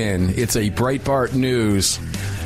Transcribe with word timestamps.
It's 0.00 0.56
a 0.56 0.70
Breitbart 0.70 1.34
News 1.34 1.98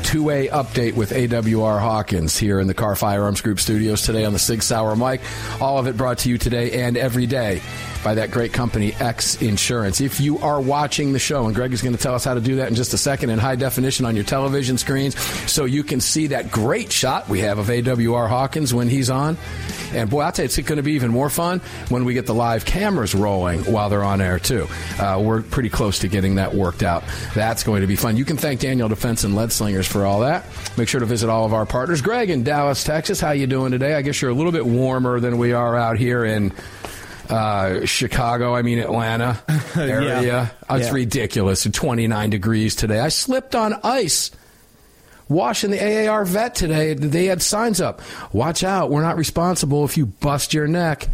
two-way 0.05 0.47
update 0.49 0.93
with 0.93 1.09
AWR 1.09 1.79
Hawkins 1.79 2.37
here 2.37 2.59
in 2.59 2.67
the 2.67 2.75
Kahr 2.75 2.95
Firearms 2.95 3.41
Group 3.41 3.59
studios 3.59 4.03
today 4.03 4.23
on 4.23 4.33
the 4.33 4.39
Sig 4.39 4.61
Sauer 4.61 4.95
mic. 4.95 5.19
All 5.59 5.79
of 5.79 5.87
it 5.87 5.97
brought 5.97 6.19
to 6.19 6.29
you 6.29 6.37
today 6.37 6.83
and 6.83 6.95
every 6.95 7.25
day 7.25 7.59
by 8.05 8.13
that 8.13 8.29
great 8.29 8.53
company, 8.53 8.93
X 8.99 9.41
Insurance. 9.41 9.99
If 9.99 10.19
you 10.19 10.37
are 10.37 10.61
watching 10.61 11.11
the 11.11 11.17
show, 11.17 11.47
and 11.47 11.55
Greg 11.55 11.73
is 11.73 11.81
going 11.81 11.95
to 11.95 12.01
tell 12.01 12.13
us 12.13 12.23
how 12.23 12.35
to 12.35 12.39
do 12.39 12.57
that 12.57 12.67
in 12.67 12.75
just 12.75 12.93
a 12.93 12.99
second 12.99 13.31
in 13.31 13.39
high 13.39 13.55
definition 13.55 14.05
on 14.05 14.15
your 14.15 14.23
television 14.23 14.77
screens 14.77 15.19
so 15.51 15.65
you 15.65 15.83
can 15.83 15.99
see 15.99 16.27
that 16.27 16.51
great 16.51 16.91
shot 16.91 17.27
we 17.27 17.39
have 17.39 17.57
of 17.57 17.65
AWR 17.65 18.29
Hawkins 18.29 18.75
when 18.75 18.89
he's 18.89 19.09
on. 19.09 19.37
And 19.91 20.07
boy, 20.07 20.21
I'll 20.21 20.31
tell 20.31 20.43
you, 20.43 20.47
it's 20.47 20.57
going 20.57 20.77
to 20.77 20.83
be 20.83 20.93
even 20.93 21.09
more 21.09 21.31
fun 21.31 21.61
when 21.89 22.05
we 22.05 22.13
get 22.13 22.27
the 22.27 22.35
live 22.35 22.63
cameras 22.63 23.15
rolling 23.15 23.61
while 23.61 23.89
they're 23.89 24.03
on 24.03 24.21
air, 24.21 24.37
too. 24.37 24.67
Uh, 24.99 25.19
we're 25.23 25.41
pretty 25.41 25.69
close 25.69 25.99
to 25.99 26.07
getting 26.07 26.35
that 26.35 26.53
worked 26.53 26.83
out. 26.83 27.03
That's 27.33 27.63
going 27.63 27.81
to 27.81 27.87
be 27.87 27.95
fun. 27.95 28.17
You 28.17 28.25
can 28.25 28.37
thank 28.37 28.59
Daniel 28.59 28.87
Defense 28.87 29.23
and 29.23 29.35
Lead 29.35 29.51
Slingers 29.51 29.87
for 29.95 30.05
all 30.05 30.19
that. 30.19 30.43
Make 30.77 30.89
sure 30.89 30.99
to 30.99 31.05
visit 31.05 31.29
all 31.29 31.45
of 31.45 31.53
our 31.53 31.65
partners. 31.65 32.01
Greg 32.01 32.29
in 32.29 32.43
Dallas, 32.43 32.83
Texas, 32.83 33.21
how 33.21 33.31
you 33.31 33.47
doing 33.47 33.71
today? 33.71 33.93
I 33.93 34.01
guess 34.01 34.21
you're 34.21 34.29
a 34.29 34.33
little 34.33 34.51
bit 34.51 34.65
warmer 34.65 35.21
than 35.21 35.37
we 35.37 35.53
are 35.53 35.77
out 35.77 35.97
here 35.97 36.25
in 36.25 36.51
uh, 37.29 37.85
Chicago, 37.85 38.53
I 38.53 38.61
mean 38.61 38.79
Atlanta 38.79 39.41
area. 39.77 40.21
Yeah. 40.21 40.47
Oh, 40.69 40.75
It's 40.75 40.87
Yeah. 40.87 40.93
ridiculous. 40.93 41.63
29 41.63 42.29
degrees 42.29 42.75
today. 42.75 42.99
I 42.99 43.07
slipped 43.07 43.55
on 43.55 43.73
ice 43.85 44.31
washing 45.29 45.71
the 45.71 45.79
AAR 45.81 46.25
vet 46.25 46.55
today. 46.55 46.93
They 46.93 47.27
had 47.27 47.41
signs 47.41 47.79
up. 47.79 48.01
Watch 48.33 48.65
out. 48.65 48.89
We're 48.91 49.01
not 49.01 49.15
responsible 49.15 49.85
if 49.85 49.95
you 49.95 50.07
bust 50.07 50.53
your 50.53 50.67
neck. 50.67 51.07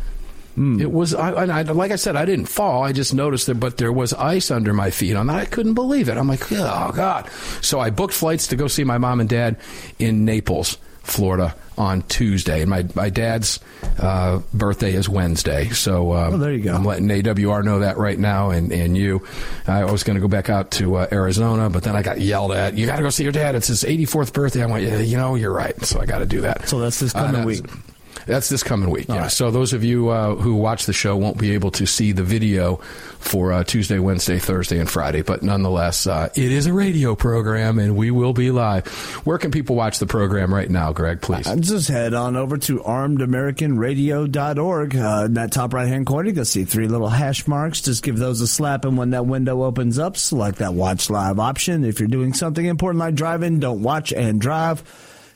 It 0.57 0.91
was, 0.91 1.13
I, 1.16 1.44
and 1.44 1.52
I, 1.52 1.61
like 1.63 1.91
I 1.91 1.95
said, 1.95 2.16
I 2.16 2.25
didn't 2.25 2.45
fall. 2.47 2.84
I 2.84 2.91
just 2.91 3.13
noticed 3.13 3.47
it, 3.50 3.56
but 3.59 3.78
there 3.78 3.91
was 3.91 4.13
ice 4.13 4.51
under 4.51 4.73
my 4.73 4.91
feet 4.91 5.16
on 5.16 5.28
that. 5.28 5.35
I 5.38 5.45
couldn't 5.45 5.73
believe 5.75 6.09
it. 6.09 6.17
I'm 6.17 6.28
like, 6.28 6.51
oh, 6.51 6.91
God. 6.95 7.29
So 7.62 7.79
I 7.79 7.89
booked 7.89 8.13
flights 8.13 8.47
to 8.47 8.56
go 8.56 8.67
see 8.67 8.84
my 8.84 8.97
mom 8.97 9.19
and 9.22 9.29
dad 9.29 9.57
in 9.97 10.25
Naples, 10.25 10.78
Florida 11.03 11.56
on 11.78 12.03
Tuesday. 12.03 12.62
And 12.62 12.69
my, 12.69 12.85
my 12.95 13.09
dad's 13.09 13.59
uh, 13.97 14.39
birthday 14.53 14.94
is 14.94 15.07
Wednesday. 15.09 15.69
So 15.69 16.13
um, 16.13 16.34
Oh, 16.35 16.38
there 16.38 16.51
you 16.53 16.63
go. 16.63 16.75
I'm 16.75 16.85
letting 16.85 17.07
AWR 17.07 17.63
know 17.63 17.79
that 17.79 17.97
right 17.97 18.19
now 18.19 18.51
and, 18.51 18.72
and 18.72 18.95
you. 18.95 19.25
I 19.68 19.85
was 19.85 20.03
going 20.03 20.16
to 20.16 20.22
go 20.22 20.28
back 20.28 20.50
out 20.50 20.72
to 20.72 20.97
uh, 20.97 21.07
Arizona, 21.12 21.69
but 21.69 21.83
then 21.83 21.95
I 21.95 22.03
got 22.03 22.19
yelled 22.22 22.51
at. 22.51 22.75
You 22.75 22.85
got 22.85 22.97
to 22.97 23.03
go 23.03 23.09
see 23.09 23.23
your 23.23 23.31
dad. 23.31 23.56
It's 23.56 23.68
his 23.68 23.83
84th 23.83 24.33
birthday. 24.33 24.62
I 24.62 24.66
went, 24.68 24.83
yeah, 24.85 25.00
you 25.00 25.18
know, 25.18 25.33
you're 25.35 25.53
right. 25.53 25.81
So 25.85 26.00
I 26.01 26.06
got 26.06 26.19
to 26.19 26.25
do 26.28 26.41
that. 26.41 26.68
So 26.68 26.79
that's 26.79 27.00
this 27.00 27.13
coming 27.13 27.31
that's- 27.45 27.62
week. 27.62 27.66
That's 28.25 28.49
this 28.49 28.63
coming 28.63 28.89
week. 28.89 29.07
Yeah. 29.07 29.21
right. 29.21 29.31
So 29.31 29.51
those 29.51 29.73
of 29.73 29.83
you 29.83 30.09
uh, 30.09 30.35
who 30.35 30.55
watch 30.55 30.85
the 30.85 30.93
show 30.93 31.15
won't 31.17 31.37
be 31.37 31.53
able 31.53 31.71
to 31.71 31.85
see 31.85 32.11
the 32.11 32.23
video 32.23 32.77
for 33.19 33.53
uh, 33.53 33.63
Tuesday, 33.63 33.99
Wednesday, 33.99 34.39
Thursday, 34.39 34.79
and 34.79 34.89
Friday. 34.89 35.21
But 35.21 35.43
nonetheless, 35.43 36.07
uh, 36.07 36.29
it 36.35 36.51
is 36.51 36.65
a 36.65 36.73
radio 36.73 37.15
program, 37.15 37.79
and 37.79 37.95
we 37.95 38.11
will 38.11 38.33
be 38.33 38.51
live. 38.51 38.87
Where 39.25 39.37
can 39.37 39.51
people 39.51 39.75
watch 39.75 39.99
the 39.99 40.07
program 40.07 40.53
right 40.53 40.69
now, 40.69 40.91
Greg? 40.91 41.21
Please. 41.21 41.47
Just 41.61 41.87
head 41.87 42.13
on 42.13 42.35
over 42.35 42.57
to 42.57 42.79
armedamericanradio.org. 42.79 44.95
Uh, 44.95 45.23
in 45.25 45.33
that 45.35 45.51
top 45.51 45.73
right 45.73 45.88
hand 45.88 46.05
corner, 46.05 46.29
you 46.29 46.35
can 46.35 46.45
see 46.45 46.65
three 46.65 46.88
little 46.88 47.09
hash 47.09 47.47
marks. 47.47 47.81
Just 47.81 48.03
give 48.03 48.17
those 48.17 48.41
a 48.41 48.47
slap, 48.47 48.85
and 48.85 48.97
when 48.97 49.11
that 49.11 49.25
window 49.25 49.63
opens 49.63 49.99
up, 49.99 50.17
select 50.17 50.57
that 50.59 50.73
watch 50.73 51.09
live 51.09 51.39
option. 51.39 51.85
If 51.85 51.99
you're 51.99 52.09
doing 52.09 52.33
something 52.33 52.65
important 52.65 52.99
like 52.99 53.15
driving, 53.15 53.59
don't 53.59 53.83
watch 53.83 54.11
and 54.11 54.41
drive. 54.41 54.83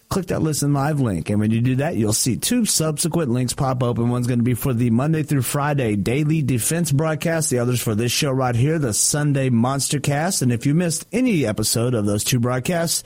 Click 0.10 0.28
that 0.28 0.42
listen 0.42 0.72
live 0.72 1.00
link, 1.00 1.30
and 1.30 1.40
when 1.40 1.52
you 1.52 1.62
do 1.62 1.78
that, 1.78 1.98
you'll 1.98 2.14
see 2.14 2.38
two 2.38 2.66
subsequent 2.66 3.32
links 3.32 3.54
pop 3.54 3.82
open. 3.82 4.10
One's 4.10 4.28
going 4.28 4.40
to 4.40 4.44
be 4.44 4.54
for 4.54 4.74
the 4.74 4.92
Monday 4.92 5.24
through 5.24 5.42
Friday 5.42 5.96
daily 5.96 6.42
defense 6.42 6.92
broadcast. 6.92 7.50
The 7.50 7.60
other's 7.60 7.82
for 7.82 7.96
this 7.96 8.12
show 8.12 8.32
right 8.32 8.56
here, 8.56 8.78
the 8.78 8.94
Sunday 8.94 9.50
Monster 9.50 10.00
Cast. 10.00 10.42
And 10.42 10.52
if 10.52 10.66
you 10.66 10.76
missed 10.76 11.08
any 11.12 11.46
episode 11.46 11.96
of 11.96 12.06
those 12.06 12.24
two 12.24 12.40
broadcasts, 12.40 13.04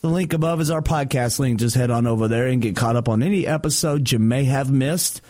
the 0.00 0.08
link 0.08 0.32
above 0.32 0.60
is 0.60 0.70
our 0.70 0.80
podcast 0.80 1.38
link. 1.38 1.60
Just 1.60 1.76
head 1.76 1.90
on 1.90 2.06
over 2.06 2.28
there 2.28 2.46
and 2.46 2.62
get 2.62 2.76
caught 2.76 2.96
up 2.96 3.08
on 3.08 3.22
any 3.22 3.46
episode 3.46 4.10
you 4.10 4.18
may 4.18 4.44
have 4.44 4.70
missed. 4.70 5.20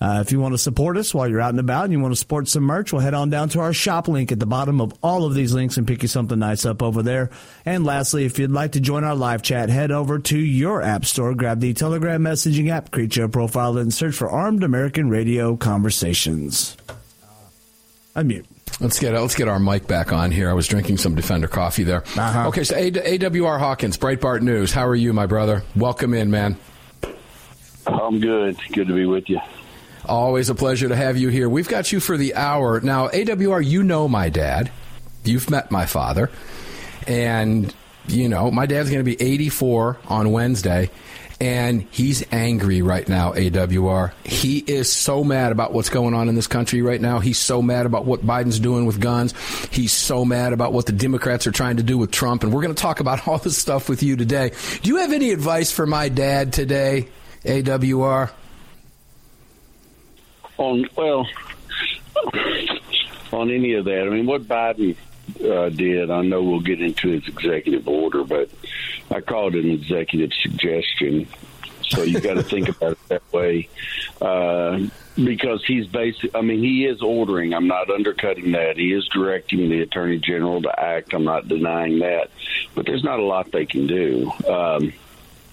Uh, 0.00 0.22
if 0.24 0.30
you 0.30 0.38
want 0.38 0.54
to 0.54 0.58
support 0.58 0.96
us 0.96 1.12
while 1.12 1.28
you're 1.28 1.40
out 1.40 1.50
and 1.50 1.58
about 1.58 1.84
and 1.84 1.92
you 1.92 2.00
want 2.00 2.12
to 2.12 2.18
support 2.18 2.46
some 2.46 2.62
merch, 2.62 2.92
well, 2.92 3.02
head 3.02 3.14
on 3.14 3.30
down 3.30 3.48
to 3.48 3.60
our 3.60 3.72
shop 3.72 4.06
link 4.06 4.30
at 4.30 4.38
the 4.38 4.46
bottom 4.46 4.80
of 4.80 4.94
all 5.02 5.24
of 5.24 5.34
these 5.34 5.52
links 5.52 5.76
and 5.76 5.88
pick 5.88 6.02
you 6.02 6.08
something 6.08 6.38
nice 6.38 6.64
up 6.64 6.82
over 6.82 7.02
there. 7.02 7.30
And 7.64 7.84
lastly, 7.84 8.24
if 8.24 8.38
you'd 8.38 8.52
like 8.52 8.72
to 8.72 8.80
join 8.80 9.02
our 9.02 9.16
live 9.16 9.42
chat, 9.42 9.70
head 9.70 9.90
over 9.90 10.20
to 10.20 10.38
your 10.38 10.82
app 10.82 11.04
store, 11.04 11.34
grab 11.34 11.60
the 11.60 11.74
Telegram 11.74 12.22
messaging 12.22 12.70
app, 12.70 12.92
create 12.92 13.16
your 13.16 13.28
profile, 13.28 13.76
and 13.76 13.92
search 13.92 14.14
for 14.14 14.30
Armed 14.30 14.62
American 14.62 15.10
Radio 15.10 15.56
Conversations. 15.56 16.76
Unmute. 18.14 18.46
Let's 18.80 19.00
get 19.00 19.14
let's 19.14 19.34
get 19.34 19.48
our 19.48 19.58
mic 19.58 19.88
back 19.88 20.12
on 20.12 20.30
here. 20.30 20.48
I 20.48 20.52
was 20.52 20.68
drinking 20.68 20.98
some 20.98 21.16
Defender 21.16 21.48
coffee 21.48 21.82
there. 21.82 22.04
Uh-huh. 22.16 22.48
Okay, 22.48 22.62
so 22.62 22.76
AWR 22.76 23.58
Hawkins, 23.58 23.96
Breitbart 23.98 24.42
News. 24.42 24.72
How 24.72 24.86
are 24.86 24.94
you, 24.94 25.12
my 25.12 25.26
brother? 25.26 25.64
Welcome 25.74 26.14
in, 26.14 26.30
man. 26.30 26.56
I'm 27.86 28.20
good. 28.20 28.56
Good 28.72 28.86
to 28.88 28.94
be 28.94 29.06
with 29.06 29.28
you. 29.28 29.40
Always 30.08 30.48
a 30.48 30.54
pleasure 30.54 30.88
to 30.88 30.96
have 30.96 31.18
you 31.18 31.28
here. 31.28 31.50
We've 31.50 31.68
got 31.68 31.92
you 31.92 32.00
for 32.00 32.16
the 32.16 32.34
hour. 32.34 32.80
Now, 32.80 33.08
AWR, 33.08 33.62
you 33.64 33.82
know 33.82 34.08
my 34.08 34.30
dad. 34.30 34.70
You've 35.22 35.50
met 35.50 35.70
my 35.70 35.84
father. 35.84 36.30
And, 37.06 37.74
you 38.06 38.30
know, 38.30 38.50
my 38.50 38.64
dad's 38.64 38.88
going 38.88 39.04
to 39.04 39.16
be 39.16 39.20
84 39.20 39.98
on 40.06 40.32
Wednesday. 40.32 40.90
And 41.40 41.86
he's 41.90 42.24
angry 42.32 42.80
right 42.80 43.06
now, 43.06 43.32
AWR. 43.34 44.12
He 44.24 44.58
is 44.58 44.90
so 44.90 45.22
mad 45.22 45.52
about 45.52 45.72
what's 45.74 45.90
going 45.90 46.14
on 46.14 46.30
in 46.30 46.34
this 46.34 46.48
country 46.48 46.80
right 46.80 47.00
now. 47.00 47.20
He's 47.20 47.38
so 47.38 47.60
mad 47.60 47.84
about 47.84 48.06
what 48.06 48.26
Biden's 48.26 48.58
doing 48.58 48.86
with 48.86 49.00
guns. 49.00 49.34
He's 49.70 49.92
so 49.92 50.24
mad 50.24 50.54
about 50.54 50.72
what 50.72 50.86
the 50.86 50.92
Democrats 50.92 51.46
are 51.46 51.52
trying 51.52 51.76
to 51.76 51.82
do 51.82 51.98
with 51.98 52.10
Trump. 52.10 52.42
And 52.42 52.52
we're 52.52 52.62
going 52.62 52.74
to 52.74 52.82
talk 52.82 53.00
about 53.00 53.28
all 53.28 53.38
this 53.38 53.58
stuff 53.58 53.90
with 53.90 54.02
you 54.02 54.16
today. 54.16 54.52
Do 54.82 54.88
you 54.88 54.96
have 54.96 55.12
any 55.12 55.30
advice 55.32 55.70
for 55.70 55.86
my 55.86 56.08
dad 56.08 56.54
today, 56.54 57.08
AWR? 57.44 58.30
On 60.58 60.84
well, 60.96 61.26
on 63.32 63.50
any 63.50 63.74
of 63.74 63.84
that. 63.86 64.02
I 64.06 64.10
mean, 64.10 64.26
what 64.26 64.42
Biden 64.42 64.96
uh, 65.44 65.68
did. 65.68 66.10
I 66.10 66.22
know 66.22 66.42
we'll 66.42 66.60
get 66.60 66.80
into 66.80 67.08
his 67.10 67.26
executive 67.28 67.86
order, 67.86 68.24
but 68.24 68.50
I 69.10 69.20
call 69.20 69.48
it 69.48 69.54
an 69.54 69.70
executive 69.70 70.32
suggestion. 70.42 71.28
So 71.82 72.02
you 72.02 72.20
got 72.20 72.34
to 72.34 72.42
think 72.42 72.68
about 72.76 72.92
it 72.92 73.08
that 73.08 73.32
way, 73.32 73.68
uh, 74.20 74.80
because 75.16 75.64
he's 75.66 75.86
basic. 75.86 76.34
I 76.34 76.42
mean, 76.42 76.62
he 76.62 76.84
is 76.86 77.02
ordering. 77.02 77.54
I'm 77.54 77.66
not 77.66 77.90
undercutting 77.90 78.52
that. 78.52 78.76
He 78.76 78.92
is 78.92 79.08
directing 79.08 79.68
the 79.68 79.80
attorney 79.80 80.18
general 80.18 80.62
to 80.62 80.80
act. 80.80 81.14
I'm 81.14 81.24
not 81.24 81.48
denying 81.48 82.00
that, 82.00 82.30
but 82.74 82.86
there's 82.86 83.04
not 83.04 83.20
a 83.20 83.24
lot 83.24 83.50
they 83.52 83.66
can 83.66 83.86
do. 83.86 84.30
Um, 84.46 84.92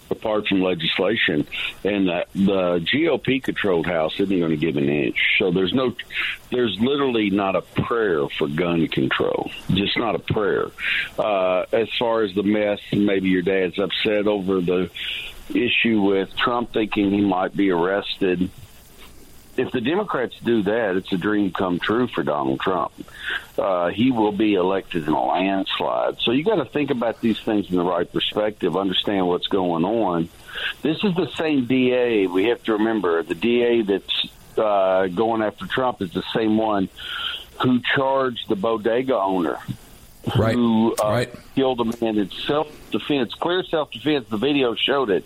apart 0.09 0.47
from 0.47 0.61
legislation, 0.61 1.47
and 1.83 2.07
the, 2.07 2.25
the 2.33 2.79
GOP 2.79 3.41
controlled 3.43 3.85
House 3.85 4.19
isn't 4.19 4.39
going 4.39 4.51
to 4.51 4.57
give 4.57 4.77
an 4.77 4.89
inch. 4.89 5.17
So 5.39 5.51
there's 5.51 5.73
no, 5.73 5.95
there's 6.51 6.77
literally 6.79 7.29
not 7.29 7.55
a 7.55 7.61
prayer 7.61 8.27
for 8.29 8.47
gun 8.47 8.87
control, 8.87 9.51
just 9.69 9.97
not 9.97 10.15
a 10.15 10.19
prayer. 10.19 10.67
Uh, 11.17 11.65
as 11.71 11.89
far 11.97 12.23
as 12.23 12.33
the 12.35 12.43
mess, 12.43 12.79
maybe 12.91 13.29
your 13.29 13.41
dad's 13.41 13.79
upset 13.79 14.27
over 14.27 14.61
the 14.61 14.89
issue 15.49 16.01
with 16.01 16.35
Trump 16.35 16.73
thinking 16.73 17.11
he 17.11 17.21
might 17.21 17.55
be 17.55 17.71
arrested 17.71 18.49
if 19.57 19.71
the 19.71 19.81
Democrats 19.81 20.35
do 20.43 20.63
that, 20.63 20.95
it's 20.95 21.11
a 21.13 21.17
dream 21.17 21.51
come 21.51 21.79
true 21.79 22.07
for 22.07 22.23
Donald 22.23 22.59
Trump. 22.59 22.91
Uh, 23.57 23.89
he 23.89 24.11
will 24.11 24.31
be 24.31 24.55
elected 24.55 25.07
in 25.07 25.13
a 25.13 25.25
landslide. 25.25 26.17
So 26.19 26.31
you 26.31 26.43
got 26.43 26.55
to 26.55 26.65
think 26.65 26.91
about 26.91 27.21
these 27.21 27.39
things 27.39 27.69
in 27.69 27.77
the 27.77 27.83
right 27.83 28.11
perspective, 28.11 28.75
understand 28.75 29.27
what's 29.27 29.47
going 29.47 29.85
on. 29.85 30.29
This 30.81 30.97
is 31.03 31.15
the 31.15 31.29
same 31.37 31.65
DA. 31.65 32.27
We 32.27 32.45
have 32.45 32.63
to 32.63 32.73
remember 32.73 33.23
the 33.23 33.35
DA 33.35 33.81
that's 33.81 34.27
uh, 34.57 35.07
going 35.07 35.41
after 35.41 35.67
Trump 35.67 36.01
is 36.01 36.11
the 36.11 36.23
same 36.33 36.57
one 36.57 36.89
who 37.61 37.81
charged 37.95 38.49
the 38.49 38.55
bodega 38.55 39.15
owner 39.15 39.59
right. 40.35 40.55
who 40.55 40.95
uh, 41.01 41.09
right. 41.09 41.35
killed 41.55 41.81
a 41.81 41.85
man 41.85 42.17
in 42.17 42.29
self 42.31 42.67
defense, 42.91 43.33
clear 43.33 43.63
self 43.63 43.91
defense. 43.91 44.27
The 44.29 44.37
video 44.37 44.75
showed 44.75 45.09
it. 45.09 45.25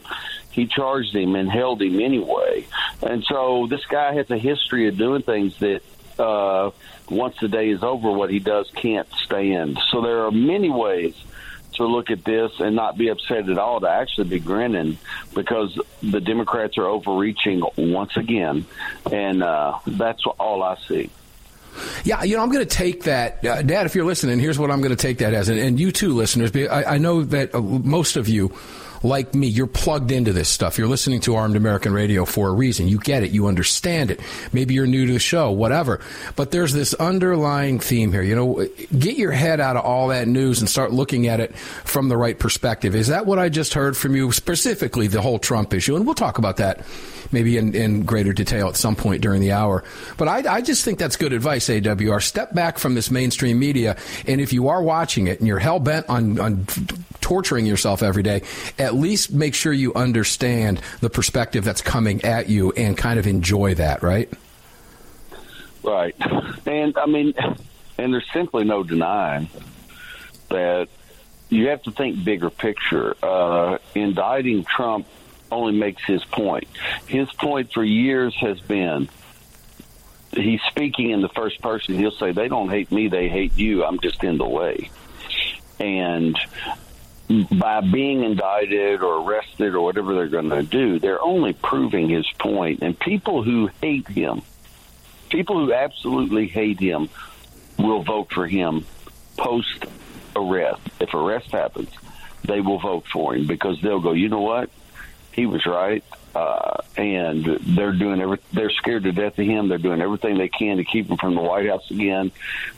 He 0.52 0.68
charged 0.68 1.16
him 1.16 1.36
and 1.36 1.50
held 1.50 1.82
him 1.82 2.00
anyway. 2.00 2.66
And 3.02 3.24
so 3.24 3.68
this 3.70 3.86
guy 3.86 4.14
has 4.16 4.30
a 4.32 4.38
history 4.38 4.88
of 4.88 4.98
doing 4.98 5.22
things 5.22 5.58
that 5.60 5.82
uh, 6.18 6.72
once 7.10 7.36
the 7.40 7.48
day 7.48 7.70
is 7.70 7.84
over, 7.84 8.12
what 8.12 8.30
he 8.30 8.40
does 8.40 8.70
can't 8.76 9.08
stand. 9.24 9.80
So 9.92 10.02
there 10.02 10.26
are 10.26 10.32
many 10.32 10.70
ways 10.70 11.16
to 11.74 11.86
look 11.86 12.12
at 12.12 12.26
this 12.26 12.52
and 12.60 12.76
not 12.76 12.98
be 12.98 13.08
upset 13.10 13.50
at 13.50 13.58
all, 13.58 13.80
to 13.80 13.90
actually 13.90 14.28
be 14.28 14.40
grinning 14.40 14.98
because 15.34 15.80
the 16.04 16.20
Democrats 16.20 16.78
are 16.78 16.86
overreaching 16.86 17.64
once 17.78 18.18
again. 18.18 18.66
And 19.12 19.42
uh, 19.42 19.80
that's 19.88 20.24
all 20.40 20.62
I 20.62 20.78
see. 20.88 21.10
Yeah, 22.04 22.24
you 22.24 22.36
know, 22.36 22.44
I'm 22.44 22.52
going 22.52 22.66
to 22.66 22.76
take 22.76 23.04
that, 23.04 23.46
uh, 23.46 23.62
Dad. 23.62 23.86
If 23.86 23.96
you're 23.96 24.06
listening, 24.06 24.40
here's 24.40 24.60
what 24.60 24.72
I'm 24.72 24.82
going 24.82 24.96
to 24.96 25.02
take 25.02 25.20
that 25.20 25.34
as, 25.34 25.50
and, 25.50 25.60
and 25.60 25.80
you 25.80 25.92
too, 25.92 26.14
listeners. 26.14 26.52
I, 26.56 26.96
I 26.96 26.98
know 26.98 27.24
that 27.24 27.56
uh, 27.56 27.62
most 27.62 28.18
of 28.18 28.28
you 28.28 28.52
like 29.04 29.34
me, 29.34 29.48
you're 29.48 29.68
plugged 29.68 30.12
into 30.12 30.34
this 30.34 30.50
stuff. 30.50 30.78
You're 30.78 30.88
listening 30.88 31.22
to 31.22 31.36
Armed 31.36 31.56
American 31.56 31.94
Radio 31.94 32.26
for 32.26 32.50
a 32.50 32.54
reason. 32.54 32.88
You 32.88 33.00
get 33.00 33.24
it. 33.24 33.32
You 33.32 33.48
understand 33.48 34.12
it. 34.12 34.20
Maybe 34.54 34.74
you're 34.74 34.88
new 34.88 35.06
to 35.08 35.14
the 35.14 35.20
show, 35.20 35.52
whatever. 35.52 36.00
But 36.36 36.52
there's 36.52 36.74
this 36.74 36.94
underlying 36.96 37.80
theme 37.80 38.12
here. 38.12 38.24
You 38.24 38.36
know, 38.36 38.68
get 38.98 39.18
your 39.18 39.32
head 39.32 39.60
out 39.60 39.78
of 39.78 39.86
all 39.86 40.10
that 40.10 40.28
news 40.28 40.60
and 40.60 40.70
start 40.70 40.92
looking 40.92 41.28
at 41.28 41.40
it 41.40 41.56
from 41.56 42.10
the 42.10 42.18
right 42.18 42.38
perspective. 42.38 42.96
Is 42.96 43.08
that 43.08 43.26
what 43.26 43.40
I 43.40 43.50
just 43.50 43.74
heard 43.74 43.96
from 43.96 44.16
you, 44.16 44.32
specifically 44.32 45.08
the 45.08 45.22
whole 45.22 45.40
Trump 45.40 45.74
issue? 45.74 45.96
And 45.96 46.06
we'll 46.06 46.16
talk 46.16 46.38
about 46.38 46.58
that 46.58 46.82
maybe 47.32 47.58
in, 47.58 47.74
in 47.76 48.04
greater 48.04 48.34
detail 48.34 48.68
at 48.68 48.76
some 48.76 48.96
point 48.96 49.22
during 49.22 49.42
the 49.42 49.52
hour. 49.52 49.84
But 50.18 50.28
I, 50.28 50.56
I 50.56 50.62
just 50.62 50.84
think 50.84 51.00
that's 51.00 51.16
good 51.16 51.34
advice, 51.34 51.70
AWR. 51.70 52.22
Step 52.22 52.54
back 52.54 52.78
from 52.78 52.96
this 52.96 53.12
mainstream 53.12 53.60
media. 53.60 53.98
And 54.28 54.42
if 54.42 54.54
you 54.54 54.70
are 54.70 54.82
watching 54.82 55.28
it 55.28 55.40
and 55.40 55.48
you're 55.48 55.60
hell 55.60 55.80
bent 55.80 56.08
on, 56.10 56.40
on 56.40 56.66
torturing 57.22 57.66
yourself 57.66 58.04
every 58.04 58.24
day, 58.24 58.44
at 58.78 58.96
least 58.96 59.32
make 59.32 59.54
sure 59.54 59.74
you 59.74 59.94
understand 59.94 60.82
the 61.02 61.10
perspective 61.10 61.64
that's 61.64 61.82
coming 61.82 62.24
at 62.24 62.50
you 62.50 62.72
and 62.74 62.98
kind 62.98 63.20
of 63.20 63.28
enjoy 63.28 63.76
that, 63.76 64.04
right? 64.04 64.32
Right. 65.84 66.16
And 66.66 66.98
I 66.98 67.06
mean, 67.06 67.34
and 67.98 68.14
there's 68.14 68.28
simply 68.34 68.64
no 68.64 68.84
denying 68.84 69.50
that 70.50 70.90
you 71.50 71.68
have 71.68 71.82
to 71.84 71.92
think 71.92 72.24
bigger 72.24 72.50
picture. 72.50 73.16
Uh, 73.24 73.78
indicting 73.96 74.64
Trump 74.66 75.08
only 75.52 75.74
makes 75.74 76.04
his 76.06 76.24
point. 76.26 76.68
His 77.08 77.32
point 77.34 77.74
for 77.74 77.84
years 77.84 78.36
has 78.40 78.60
been 78.60 79.10
he's 80.32 80.62
speaking 80.70 81.12
in 81.12 81.22
the 81.22 81.30
first 81.30 81.62
person. 81.62 81.96
He'll 81.96 82.12
say, 82.12 82.32
They 82.32 82.48
don't 82.48 82.70
hate 82.70 82.92
me, 82.92 83.08
they 83.08 83.30
hate 83.30 83.58
you. 83.58 83.84
I'm 83.84 84.00
just 84.00 84.24
in 84.24 84.38
the 84.38 84.48
way. 84.48 84.90
And 85.80 86.38
by 87.52 87.82
being 87.82 88.24
indicted 88.24 89.02
or 89.02 89.22
arrested 89.22 89.76
or 89.76 89.82
whatever 89.82 90.16
they're 90.16 90.28
going 90.28 90.50
to 90.50 90.64
do, 90.64 91.00
they're 91.00 91.22
only 91.22 91.54
proving 91.54 92.10
his 92.10 92.26
point. 92.40 92.82
And 92.82 93.00
people 93.00 93.44
who 93.44 93.70
hate 93.82 94.08
him, 94.08 94.42
people 95.30 95.64
who 95.64 95.74
absolutely 95.74 96.48
hate 96.48 96.80
him, 96.80 97.10
will 97.78 98.04
vote 98.04 98.32
for 98.32 98.48
him 98.48 98.86
post 99.38 99.86
arrest. 100.36 100.82
If 101.00 101.14
arrest 101.14 101.52
happens, 101.52 101.90
they 102.44 102.62
will 102.62 102.80
vote 102.80 103.06
for 103.08 103.36
him 103.36 103.48
because 103.48 103.80
they'll 103.82 104.02
go, 104.02 104.12
you 104.12 104.28
know 104.28 104.42
what? 104.42 104.70
He 105.40 105.46
was 105.46 105.66
right. 105.66 106.04
Uh, 106.36 106.82
and 106.98 107.46
they're 107.46 107.94
doing 107.94 108.20
every, 108.20 108.40
they're 108.52 108.70
scared 108.70 109.04
to 109.04 109.14
death 109.14 109.40
of 109.40 109.46
him. 109.46 109.70
They're 109.70 109.78
doing 109.78 110.02
everything 110.02 110.38
they 110.38 110.50
can 110.50 110.78
to 110.78 110.84
keep 110.84 111.10
him 111.10 111.16
from 111.16 111.34
the 111.34 111.42
White 111.42 111.70
House 111.70 111.90
again, 111.90 112.34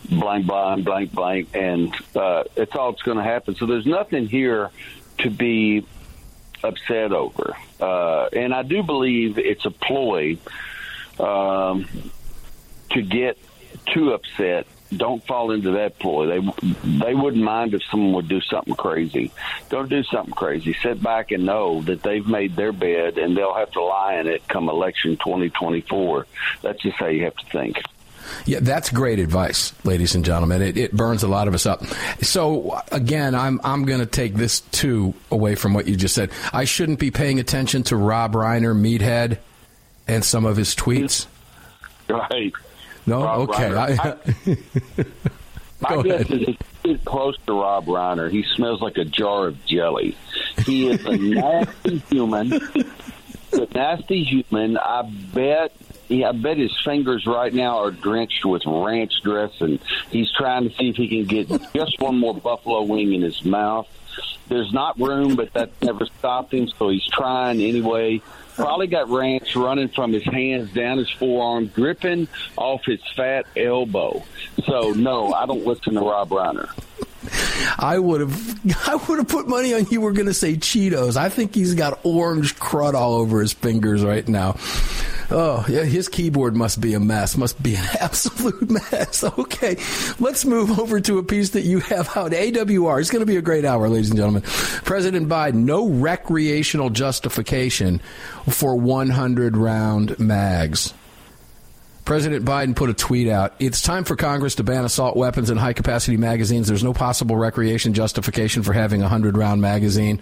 blank, 0.08 0.46
blank, 0.46 0.86
blank, 0.86 1.12
blank, 1.12 1.50
and 1.56 1.92
uh, 2.16 2.44
it's 2.56 2.76
all 2.76 2.92
that's 2.92 3.02
going 3.02 3.18
to 3.18 3.24
happen. 3.24 3.56
So 3.56 3.66
there's 3.66 3.88
nothing 3.88 4.28
here 4.28 4.70
to 5.18 5.32
be 5.32 5.88
upset 6.64 7.12
over, 7.12 7.58
uh, 7.80 8.30
and 8.32 8.54
I 8.54 8.62
do 8.62 8.84
believe 8.84 9.40
it's 9.40 9.66
a 9.66 9.72
ploy 9.72 10.38
um, 11.20 11.88
to 12.92 13.02
get 13.02 13.40
too 13.88 14.14
upset 14.14 14.68
don't 14.96 15.26
fall 15.26 15.52
into 15.52 15.72
that 15.72 15.98
ploy. 16.00 16.28
They 16.28 16.52
they 16.84 17.16
wouldn't 17.16 17.44
mind 17.44 17.74
if 17.74 17.82
someone 17.90 18.14
would 18.14 18.28
do 18.28 18.42
something 18.42 18.76
crazy. 18.76 19.32
Don't 19.70 19.90
do 19.90 20.04
something 20.04 20.34
crazy. 20.34 20.76
Sit 20.82 21.02
back 21.02 21.32
and 21.32 21.46
know 21.46 21.82
that 21.84 22.04
they've 22.04 22.26
made 22.26 22.56
their 22.56 22.72
bed 22.72 23.18
and 23.18 23.36
they'll 23.36 23.54
have 23.54 23.72
to 23.72 23.82
lie 23.82 24.16
in 24.16 24.28
it 24.28 24.48
come 24.48 24.70
election 24.70 25.18
2024. 25.18 26.28
That's 26.62 26.82
just 26.82 26.98
how 26.98 27.08
you 27.08 27.24
have 27.24 27.36
to 27.36 27.46
think. 27.48 27.78
Yeah, 28.46 28.60
that's 28.62 28.90
great 28.90 29.20
advice, 29.20 29.74
ladies 29.84 30.16
and 30.16 30.24
gentlemen. 30.24 30.62
It, 30.62 30.78
it 30.78 30.92
burns 30.94 31.24
a 31.24 31.28
lot 31.28 31.48
of 31.48 31.54
us 31.54 31.66
up. 31.66 31.84
So 32.22 32.82
again, 32.92 33.36
I'm 33.36 33.60
I'm 33.64 33.86
going 33.86 34.00
to 34.00 34.06
take 34.06 34.36
this 34.36 34.62
too 34.62 35.14
away 35.30 35.56
from 35.56 35.74
what 35.74 35.88
you 35.88 35.96
just 35.96 36.16
said. 36.16 36.32
I 36.54 36.66
shouldn't 36.66 37.00
be 37.00 37.12
paying 37.12 37.40
attention 37.40 37.84
to 37.84 37.96
Rob 37.96 38.34
Reiner, 38.34 38.76
meathead, 38.76 39.38
and 40.08 40.24
some 40.24 40.46
of 40.46 40.58
his 40.58 40.76
tweets. 40.76 41.28
Right. 42.10 42.52
No, 43.06 43.24
Rob 43.24 43.50
okay. 43.50 43.76
I, 43.76 44.16
My 45.82 45.90
Go 45.96 46.04
guess 46.04 46.22
ahead. 46.30 46.50
is 46.50 46.56
he's 46.84 47.00
close 47.06 47.36
to 47.48 47.54
Rob 47.54 47.86
Reiner. 47.88 48.30
He 48.30 48.44
smells 48.56 48.82
like 48.82 48.98
a 48.98 49.06
jar 49.06 49.48
of 49.48 49.66
jelly. 49.66 50.16
He 50.66 50.88
is 50.90 51.04
a 51.06 51.18
nasty 51.18 51.98
human. 52.12 52.54
A 52.54 53.68
nasty 53.74 54.24
human. 54.24 54.78
I 54.78 55.02
bet. 55.34 55.72
Yeah, 56.08 56.30
I 56.30 56.32
bet 56.34 56.58
his 56.58 56.78
fingers 56.84 57.26
right 57.26 57.54
now 57.54 57.78
are 57.80 57.92
drenched 57.92 58.46
with 58.46 58.64
ranch 58.66 59.14
dressing. 59.24 59.80
He's 60.12 60.30
trying 60.32 60.70
to 60.70 60.76
see 60.76 60.90
if 60.90 60.98
he 60.98 61.08
can 61.08 61.26
get 61.26 61.74
just 61.74 62.00
one 62.00 62.20
more 62.20 62.36
buffalo 62.36 62.84
wing 62.84 63.14
in 63.14 63.22
his 63.22 63.44
mouth. 63.46 63.88
There's 64.48 64.74
not 64.74 65.00
room, 65.00 65.36
but 65.36 65.54
that 65.54 65.72
never 65.82 66.06
stopped 66.06 66.54
him, 66.54 66.68
so 66.78 66.90
he's 66.90 67.06
trying 67.08 67.62
anyway. 67.62 68.22
Probably 68.56 68.88
got 68.88 69.10
ranch 69.10 69.56
running 69.56 69.88
from 69.88 70.12
his 70.12 70.24
hands 70.26 70.74
down 70.74 70.98
his 70.98 71.10
forearm, 71.10 71.68
gripping 71.68 72.28
off 72.58 72.84
his 72.86 73.00
fat 73.16 73.46
elbow. 73.56 74.24
So 74.66 74.92
no, 74.92 75.34
I 75.34 75.46
don't 75.46 75.66
listen 75.66 75.94
to 75.94 76.02
Rob 76.02 76.30
Reiner. 76.30 76.70
I 77.78 78.00
would 78.00 78.22
have 78.22 78.88
I 78.88 78.96
would 78.96 79.20
have 79.20 79.28
put 79.28 79.48
money 79.48 79.74
on 79.74 79.88
you 79.90 80.02
were 80.02 80.12
going 80.12 80.28
to 80.28 80.34
say 80.34 80.56
Cheetos. 80.56 81.16
I 81.18 81.30
think 81.30 81.56
he's 81.56 81.76
got 81.76 82.00
orange 82.04 82.56
crud 82.58 82.94
all 82.94 83.16
over 83.16 83.42
his 83.42 83.54
fingers 83.54 84.04
right 84.04 84.28
now. 84.28 84.56
Oh, 85.34 85.66
yeah, 85.70 85.84
his 85.84 86.10
keyboard 86.10 86.58
must 86.58 86.82
be 86.82 86.94
a 86.94 87.00
mess. 87.00 87.38
Must 87.38 87.62
be 87.64 87.76
an 87.76 87.88
absolute 88.00 88.70
mess. 88.70 89.24
Okay, 89.42 89.78
let's 90.20 90.46
move 90.46 90.78
over 90.80 91.00
to 91.00 91.18
a 91.18 91.24
piece 91.24 91.52
that 91.52 91.62
you 91.62 91.80
have 91.80 92.16
out. 92.18 92.32
AWR. 92.32 93.00
It's 93.00 93.10
going 93.10 93.22
to 93.22 93.26
be 93.26 93.38
a 93.38 93.42
great 93.42 93.66
hour, 93.66 93.88
ladies 93.88 94.10
and 94.10 94.18
gentlemen. 94.18 94.42
President 94.44 95.30
Biden, 95.30 95.64
no 95.66 95.88
recreational 95.88 96.90
justification 96.90 98.02
for 98.50 98.76
100 98.76 99.56
round 99.56 100.20
mags. 100.20 100.94
President 102.06 102.46
Biden 102.46 102.76
put 102.76 102.90
a 102.90 102.94
tweet 102.94 103.28
out. 103.28 103.54
It's 103.60 103.82
time 103.82 104.04
for 104.04 104.16
Congress 104.16 104.56
to 104.56 104.64
ban 104.64 104.84
assault 104.86 105.16
weapons 105.16 105.50
and 105.50 105.60
high 105.60 105.74
capacity 105.74 106.18
magazines. 106.18 106.68
There's 106.68 106.84
no 106.84 106.94
possible 106.94 107.36
recreation 107.36 107.94
justification 107.94 108.64
for 108.64 108.74
having 108.74 109.02
a 109.02 109.06
100 109.06 109.38
round 109.38 109.62
magazine. 109.62 110.20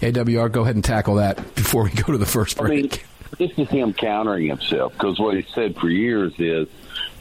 AWR, 0.00 0.50
go 0.50 0.62
ahead 0.62 0.74
and 0.74 0.84
tackle 0.84 1.16
that 1.16 1.54
before 1.54 1.84
we 1.84 1.90
go 1.90 2.12
to 2.12 2.18
the 2.18 2.26
first 2.26 2.60
I 2.60 2.64
mean, 2.64 2.88
break. 2.88 3.06
this 3.38 3.52
is 3.56 3.68
him 3.68 3.92
countering 3.94 4.48
himself 4.48 4.92
because 4.94 5.18
what 5.20 5.36
he 5.36 5.46
said 5.54 5.76
for 5.76 5.88
years 5.88 6.32
is 6.38 6.66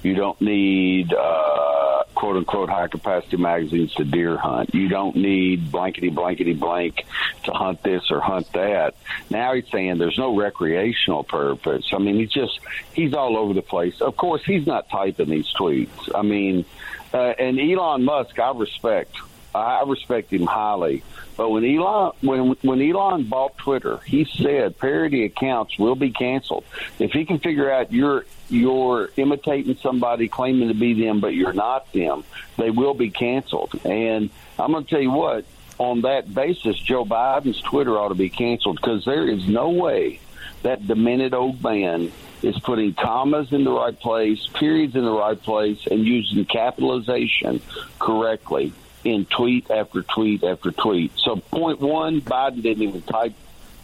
you 0.03 0.15
don't 0.15 0.39
need 0.41 1.13
uh, 1.13 2.03
quote 2.15 2.38
unquote 2.38 2.70
high 2.70 2.88
capacity 2.88 3.38
magazines 3.38 3.93
to 3.96 4.03
deer 4.03 4.38
hunt. 4.38 4.74
You 4.74 4.89
don't 4.89 5.15
need 5.15 5.72
blankety 5.72 6.10
blankety 6.10 6.53
blank 6.53 7.05
to 7.46 7.51
hunt 7.51 7.84
this 7.84 8.03
or 8.12 8.20
hunt 8.20 8.51
that. 8.53 8.96
Now 9.29 9.53
he's 9.53 9.70
saying 9.72 9.98
there's 9.98 10.17
no 10.17 10.36
recreational 10.36 11.24
purpose. 11.24 11.86
I 11.93 11.98
mean, 11.98 12.15
he's 12.15 12.31
just 12.31 12.60
he's 12.93 13.13
all 13.13 13.38
over 13.38 13.53
the 13.53 13.62
place. 13.62 14.01
Of 14.01 14.17
course, 14.17 14.43
he's 14.46 14.67
not 14.67 14.89
typing 14.89 15.29
these 15.29 15.51
tweets. 15.53 16.10
I 16.13 16.22
mean, 16.22 16.65
uh, 17.13 17.17
and 17.17 17.60
Elon 17.60 18.03
Musk, 18.03 18.39
I 18.39 18.51
respect. 18.51 19.15
I 19.53 19.84
respect 19.86 20.31
him 20.31 20.46
highly. 20.46 21.03
But 21.36 21.50
when 21.50 21.65
Elon 21.65 22.13
when 22.22 22.55
when 22.62 22.81
Elon 22.81 23.24
bought 23.24 23.58
Twitter, 23.58 23.98
he 24.05 24.25
said 24.25 24.77
parody 24.77 25.25
accounts 25.25 25.77
will 25.77 25.96
be 25.96 26.12
canceled 26.12 26.63
if 27.00 27.12
he 27.12 27.25
can 27.25 27.39
figure 27.39 27.72
out 27.72 27.91
you're 27.91 28.25
you're 28.51 29.10
imitating 29.15 29.77
somebody 29.77 30.27
claiming 30.27 30.67
to 30.67 30.74
be 30.74 30.93
them, 30.93 31.20
but 31.20 31.34
you're 31.34 31.53
not 31.53 31.91
them. 31.93 32.24
They 32.58 32.70
will 32.70 32.93
be 32.93 33.10
canceled. 33.10 33.79
And 33.86 34.29
I'm 34.60 34.72
going 34.72 34.84
to 34.84 34.89
tell 34.89 35.01
you 35.01 35.12
what. 35.12 35.46
On 35.77 36.01
that 36.01 36.31
basis, 36.31 36.77
Joe 36.77 37.05
Biden's 37.05 37.60
Twitter 37.62 37.98
ought 37.98 38.10
to 38.10 38.15
be 38.15 38.29
canceled 38.29 38.75
because 38.75 39.03
there 39.03 39.27
is 39.27 39.48
no 39.48 39.70
way 39.70 40.20
that 40.62 40.86
demented 40.86 41.34
old 41.34 41.63
man 41.63 42.12
is 42.43 42.60
putting 42.60 42.93
commas 42.93 43.51
in 43.51 43.63
the 43.63 43.72
right 43.72 43.98
place, 44.00 44.46
periods 44.53 44.96
in 44.96 45.03
the 45.03 45.12
right 45.12 45.41
place, 45.41 45.88
and 45.88 46.05
using 46.05 46.46
capitalization 46.46 47.62
correctly 47.98 48.74
in 49.03 49.25
tweet 49.25 49.72
after 49.72 50.03
tweet 50.03 50.43
after 50.43 50.72
tweet. 50.72 51.12
So, 51.17 51.38
point 51.38 51.79
one, 51.79 52.22
Biden 52.22 52.62
didn't 52.62 52.84
even 52.84 53.01
type 53.01 53.34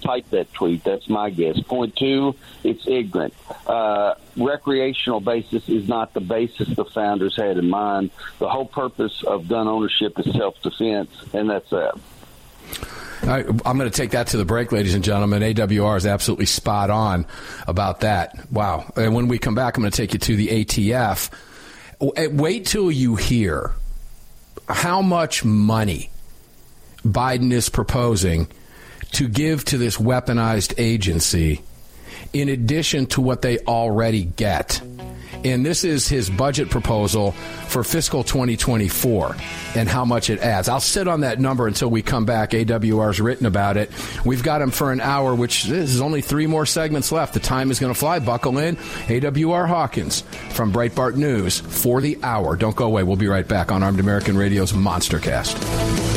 type 0.08 0.30
that 0.30 0.52
tweet. 0.54 0.84
That's 0.84 1.10
my 1.10 1.30
guess. 1.30 1.60
Point 1.60 1.96
two, 1.96 2.36
it's 2.64 2.88
ignorant. 2.88 3.34
Uh, 3.66 4.16
recreational 4.38 5.20
basis 5.20 5.68
is 5.68 5.88
not 5.88 6.14
the 6.14 6.22
basis 6.22 6.70
the 6.70 6.86
founders 6.86 7.36
had 7.36 7.58
in 7.58 7.70
mind. 7.70 8.12
The 8.40 8.48
whole 8.48 8.66
purpose 8.66 9.24
of 9.24 9.48
gun 9.48 9.68
ownership 9.68 10.18
is 10.20 10.32
self 10.34 10.62
defense, 10.62 11.12
and 11.34 11.50
that's 11.50 11.70
that. 11.72 12.00
I, 13.24 13.40
am 13.40 13.78
going 13.78 13.80
to 13.80 13.90
take 13.90 14.12
that 14.12 14.28
to 14.28 14.38
the 14.38 14.46
break, 14.46 14.72
ladies 14.72 14.94
and 14.94 15.04
gentlemen. 15.04 15.42
AWR 15.42 15.98
is 15.98 16.06
absolutely 16.06 16.46
spot 16.46 16.90
on 16.90 17.26
about 17.68 18.02
that. 18.02 18.50
Wow. 18.52 18.92
And 18.96 19.14
when 19.14 19.28
we 19.28 19.40
come 19.40 19.56
back, 19.56 19.76
I'm 19.76 19.84
going 19.84 19.92
to 19.92 19.98
take 19.98 20.14
you 20.14 20.20
to 20.20 20.36
the 20.36 20.48
ATF. 20.66 21.30
Wait 22.00 22.66
till 22.66 22.92
you 22.92 23.16
hear 23.16 23.74
how 24.70 25.02
much 25.02 25.44
money 25.44 26.10
Biden 27.04 27.52
is 27.52 27.70
proposing 27.70 28.48
to 29.14 29.28
give 29.28 29.66
to 29.66 29.78
this 29.78 29.98
weaponized 29.98 30.74
agency 30.78 31.62
in 32.34 32.50
addition 32.50 33.06
to 33.08 33.22
what 33.22 33.42
they 33.42 33.60
already 33.60 34.24
get. 34.24 34.82
And 35.44 35.66
this 35.66 35.84
is 35.84 36.08
his 36.08 36.30
budget 36.30 36.70
proposal 36.70 37.32
for 37.68 37.84
fiscal 37.84 38.24
2024 38.24 39.36
and 39.76 39.88
how 39.88 40.04
much 40.04 40.30
it 40.30 40.40
adds. 40.40 40.68
I'll 40.68 40.80
sit 40.80 41.08
on 41.08 41.22
that 41.22 41.40
number 41.40 41.68
until 41.68 41.90
we 41.90 42.02
come 42.02 42.26
back. 42.26 42.52
AWR's 42.52 43.22
written 43.22 43.46
about 43.46 43.78
it. 43.78 43.92
We've 44.26 44.42
got 44.42 44.62
him 44.62 44.72
for 44.72 44.92
an 44.92 45.00
hour, 45.00 45.36
which 45.36 45.70
is 45.70 46.02
only 46.02 46.22
three 46.22 46.48
more 46.48 46.66
segments 46.66 47.12
left. 47.12 47.34
The 47.34 47.40
time 47.40 47.72
is 47.72 47.80
going 47.80 47.94
to 47.94 48.00
fly. 48.00 48.20
Buckle 48.20 48.58
in. 48.58 48.78
AWR 48.78 49.68
Hawkins 49.68 50.22
from 50.50 50.74
Breitbart 50.74 51.16
News 51.16 51.60
for 51.60 52.02
the 52.02 52.18
hour. 52.24 52.56
Don't 52.56 52.76
go 52.76 52.86
away. 52.86 53.04
We'll 53.04 53.16
be 53.16 53.28
right 53.28 53.48
back 53.48 53.72
on 53.72 53.84
Armed 53.84 54.00
American 54.00 54.38
Radio's 54.38 54.74
Monstercast. 54.74 56.17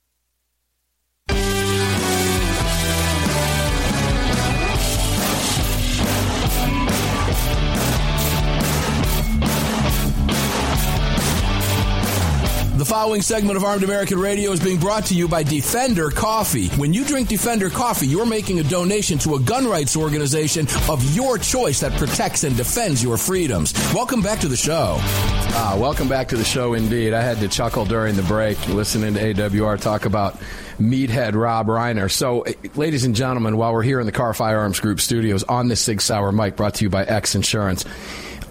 The 12.81 12.85
following 12.85 13.21
segment 13.21 13.57
of 13.57 13.63
Armed 13.63 13.83
American 13.83 14.17
Radio 14.17 14.51
is 14.53 14.59
being 14.59 14.79
brought 14.79 15.05
to 15.05 15.13
you 15.13 15.27
by 15.27 15.43
Defender 15.43 16.09
Coffee. 16.09 16.67
When 16.69 16.95
you 16.95 17.05
drink 17.05 17.29
Defender 17.29 17.69
Coffee, 17.69 18.07
you're 18.07 18.25
making 18.25 18.59
a 18.59 18.63
donation 18.63 19.19
to 19.19 19.35
a 19.35 19.39
gun 19.39 19.67
rights 19.67 19.95
organization 19.95 20.65
of 20.89 21.15
your 21.15 21.37
choice 21.37 21.81
that 21.81 21.91
protects 21.99 22.43
and 22.43 22.57
defends 22.57 23.03
your 23.03 23.17
freedoms. 23.17 23.71
Welcome 23.93 24.23
back 24.23 24.39
to 24.39 24.47
the 24.47 24.57
show. 24.57 24.95
Ah, 24.99 25.77
welcome 25.79 26.09
back 26.09 26.29
to 26.29 26.37
the 26.37 26.43
show 26.43 26.73
indeed. 26.73 27.13
I 27.13 27.21
had 27.21 27.37
to 27.41 27.47
chuckle 27.47 27.85
during 27.85 28.15
the 28.15 28.23
break 28.23 28.57
listening 28.67 29.13
to 29.13 29.19
AWR 29.31 29.79
talk 29.79 30.05
about 30.05 30.39
meathead 30.79 31.35
Rob 31.35 31.67
Reiner. 31.67 32.09
So, 32.09 32.41
eh, 32.41 32.53
ladies 32.73 33.03
and 33.03 33.15
gentlemen, 33.15 33.57
while 33.57 33.73
we're 33.73 33.83
here 33.83 33.99
in 33.99 34.07
the 34.07 34.11
Kahr 34.11 34.33
Firearms 34.33 34.79
Group 34.79 35.01
studios 35.01 35.43
on 35.43 35.67
this 35.67 35.81
Sig 35.81 36.01
Sauer 36.01 36.31
mic 36.31 36.55
brought 36.55 36.73
to 36.75 36.85
you 36.85 36.89
by 36.89 37.03
X 37.03 37.35
Insurance, 37.35 37.85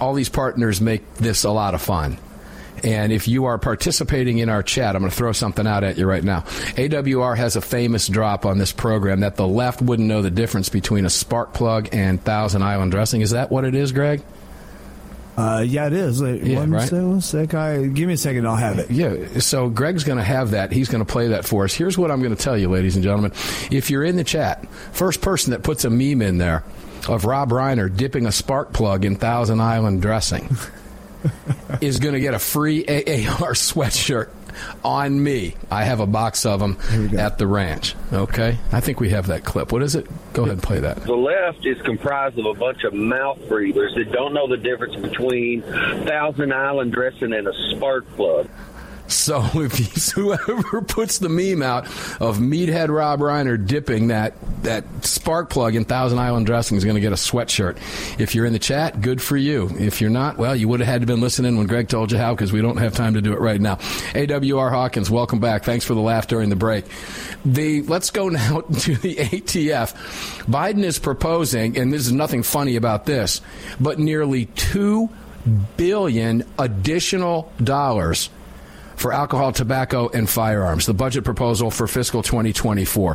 all 0.01 0.15
these 0.15 0.29
partners 0.29 0.81
make 0.81 1.15
this 1.17 1.43
a 1.43 1.51
lot 1.51 1.75
of 1.75 1.83
fun. 1.83 2.17
And 2.85 3.13
if 3.13 3.29
you 3.29 3.45
are 3.47 3.59
participating 3.59 4.39
in 4.39 4.49
our 4.49 4.63
chat, 4.63 4.95
I'm 4.97 5.03
going 5.03 5.11
to 5.11 5.17
throw 5.17 5.33
something 5.33 5.67
out 5.67 5.85
at 5.85 5.99
you 5.99 6.07
right 6.07 6.25
now. 6.25 6.41
AWR 6.77 7.37
has 7.37 7.57
a 7.57 7.61
famous 7.61 8.07
drop 8.09 8.47
on 8.47 8.59
this 8.59 8.73
program 8.73 9.21
that 9.21 9.37
the 9.37 9.47
left 9.47 9.83
wouldn't 9.83 10.09
know 10.09 10.23
the 10.23 10.31
difference 10.31 10.69
between 10.69 11.05
a 11.05 11.11
spark 11.11 11.53
plug 11.53 11.89
and 11.93 12.23
Thousand 12.23 12.63
Island 12.63 12.91
dressing. 12.93 13.21
Is 13.21 13.31
that 13.31 13.51
what 13.51 13.65
it 13.65 13.75
is, 13.75 13.93
Greg? 13.93 14.23
Uh, 15.37 15.61
yeah, 15.67 15.87
it 15.87 15.93
is. 15.95 16.23
Wait, 16.23 16.43
Yeah, 16.43 16.59
one 16.59 16.71
right? 16.71 17.23
sec. 17.23 17.55
I, 17.55 17.87
give 17.87 18.07
me 18.09 18.15
a 18.15 18.19
second. 18.19 18.47
I'll 18.47 18.57
have 18.57 18.79
it. 18.79 18.91
Yeah, 18.91 19.39
so 19.39 19.71
Greg's 19.71 20.05
going 20.05 20.19
to 20.19 20.25
have 20.25 20.51
that. 20.51 20.71
He's 20.71 20.89
going 20.89 21.05
to 21.05 21.11
play 21.11 21.29
that 21.29 21.47
for 21.47 21.65
us. 21.65 21.73
Here's 21.73 21.97
what 21.97 22.11
I'm 22.11 22.21
going 22.21 22.35
to 22.35 22.43
tell 22.43 22.59
you, 22.59 22.69
ladies 22.69 22.95
and 22.97 23.03
gentlemen. 23.03 23.33
If 23.71 23.91
you're 23.91 24.05
in 24.05 24.17
the 24.17 24.25
chat, 24.25 24.69
first 24.93 25.23
person 25.23 25.53
that 25.53 25.63
puts 25.63 25.85
a 25.85 25.91
meme 25.91 26.21
in 26.21 26.39
there 26.39 26.63
of 27.09 27.25
Rob 27.25 27.51
Reiner 27.51 27.95
dipping 27.95 28.27
a 28.27 28.33
spark 28.33 28.75
plug 28.75 29.07
in 29.07 29.17
Thousand 29.17 29.61
Island 29.61 30.03
dressing 30.03 30.49
is 31.81 31.99
going 31.99 32.15
to 32.15 32.21
get 32.21 32.35
a 32.35 32.39
free 32.39 32.85
AAR 32.85 33.55
sweatshirt 33.55 34.31
on 34.85 35.23
me. 35.23 35.55
I 35.71 35.85
have 35.85 36.00
a 36.00 36.07
box 36.07 36.47
of 36.47 36.61
them 36.61 36.79
at 37.17 37.39
the 37.39 37.47
ranch. 37.47 37.95
Okay? 38.12 38.59
I 38.73 38.81
think 38.81 39.00
we 39.00 39.11
have 39.11 39.29
that 39.29 39.45
clip. 39.45 39.73
What 39.73 39.83
is 39.83 39.95
it? 39.95 40.07
Go 40.33 40.43
ahead 40.43 40.55
and 40.55 40.62
play 40.62 40.81
that. 40.81 41.03
The 41.03 41.15
left 41.15 41.65
is 41.67 41.81
comprised 41.83 42.39
of 42.39 42.47
a 42.47 42.55
bunch 42.55 42.85
of 42.85 42.95
mouth 42.95 43.39
breathers 43.49 43.95
that 43.95 44.12
don't 44.12 44.35
know 44.35 44.47
the 44.49 44.57
difference 44.57 44.97
between 44.97 45.62
Thousand 45.62 46.53
Island 46.53 46.93
dressing 46.93 47.33
and 47.33 47.47
a 47.47 47.53
spark 47.71 48.09
plug. 48.17 48.49
So 49.11 49.43
if 49.55 49.73
whoever 50.14 50.83
puts 50.83 51.19
the 51.19 51.29
meme 51.29 51.62
out 51.62 51.87
of 52.21 52.38
meathead 52.38 52.88
Rob 52.88 53.21
Reiner 53.21 53.64
dipping 53.64 54.09
that 54.09 54.35
that 54.62 54.85
spark 55.05 55.50
plug 55.50 55.75
in 55.75 55.85
Thousand 55.85 56.19
Island 56.19 56.47
dressing 56.47 56.76
is 56.76 56.85
going 56.85 56.95
to 56.95 57.00
get 57.00 57.12
a 57.12 57.17
sweatshirt. 57.17 57.76
If 58.19 58.35
you're 58.35 58.47
in 58.47 58.52
the 58.52 58.59
chat, 58.59 59.00
good 59.00 59.21
for 59.21 59.37
you. 59.37 59.71
If 59.79 60.00
you're 60.00 60.11
not, 60.11 60.37
well, 60.37 60.55
you 60.55 60.69
would 60.69 60.81
have 60.81 60.88
had 60.88 61.00
to 61.02 61.07
been 61.07 61.21
listening 61.21 61.57
when 61.57 61.67
Greg 61.67 61.88
told 61.88 62.12
you 62.12 62.19
how 62.19 62.35
because 62.35 62.52
we 62.52 62.62
don't 62.62 62.76
have 62.76 62.95
time 62.95 63.14
to 63.14 63.21
do 63.21 63.33
it 63.33 63.40
right 63.40 63.61
now. 63.61 63.76
AWR 64.14 64.71
Hawkins, 64.71 65.11
welcome 65.11 65.40
back. 65.40 65.64
Thanks 65.64 65.85
for 65.85 65.95
the 65.95 66.00
laugh 66.00 66.29
during 66.29 66.51
the 66.51 66.57
break. 66.57 66.85
The 67.44 67.83
let's 67.83 68.11
go 68.11 68.29
now 68.29 68.61
to 68.61 68.94
the 68.94 69.16
ATF. 69.16 69.94
Biden 70.44 70.85
is 70.85 70.99
proposing, 70.99 71.77
and 71.77 71.92
this 71.92 72.07
is 72.07 72.12
nothing 72.12 72.42
funny 72.42 72.77
about 72.77 73.07
this, 73.07 73.40
but 73.81 73.99
nearly 73.99 74.46
two 74.46 75.09
billion 75.77 76.44
additional 76.59 77.51
dollars 77.62 78.29
for 79.01 79.13
alcohol, 79.13 79.53
tobacco, 79.53 80.09
and 80.11 80.29
firearms. 80.29 80.87
The 80.87 80.95
budget 80.95 81.25
proposal 81.25 81.71
for 81.71 81.87
fiscal 81.87 82.23
2024. 82.23 83.15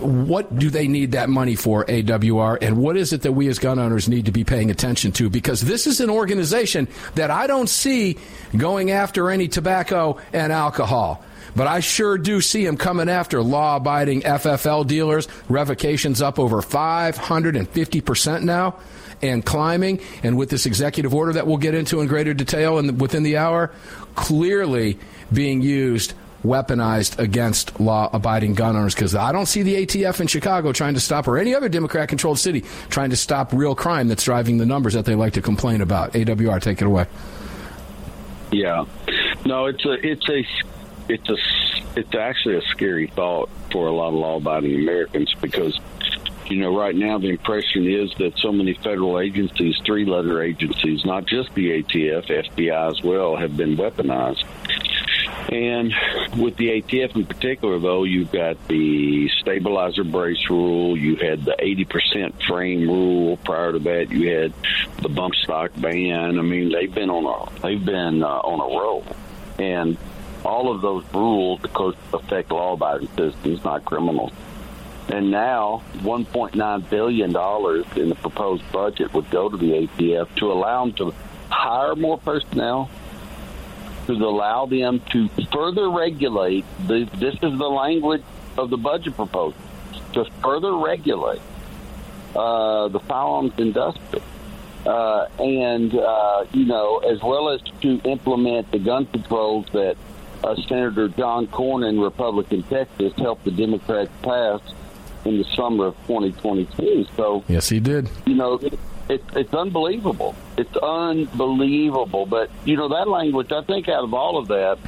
What 0.00 0.58
do 0.58 0.68
they 0.68 0.88
need 0.88 1.12
that 1.12 1.30
money 1.30 1.56
for, 1.56 1.86
AWR? 1.86 2.58
And 2.60 2.76
what 2.76 2.98
is 2.98 3.14
it 3.14 3.22
that 3.22 3.32
we 3.32 3.48
as 3.48 3.58
gun 3.58 3.78
owners 3.78 4.10
need 4.10 4.26
to 4.26 4.32
be 4.32 4.44
paying 4.44 4.70
attention 4.70 5.12
to? 5.12 5.30
Because 5.30 5.62
this 5.62 5.86
is 5.86 6.00
an 6.00 6.10
organization 6.10 6.86
that 7.14 7.30
I 7.30 7.46
don't 7.46 7.68
see 7.68 8.18
going 8.54 8.90
after 8.90 9.30
any 9.30 9.48
tobacco 9.48 10.18
and 10.34 10.52
alcohol. 10.52 11.24
But 11.54 11.66
I 11.66 11.80
sure 11.80 12.18
do 12.18 12.42
see 12.42 12.66
them 12.66 12.76
coming 12.76 13.08
after 13.08 13.42
law 13.42 13.76
abiding 13.76 14.20
FFL 14.20 14.86
dealers. 14.86 15.28
Revocations 15.48 16.20
up 16.20 16.38
over 16.38 16.60
550% 16.60 18.42
now 18.42 18.76
and 19.22 19.44
climbing. 19.44 20.00
And 20.22 20.36
with 20.36 20.50
this 20.50 20.66
executive 20.66 21.14
order 21.14 21.32
that 21.32 21.46
we'll 21.46 21.56
get 21.56 21.74
into 21.74 22.00
in 22.00 22.06
greater 22.06 22.34
detail 22.34 22.80
the, 22.82 22.92
within 22.92 23.22
the 23.22 23.38
hour, 23.38 23.72
clearly 24.16 24.98
being 25.32 25.62
used, 25.62 26.14
weaponized 26.44 27.18
against 27.18 27.78
law 27.78 28.10
abiding 28.12 28.54
gun 28.54 28.76
owners. 28.76 28.94
Because 28.94 29.14
I 29.14 29.30
don't 29.30 29.46
see 29.46 29.62
the 29.62 29.86
ATF 29.86 30.20
in 30.20 30.26
Chicago 30.26 30.72
trying 30.72 30.94
to 30.94 31.00
stop, 31.00 31.28
or 31.28 31.38
any 31.38 31.54
other 31.54 31.68
Democrat 31.68 32.08
controlled 32.08 32.38
city 32.38 32.64
trying 32.88 33.10
to 33.10 33.16
stop 33.16 33.52
real 33.52 33.74
crime 33.74 34.08
that's 34.08 34.24
driving 34.24 34.58
the 34.58 34.66
numbers 34.66 34.94
that 34.94 35.04
they 35.04 35.14
like 35.14 35.34
to 35.34 35.42
complain 35.42 35.80
about. 35.80 36.12
AWR, 36.12 36.60
take 36.60 36.80
it 36.80 36.86
away. 36.86 37.06
Yeah, 38.50 38.84
no, 39.44 39.66
it's 39.66 39.84
a 39.84 39.92
it's 40.06 40.28
a 40.28 40.44
it's 41.08 41.28
a 41.28 41.36
it's 41.98 42.14
actually 42.14 42.56
a 42.56 42.62
scary 42.62 43.08
thought 43.08 43.48
for 43.72 43.88
a 43.88 43.92
lot 43.92 44.08
of 44.08 44.14
law-abiding 44.14 44.74
Americans 44.74 45.34
because 45.40 45.78
you 46.50 46.58
know 46.58 46.76
right 46.76 46.94
now 46.94 47.18
the 47.18 47.30
impression 47.30 47.86
is 47.86 48.12
that 48.18 48.38
so 48.38 48.52
many 48.52 48.74
federal 48.74 49.18
agencies, 49.20 49.76
three-letter 49.84 50.42
agencies, 50.42 51.04
not 51.04 51.26
just 51.26 51.54
the 51.54 51.82
ATF, 51.82 52.26
FBI 52.26 52.90
as 52.90 53.02
well, 53.02 53.36
have 53.36 53.56
been 53.56 53.76
weaponized. 53.76 54.44
And 55.48 55.94
with 56.36 56.56
the 56.56 56.80
ATF 56.80 57.14
in 57.14 57.26
particular, 57.26 57.78
though, 57.78 58.04
you've 58.04 58.32
got 58.32 58.56
the 58.68 59.28
stabilizer 59.40 60.02
brace 60.02 60.50
rule. 60.50 60.96
You 60.96 61.16
had 61.16 61.44
the 61.44 61.56
80% 61.60 62.42
frame 62.46 62.88
rule. 62.88 63.36
Prior 63.38 63.72
to 63.72 63.78
that, 63.80 64.10
you 64.10 64.36
had 64.36 64.52
the 65.02 65.08
bump 65.08 65.34
stock 65.36 65.70
ban. 65.76 66.38
I 66.38 66.42
mean, 66.42 66.72
they've 66.72 66.92
been 66.92 67.10
on 67.10 67.24
a 67.24 67.60
they've 67.60 67.84
been 67.84 68.22
uh, 68.22 68.26
on 68.26 68.60
a 68.60 68.78
roll, 68.78 69.04
and 69.58 69.96
all 70.44 70.74
of 70.74 70.80
those 70.80 71.04
rules, 71.12 71.62
of 71.64 71.72
course, 71.72 71.96
affect 72.12 72.50
law-abiding 72.50 73.08
citizens, 73.08 73.64
not 73.64 73.84
criminals. 73.84 74.32
And 75.08 75.30
now, 75.30 75.82
$1.9 75.98 76.90
billion 76.90 77.28
in 77.28 78.08
the 78.08 78.14
proposed 78.16 78.64
budget 78.72 79.14
would 79.14 79.30
go 79.30 79.48
to 79.48 79.56
the 79.56 79.86
ATF 79.86 80.34
to 80.36 80.50
allow 80.50 80.84
them 80.84 80.94
to 80.94 81.14
hire 81.48 81.94
more 81.94 82.18
personnel, 82.18 82.90
to 84.06 84.12
allow 84.12 84.66
them 84.66 85.00
to 85.12 85.28
further 85.52 85.88
regulate. 85.88 86.64
The, 86.86 87.08
this 87.14 87.34
is 87.34 87.40
the 87.40 87.70
language 87.70 88.24
of 88.58 88.70
the 88.70 88.76
budget 88.76 89.14
proposal 89.14 89.58
to 90.14 90.24
further 90.42 90.74
regulate 90.74 91.42
uh, 92.34 92.88
the 92.88 93.00
firearms 93.00 93.52
industry. 93.58 94.22
Uh, 94.84 95.26
and, 95.38 95.94
uh, 95.94 96.44
you 96.52 96.64
know, 96.64 96.98
as 96.98 97.20
well 97.22 97.48
as 97.50 97.60
to 97.80 98.00
implement 98.04 98.70
the 98.70 98.78
gun 98.78 99.06
controls 99.06 99.66
that 99.72 99.96
uh, 100.44 100.54
Senator 100.68 101.08
John 101.08 101.46
Cornyn, 101.48 102.02
Republican 102.02 102.62
Texas, 102.64 103.12
helped 103.16 103.44
the 103.44 103.50
Democrats 103.50 104.10
pass 104.22 104.60
in 105.26 105.38
the 105.38 105.44
summer 105.56 105.86
of 105.86 105.96
2022. 106.06 107.06
So, 107.16 107.44
Yes, 107.48 107.68
he 107.68 107.80
did. 107.80 108.08
you 108.26 108.34
know, 108.34 108.54
it, 108.54 108.78
it, 109.08 109.22
it's 109.34 109.52
unbelievable. 109.54 110.34
It's 110.56 110.76
unbelievable. 110.76 112.26
But, 112.26 112.50
you 112.64 112.76
know, 112.76 112.88
that 112.88 113.08
language, 113.08 113.52
I 113.52 113.62
think 113.62 113.88
out 113.88 114.04
of 114.04 114.14
all 114.14 114.38
of 114.38 114.48
that, 114.48 114.78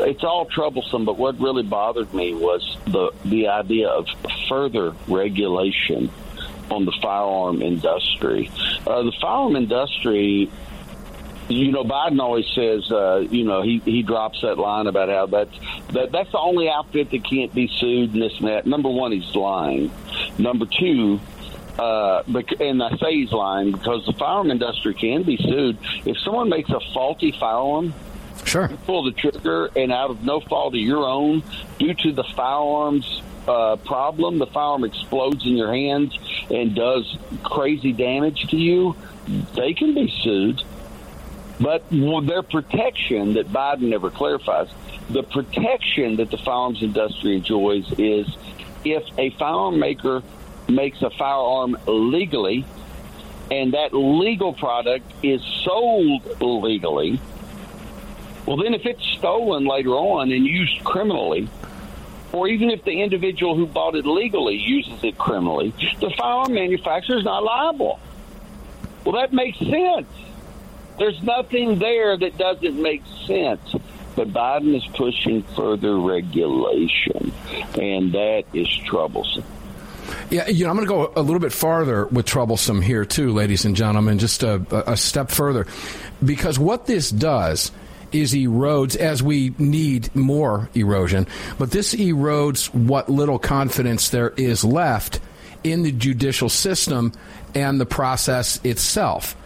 it's 0.00 0.22
all 0.22 0.46
troublesome. 0.46 1.04
But 1.04 1.18
what 1.18 1.38
really 1.40 1.64
bothered 1.64 2.12
me 2.14 2.34
was 2.34 2.76
the 2.86 3.12
the 3.24 3.48
idea 3.48 3.88
of 3.88 4.06
further 4.48 4.94
regulation 5.08 6.10
on 6.70 6.84
the 6.84 6.92
firearm 7.02 7.62
industry. 7.62 8.50
Uh, 8.86 9.02
the 9.02 9.12
firearm 9.20 9.56
industry 9.56 10.50
you 11.48 11.72
know, 11.72 11.84
Biden 11.84 12.20
always 12.20 12.46
says, 12.54 12.90
uh, 12.90 13.26
you 13.30 13.44
know, 13.44 13.62
he, 13.62 13.78
he 13.84 14.02
drops 14.02 14.40
that 14.42 14.58
line 14.58 14.86
about 14.86 15.08
how 15.08 15.26
that's 15.26 15.58
that, 15.92 16.12
that's 16.12 16.30
the 16.30 16.38
only 16.38 16.68
outfit 16.68 17.10
that 17.10 17.24
can't 17.24 17.54
be 17.54 17.68
sued 17.68 18.12
and 18.12 18.22
this 18.22 18.38
and 18.38 18.48
that. 18.48 18.66
Number 18.66 18.90
one, 18.90 19.12
he's 19.12 19.34
lying. 19.34 19.90
Number 20.38 20.66
two, 20.66 21.20
uh, 21.78 22.22
and 22.60 22.82
I 22.82 22.96
say 22.96 23.14
he's 23.14 23.32
lying 23.32 23.72
because 23.72 24.04
the 24.04 24.12
firearm 24.12 24.50
industry 24.50 24.94
can 24.94 25.22
be 25.22 25.36
sued 25.36 25.78
if 26.04 26.18
someone 26.18 26.48
makes 26.48 26.70
a 26.70 26.80
faulty 26.92 27.32
firearm. 27.32 27.94
Sure. 28.44 28.68
You 28.70 28.76
pull 28.78 29.04
the 29.04 29.12
trigger, 29.12 29.70
and 29.76 29.92
out 29.92 30.10
of 30.10 30.24
no 30.24 30.40
fault 30.40 30.74
of 30.74 30.80
your 30.80 31.04
own, 31.04 31.42
due 31.78 31.94
to 31.94 32.12
the 32.12 32.24
firearms 32.24 33.22
uh, 33.46 33.76
problem, 33.76 34.38
the 34.38 34.46
firearm 34.46 34.84
explodes 34.84 35.44
in 35.44 35.56
your 35.56 35.72
hands 35.72 36.16
and 36.50 36.74
does 36.74 37.18
crazy 37.42 37.92
damage 37.92 38.48
to 38.50 38.56
you. 38.56 38.96
They 39.54 39.74
can 39.74 39.94
be 39.94 40.12
sued. 40.22 40.62
But 41.60 41.84
their 41.90 42.42
protection 42.42 43.34
that 43.34 43.48
Biden 43.48 43.88
never 43.88 44.10
clarifies, 44.10 44.68
the 45.10 45.22
protection 45.22 46.16
that 46.16 46.30
the 46.30 46.38
firearms 46.38 46.82
industry 46.82 47.36
enjoys 47.36 47.90
is 47.98 48.28
if 48.84 49.04
a 49.18 49.30
firearm 49.30 49.78
maker 49.78 50.22
makes 50.68 51.02
a 51.02 51.10
firearm 51.10 51.76
legally 51.86 52.64
and 53.50 53.72
that 53.74 53.94
legal 53.94 54.52
product 54.52 55.10
is 55.22 55.42
sold 55.64 56.40
legally, 56.40 57.18
well, 58.46 58.58
then 58.58 58.74
if 58.74 58.86
it's 58.86 59.04
stolen 59.18 59.66
later 59.66 59.90
on 59.90 60.30
and 60.30 60.46
used 60.46 60.84
criminally, 60.84 61.48
or 62.32 62.46
even 62.46 62.70
if 62.70 62.84
the 62.84 63.02
individual 63.02 63.56
who 63.56 63.66
bought 63.66 63.94
it 63.94 64.06
legally 64.06 64.56
uses 64.56 65.02
it 65.02 65.18
criminally, 65.18 65.72
the 66.00 66.10
firearm 66.10 66.52
manufacturer 66.52 67.16
is 67.18 67.24
not 67.24 67.42
liable. 67.42 67.98
Well, 69.04 69.16
that 69.16 69.32
makes 69.32 69.58
sense. 69.58 70.06
There's 70.98 71.22
nothing 71.22 71.78
there 71.78 72.16
that 72.16 72.36
doesn't 72.36 72.80
make 72.80 73.02
sense. 73.26 73.74
But 74.16 74.32
Biden 74.32 74.74
is 74.74 74.84
pushing 74.96 75.44
further 75.54 75.96
regulation, 75.96 77.32
and 77.80 78.12
that 78.12 78.44
is 78.52 78.68
troublesome. 78.84 79.44
Yeah, 80.28 80.48
you 80.48 80.64
know, 80.64 80.70
I'm 80.70 80.76
going 80.76 80.88
to 80.88 80.92
go 80.92 81.12
a 81.14 81.22
little 81.22 81.38
bit 81.38 81.52
farther 81.52 82.06
with 82.06 82.26
troublesome 82.26 82.82
here, 82.82 83.04
too, 83.04 83.32
ladies 83.32 83.64
and 83.64 83.76
gentlemen, 83.76 84.18
just 84.18 84.42
a, 84.42 84.90
a 84.90 84.96
step 84.96 85.30
further. 85.30 85.68
Because 86.24 86.58
what 86.58 86.86
this 86.86 87.10
does 87.10 87.70
is 88.10 88.34
erodes 88.34 88.96
as 88.96 89.22
we 89.22 89.54
need 89.56 90.12
more 90.16 90.68
erosion, 90.74 91.28
but 91.56 91.70
this 91.70 91.94
erodes 91.94 92.74
what 92.74 93.08
little 93.08 93.38
confidence 93.38 94.08
there 94.10 94.30
is 94.30 94.64
left 94.64 95.20
in 95.62 95.82
the 95.82 95.92
judicial 95.92 96.48
system 96.48 97.12
and 97.54 97.80
the 97.80 97.86
process 97.86 98.60
itself. 98.64 99.36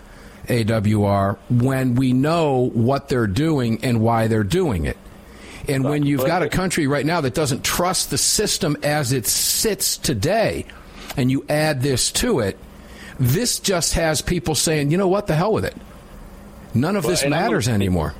AWR 0.46 1.38
when 1.48 1.94
we 1.94 2.12
know 2.12 2.70
what 2.72 3.08
they're 3.08 3.26
doing 3.26 3.84
and 3.84 4.00
why 4.00 4.26
they're 4.26 4.44
doing 4.44 4.84
it. 4.84 4.96
And 5.68 5.84
when 5.84 6.04
you've 6.04 6.26
got 6.26 6.42
a 6.42 6.48
country 6.48 6.86
right 6.86 7.06
now 7.06 7.20
that 7.20 7.34
doesn't 7.34 7.62
trust 7.62 8.10
the 8.10 8.18
system 8.18 8.76
as 8.82 9.12
it 9.12 9.26
sits 9.26 9.96
today, 9.96 10.66
and 11.16 11.30
you 11.30 11.44
add 11.48 11.82
this 11.82 12.10
to 12.12 12.40
it, 12.40 12.58
this 13.18 13.60
just 13.60 13.94
has 13.94 14.22
people 14.22 14.54
saying, 14.54 14.90
you 14.90 14.98
know 14.98 15.08
what, 15.08 15.28
the 15.28 15.34
hell 15.34 15.52
with 15.52 15.64
it. 15.64 15.76
None 16.74 16.96
of 16.96 17.04
this 17.04 17.24
matters 17.24 17.68
anymore. 17.68 18.14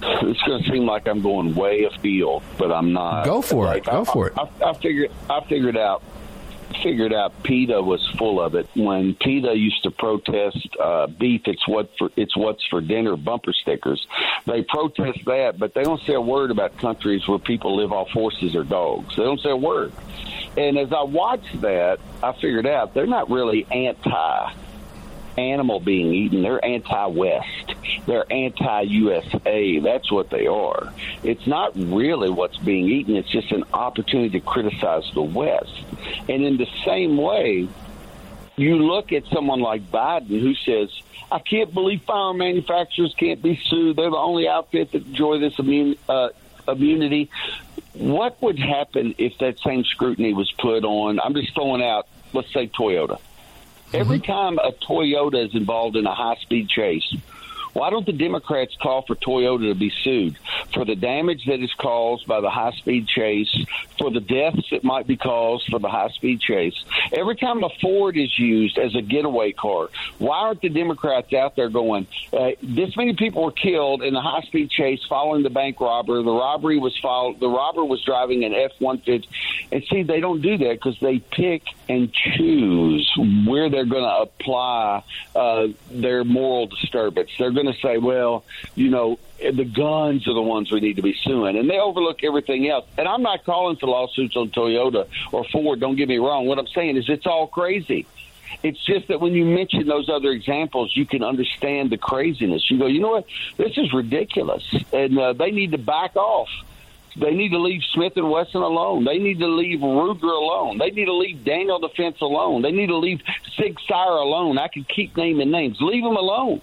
It's 0.00 0.42
going 0.42 0.62
to 0.62 0.70
seem 0.70 0.84
like 0.86 1.08
I'm 1.08 1.22
going 1.22 1.54
way 1.54 1.84
afield, 1.84 2.42
but 2.58 2.70
I'm 2.70 2.92
not. 2.92 3.24
Go 3.24 3.40
for 3.40 3.64
like, 3.64 3.86
it. 3.86 3.90
Go 3.90 4.02
I, 4.02 4.04
for 4.04 4.28
it. 4.28 4.34
I, 4.36 4.48
I 4.64 4.72
figured. 4.74 5.10
I 5.30 5.40
figured 5.40 5.76
out 5.76 6.02
figured 6.82 7.12
out 7.12 7.42
PETA 7.42 7.82
was 7.82 8.06
full 8.18 8.40
of 8.40 8.54
it 8.54 8.68
when 8.74 9.14
PETA 9.14 9.54
used 9.56 9.82
to 9.82 9.90
protest 9.90 10.68
uh, 10.82 11.06
beef. 11.06 11.42
It's 11.46 11.66
what 11.66 11.90
for 11.98 12.10
it's 12.16 12.36
what's 12.36 12.64
for 12.66 12.80
dinner 12.80 13.16
bumper 13.16 13.52
stickers. 13.52 14.06
They 14.46 14.62
protest 14.62 15.24
that, 15.26 15.58
but 15.58 15.74
they 15.74 15.82
don't 15.82 16.00
say 16.02 16.14
a 16.14 16.20
word 16.20 16.50
about 16.50 16.76
countries 16.78 17.26
where 17.26 17.38
people 17.38 17.76
live 17.76 17.92
off 17.92 18.08
horses 18.08 18.54
or 18.54 18.64
dogs. 18.64 19.16
They 19.16 19.24
don't 19.24 19.40
say 19.40 19.50
a 19.50 19.56
word. 19.56 19.92
And 20.56 20.78
as 20.78 20.92
I 20.92 21.02
watched 21.02 21.60
that, 21.60 22.00
I 22.22 22.32
figured 22.32 22.66
out 22.66 22.94
they're 22.94 23.06
not 23.06 23.30
really 23.30 23.66
anti 23.70 24.52
animal 25.38 25.80
being 25.80 26.12
eaten. 26.12 26.42
They're 26.42 26.64
anti-West. 26.64 27.74
They're 28.06 28.30
anti-USA. 28.30 29.78
That's 29.78 30.10
what 30.10 30.30
they 30.30 30.46
are. 30.46 30.92
It's 31.22 31.46
not 31.46 31.72
really 31.76 32.30
what's 32.30 32.58
being 32.58 32.88
eaten. 32.88 33.16
It's 33.16 33.30
just 33.30 33.52
an 33.52 33.64
opportunity 33.72 34.40
to 34.40 34.44
criticize 34.44 35.10
the 35.14 35.22
West. 35.22 35.72
And 36.28 36.44
in 36.44 36.56
the 36.56 36.68
same 36.84 37.16
way, 37.16 37.68
you 38.56 38.76
look 38.76 39.12
at 39.12 39.24
someone 39.26 39.60
like 39.60 39.90
Biden 39.90 40.40
who 40.40 40.54
says, 40.54 40.90
I 41.30 41.38
can't 41.38 41.72
believe 41.72 42.02
firearm 42.02 42.38
manufacturers 42.38 43.14
can't 43.16 43.40
be 43.42 43.60
sued. 43.68 43.96
They're 43.96 44.10
the 44.10 44.16
only 44.16 44.48
outfit 44.48 44.92
that 44.92 45.06
enjoy 45.06 45.38
this 45.38 45.58
immune, 45.58 45.96
uh, 46.08 46.30
immunity. 46.66 47.30
What 47.92 48.40
would 48.42 48.58
happen 48.58 49.14
if 49.18 49.38
that 49.38 49.58
same 49.60 49.84
scrutiny 49.84 50.32
was 50.32 50.50
put 50.52 50.84
on? 50.84 51.20
I'm 51.20 51.34
just 51.34 51.54
throwing 51.54 51.82
out, 51.82 52.06
let's 52.32 52.52
say, 52.52 52.66
Toyota. 52.68 53.18
Every 53.92 54.18
mm-hmm. 54.18 54.32
time 54.32 54.58
a 54.58 54.72
Toyota 54.72 55.46
is 55.46 55.54
involved 55.54 55.96
in 55.96 56.06
a 56.06 56.14
high 56.14 56.36
speed 56.42 56.68
chase, 56.68 57.16
why 57.72 57.90
don't 57.90 58.06
the 58.06 58.12
Democrats 58.12 58.74
call 58.80 59.02
for 59.02 59.14
Toyota 59.14 59.72
to 59.72 59.74
be 59.74 59.92
sued 60.02 60.36
for 60.72 60.84
the 60.84 60.96
damage 60.96 61.44
that 61.46 61.60
is 61.60 61.72
caused 61.74 62.26
by 62.26 62.40
the 62.40 62.50
high 62.50 62.72
speed 62.72 63.06
chase, 63.08 63.54
for 63.98 64.10
the 64.10 64.20
deaths 64.20 64.68
that 64.70 64.84
might 64.84 65.06
be 65.06 65.16
caused 65.16 65.66
for 65.70 65.78
the 65.78 65.88
high 65.88 66.08
speed 66.08 66.40
chase? 66.40 66.74
Every 67.12 67.36
time 67.36 67.62
a 67.64 67.68
Ford 67.80 68.16
is 68.16 68.38
used 68.38 68.78
as 68.78 68.94
a 68.94 69.02
getaway 69.02 69.52
car, 69.52 69.88
why 70.18 70.38
aren't 70.38 70.60
the 70.60 70.68
Democrats 70.68 71.32
out 71.32 71.56
there 71.56 71.68
going, 71.68 72.06
uh, 72.32 72.50
this 72.62 72.96
many 72.96 73.14
people 73.14 73.44
were 73.44 73.52
killed 73.52 74.02
in 74.02 74.14
the 74.14 74.20
high 74.20 74.42
speed 74.42 74.70
chase 74.70 75.00
following 75.08 75.42
the 75.42 75.50
bank 75.50 75.80
robber? 75.80 76.22
The 76.22 76.30
robbery 76.30 76.78
was 76.78 76.96
followed, 76.98 77.40
the 77.40 77.48
robber 77.48 77.84
was 77.84 78.02
driving 78.04 78.44
an 78.44 78.54
F 78.54 78.72
150. 78.78 79.28
And 79.72 79.84
see, 79.90 80.02
they 80.02 80.20
don't 80.20 80.40
do 80.40 80.56
that 80.58 80.74
because 80.74 80.98
they 81.00 81.18
pick 81.18 81.62
and 81.88 82.12
choose 82.12 83.10
where 83.46 83.70
they're 83.70 83.84
going 83.84 84.04
to 84.04 84.22
apply 84.22 85.02
uh, 85.34 85.68
their 85.90 86.24
moral 86.24 86.66
disturbance. 86.66 87.30
They're 87.38 87.52
going 87.62 87.72
to 87.74 87.80
say, 87.80 87.98
well, 87.98 88.44
you 88.74 88.90
know, 88.90 89.18
the 89.38 89.64
guns 89.64 90.26
are 90.28 90.34
the 90.34 90.42
ones 90.42 90.70
we 90.70 90.80
need 90.80 90.96
to 90.96 91.02
be 91.02 91.16
suing, 91.22 91.56
and 91.56 91.68
they 91.68 91.78
overlook 91.78 92.22
everything 92.22 92.68
else. 92.68 92.86
And 92.96 93.08
I'm 93.08 93.22
not 93.22 93.44
calling 93.44 93.76
for 93.76 93.86
lawsuits 93.86 94.36
on 94.36 94.50
Toyota 94.50 95.08
or 95.32 95.44
Ford. 95.44 95.80
Don't 95.80 95.96
get 95.96 96.08
me 96.08 96.18
wrong. 96.18 96.46
What 96.46 96.58
I'm 96.58 96.66
saying 96.68 96.96
is 96.96 97.08
it's 97.08 97.26
all 97.26 97.46
crazy. 97.46 98.06
It's 98.62 98.82
just 98.84 99.08
that 99.08 99.20
when 99.20 99.34
you 99.34 99.44
mention 99.44 99.86
those 99.86 100.08
other 100.08 100.30
examples, 100.30 100.92
you 100.96 101.06
can 101.06 101.22
understand 101.22 101.90
the 101.90 101.98
craziness. 101.98 102.70
You 102.70 102.78
go, 102.78 102.86
you 102.86 103.00
know 103.00 103.10
what? 103.10 103.26
This 103.56 103.76
is 103.76 103.92
ridiculous, 103.92 104.64
and 104.92 105.18
uh, 105.18 105.32
they 105.34 105.50
need 105.50 105.72
to 105.72 105.78
back 105.78 106.16
off. 106.16 106.48
They 107.16 107.34
need 107.34 107.50
to 107.50 107.58
leave 107.58 107.82
Smith 107.94 108.12
and 108.16 108.30
Wesson 108.30 108.62
alone. 108.62 109.04
They 109.04 109.18
need 109.18 109.40
to 109.40 109.48
leave 109.48 109.80
Ruger 109.80 110.22
alone. 110.22 110.78
They 110.78 110.90
need 110.90 111.06
to 111.06 111.14
leave 111.14 111.44
Daniel 111.44 111.80
Defense 111.80 112.20
alone. 112.20 112.62
They 112.62 112.70
need 112.70 112.88
to 112.88 112.96
leave 112.96 113.20
Sig 113.56 113.76
Sauer 113.88 114.18
alone. 114.18 114.56
I 114.56 114.68
could 114.68 114.88
keep 114.88 115.16
naming 115.16 115.50
names. 115.50 115.78
Leave 115.80 116.04
them 116.04 116.16
alone. 116.16 116.60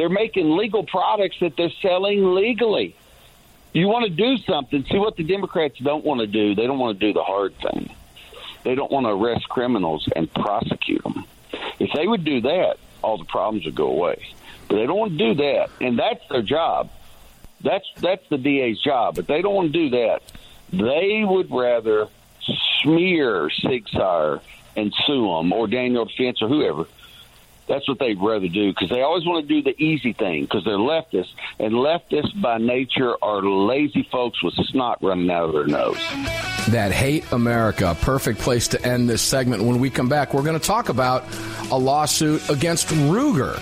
They're 0.00 0.08
making 0.08 0.56
legal 0.56 0.82
products 0.82 1.36
that 1.40 1.58
they're 1.58 1.68
selling 1.82 2.34
legally. 2.34 2.96
You 3.74 3.86
want 3.86 4.06
to 4.06 4.10
do 4.10 4.38
something. 4.38 4.82
See 4.90 4.96
what 4.96 5.16
the 5.16 5.24
Democrats 5.24 5.78
don't 5.78 6.06
want 6.06 6.22
to 6.22 6.26
do. 6.26 6.54
They 6.54 6.66
don't 6.66 6.78
want 6.78 6.98
to 6.98 7.06
do 7.06 7.12
the 7.12 7.22
hard 7.22 7.54
thing. 7.58 7.94
They 8.64 8.74
don't 8.74 8.90
want 8.90 9.04
to 9.04 9.10
arrest 9.10 9.46
criminals 9.50 10.08
and 10.16 10.32
prosecute 10.32 11.02
them. 11.02 11.26
If 11.78 11.90
they 11.94 12.06
would 12.06 12.24
do 12.24 12.40
that, 12.40 12.78
all 13.02 13.18
the 13.18 13.26
problems 13.26 13.66
would 13.66 13.74
go 13.74 13.88
away. 13.88 14.24
But 14.68 14.76
they 14.76 14.86
don't 14.86 14.96
want 14.96 15.18
to 15.18 15.18
do 15.18 15.34
that, 15.34 15.68
and 15.82 15.98
that's 15.98 16.26
their 16.30 16.40
job. 16.40 16.88
That's 17.60 17.84
that's 17.96 18.26
the 18.30 18.38
DA's 18.38 18.80
job, 18.80 19.16
but 19.16 19.26
they 19.26 19.42
don't 19.42 19.54
want 19.54 19.70
to 19.70 19.78
do 19.78 19.90
that. 19.90 20.22
They 20.72 21.26
would 21.26 21.50
rather 21.50 22.08
smear 22.80 23.50
Sig 23.50 23.86
Sauer 23.90 24.40
and 24.74 24.94
sue 25.06 25.28
them, 25.28 25.52
or 25.52 25.66
Daniel 25.66 26.06
Defense, 26.06 26.40
or 26.40 26.48
whoever. 26.48 26.86
That's 27.70 27.88
what 27.88 28.00
they'd 28.00 28.20
rather 28.20 28.48
do 28.48 28.72
because 28.72 28.90
they 28.90 29.00
always 29.00 29.24
want 29.24 29.46
to 29.46 29.54
do 29.54 29.62
the 29.62 29.80
easy 29.80 30.12
thing 30.12 30.42
because 30.42 30.64
they're 30.64 30.74
leftists, 30.74 31.30
and 31.60 31.72
leftists 31.72 32.38
by 32.42 32.58
nature 32.58 33.14
are 33.22 33.40
lazy 33.42 34.06
folks 34.10 34.42
with 34.42 34.54
snot 34.54 34.98
running 35.02 35.30
out 35.30 35.44
of 35.44 35.52
their 35.52 35.66
nose. 35.66 35.96
That 36.68 36.90
hate 36.90 37.30
America. 37.32 37.96
Perfect 38.00 38.40
place 38.40 38.68
to 38.68 38.84
end 38.84 39.08
this 39.08 39.22
segment. 39.22 39.62
When 39.62 39.78
we 39.78 39.88
come 39.88 40.08
back, 40.08 40.34
we're 40.34 40.42
going 40.42 40.58
to 40.58 40.66
talk 40.66 40.88
about 40.88 41.24
a 41.70 41.78
lawsuit 41.78 42.50
against 42.50 42.88
Ruger 42.88 43.60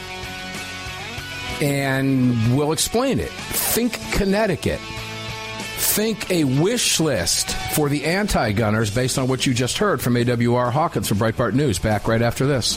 and 1.61 2.57
we'll 2.57 2.73
explain 2.73 3.21
it. 3.21 3.31
Think 3.31 4.01
Connecticut. 4.13 4.81
Think 4.81 6.31
a 6.31 6.45
wish 6.45 6.99
list 7.01 7.51
for 7.75 7.89
the 7.89 8.05
anti 8.05 8.53
gunners 8.53 8.91
based 8.91 9.19
on 9.19 9.29
what 9.29 9.47
you 9.47 9.55
just 9.55 9.79
heard 9.79 10.01
from 10.01 10.15
AWR 10.15 10.73
Hawkins 10.73 11.09
from 11.09 11.19
Breitbart 11.19 11.55
News. 11.55 11.79
Back 11.79 12.09
right 12.09 12.23
after 12.23 12.47
this. 12.47 12.77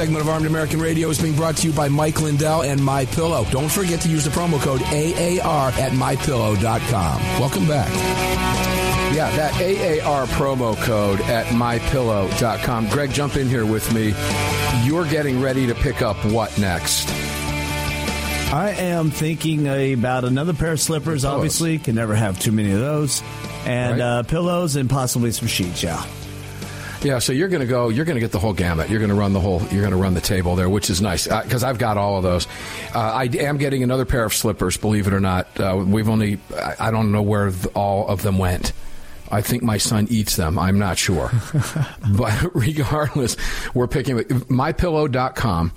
segment 0.00 0.22
of 0.22 0.30
Armed 0.30 0.46
American 0.46 0.80
Radio 0.80 1.10
is 1.10 1.20
being 1.20 1.36
brought 1.36 1.58
to 1.58 1.66
you 1.66 1.74
by 1.74 1.86
Mike 1.86 2.22
Lindell 2.22 2.62
and 2.62 2.82
My 2.82 3.04
Pillow. 3.04 3.44
Don't 3.50 3.70
forget 3.70 4.00
to 4.00 4.08
use 4.08 4.24
the 4.24 4.30
promo 4.30 4.58
code 4.58 4.80
AAR 4.84 5.68
at 5.72 5.92
mypillow.com. 5.92 7.20
Welcome 7.38 7.68
back. 7.68 7.90
Yeah, 9.14 9.30
that 9.36 9.52
AAR 9.60 10.24
promo 10.28 10.74
code 10.84 11.20
at 11.20 11.44
mypillow.com. 11.48 12.88
Greg, 12.88 13.10
jump 13.12 13.36
in 13.36 13.46
here 13.46 13.66
with 13.66 13.92
me. 13.92 14.14
You're 14.86 15.04
getting 15.04 15.38
ready 15.42 15.66
to 15.66 15.74
pick 15.74 16.00
up 16.00 16.16
what 16.24 16.56
next? 16.58 17.06
I 18.54 18.70
am 18.78 19.10
thinking 19.10 19.66
about 19.92 20.24
another 20.24 20.54
pair 20.54 20.72
of 20.72 20.80
slippers. 20.80 21.26
Obviously, 21.26 21.78
can 21.78 21.94
never 21.94 22.14
have 22.14 22.40
too 22.40 22.52
many 22.52 22.70
of 22.72 22.80
those, 22.80 23.22
and 23.66 24.00
Right. 24.00 24.00
uh, 24.00 24.22
pillows 24.22 24.76
and 24.76 24.88
possibly 24.88 25.30
some 25.30 25.46
sheets. 25.46 25.82
Yeah. 25.82 26.02
Yeah, 27.02 27.18
so 27.18 27.32
you're 27.32 27.48
going 27.48 27.60
to 27.60 27.66
go. 27.66 27.88
You're 27.88 28.04
going 28.04 28.16
to 28.16 28.20
get 28.20 28.30
the 28.30 28.38
whole 28.38 28.52
gamut. 28.52 28.90
You're 28.90 28.98
going 28.98 29.10
to 29.10 29.14
run 29.14 29.32
the 29.32 29.40
whole. 29.40 29.62
You're 29.70 29.80
going 29.80 29.92
to 29.92 29.96
run 29.96 30.12
the 30.12 30.20
table 30.20 30.54
there, 30.54 30.68
which 30.68 30.90
is 30.90 31.00
nice 31.00 31.26
because 31.26 31.64
I've 31.64 31.78
got 31.78 31.96
all 31.96 32.18
of 32.18 32.22
those. 32.22 32.46
Uh, 32.94 32.98
I 32.98 33.24
am 33.38 33.56
getting 33.56 33.82
another 33.82 34.04
pair 34.04 34.24
of 34.24 34.34
slippers. 34.34 34.76
Believe 34.76 35.06
it 35.06 35.14
or 35.14 35.20
not, 35.20 35.58
uh, 35.58 35.82
we've 35.86 36.08
only. 36.08 36.38
I, 36.78 36.90
don't 36.90 37.10
know 37.10 37.22
where 37.22 37.50
all 37.74 38.06
of 38.06 38.22
them 38.22 38.36
went. 38.36 38.72
I 39.30 39.40
think 39.40 39.62
my 39.62 39.78
son 39.78 40.08
eats 40.10 40.36
them. 40.36 40.58
I'm 40.58 40.78
not 40.78 40.98
sure, 40.98 41.30
but 42.18 42.54
regardless, 42.54 43.36
we're 43.72 43.86
picking 43.86 44.18
mypillow.com. 44.18 45.72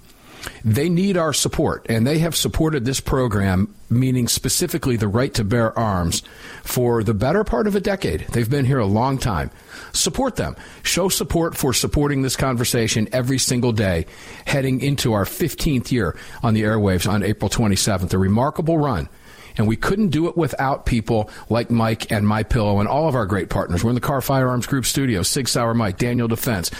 They 0.65 0.89
need 0.89 1.17
our 1.17 1.34
support, 1.34 1.86
and 1.89 2.06
they 2.06 2.19
have 2.19 2.36
supported 2.36 2.86
this 2.86 2.99
program, 2.99 3.73
meaning 3.89 4.27
specifically 4.27 4.97
the 4.97 5.08
right 5.08 5.34
to 5.34 5.43
bear 5.43 5.77
arms, 5.77 6.23
for 6.63 7.03
the 7.03 7.13
better 7.13 7.43
part 7.43 7.67
of 7.67 7.75
a 7.75 7.79
decade. 7.79 8.21
They've 8.32 8.49
been 8.49 8.65
here 8.65 8.79
a 8.79 8.86
long 8.86 9.17
time. 9.17 9.51
Support 9.93 10.36
them. 10.36 10.56
Show 10.84 11.10
support 11.10 11.56
for 11.56 11.73
supporting 11.73 12.21
this 12.21 12.36
conversation 12.36 13.08
every 13.12 13.38
single 13.38 13.71
day, 13.71 14.06
heading 14.45 14.82
into 14.82 15.13
our 15.13 15.25
15th 15.25 15.91
year 15.91 16.17
on 16.41 16.53
the 16.53 16.63
airwaves 16.63 17.10
on 17.10 17.23
April 17.23 17.49
27th. 17.49 18.13
A 18.13 18.17
remarkable 18.17 18.77
run. 18.77 19.10
And 19.58 19.68
we 19.68 19.76
couldn't 19.76 20.10
do 20.10 20.28
it 20.28 20.38
without 20.38 20.86
people 20.86 21.30
like 21.50 21.70
mic 21.70 22.12
and 22.12 22.28
My 22.28 22.44
Pillow 22.44 22.80
and 22.80 22.88
all 22.88 23.08
of 23.08 23.16
our 23.16 23.26
great 23.26 23.50
partners. 23.50 23.84
We're 23.84 23.92
in 23.92 23.96
the 23.96 24.02
Kahr 24.02 24.22
Firearms 24.22 24.66
Group 24.66 24.86
studio. 24.86 25.22
Sig 25.22 25.48
Sauer 25.48 25.74
Mike, 25.74 25.98
Daniel 25.98 26.28
Defense, 26.28 26.72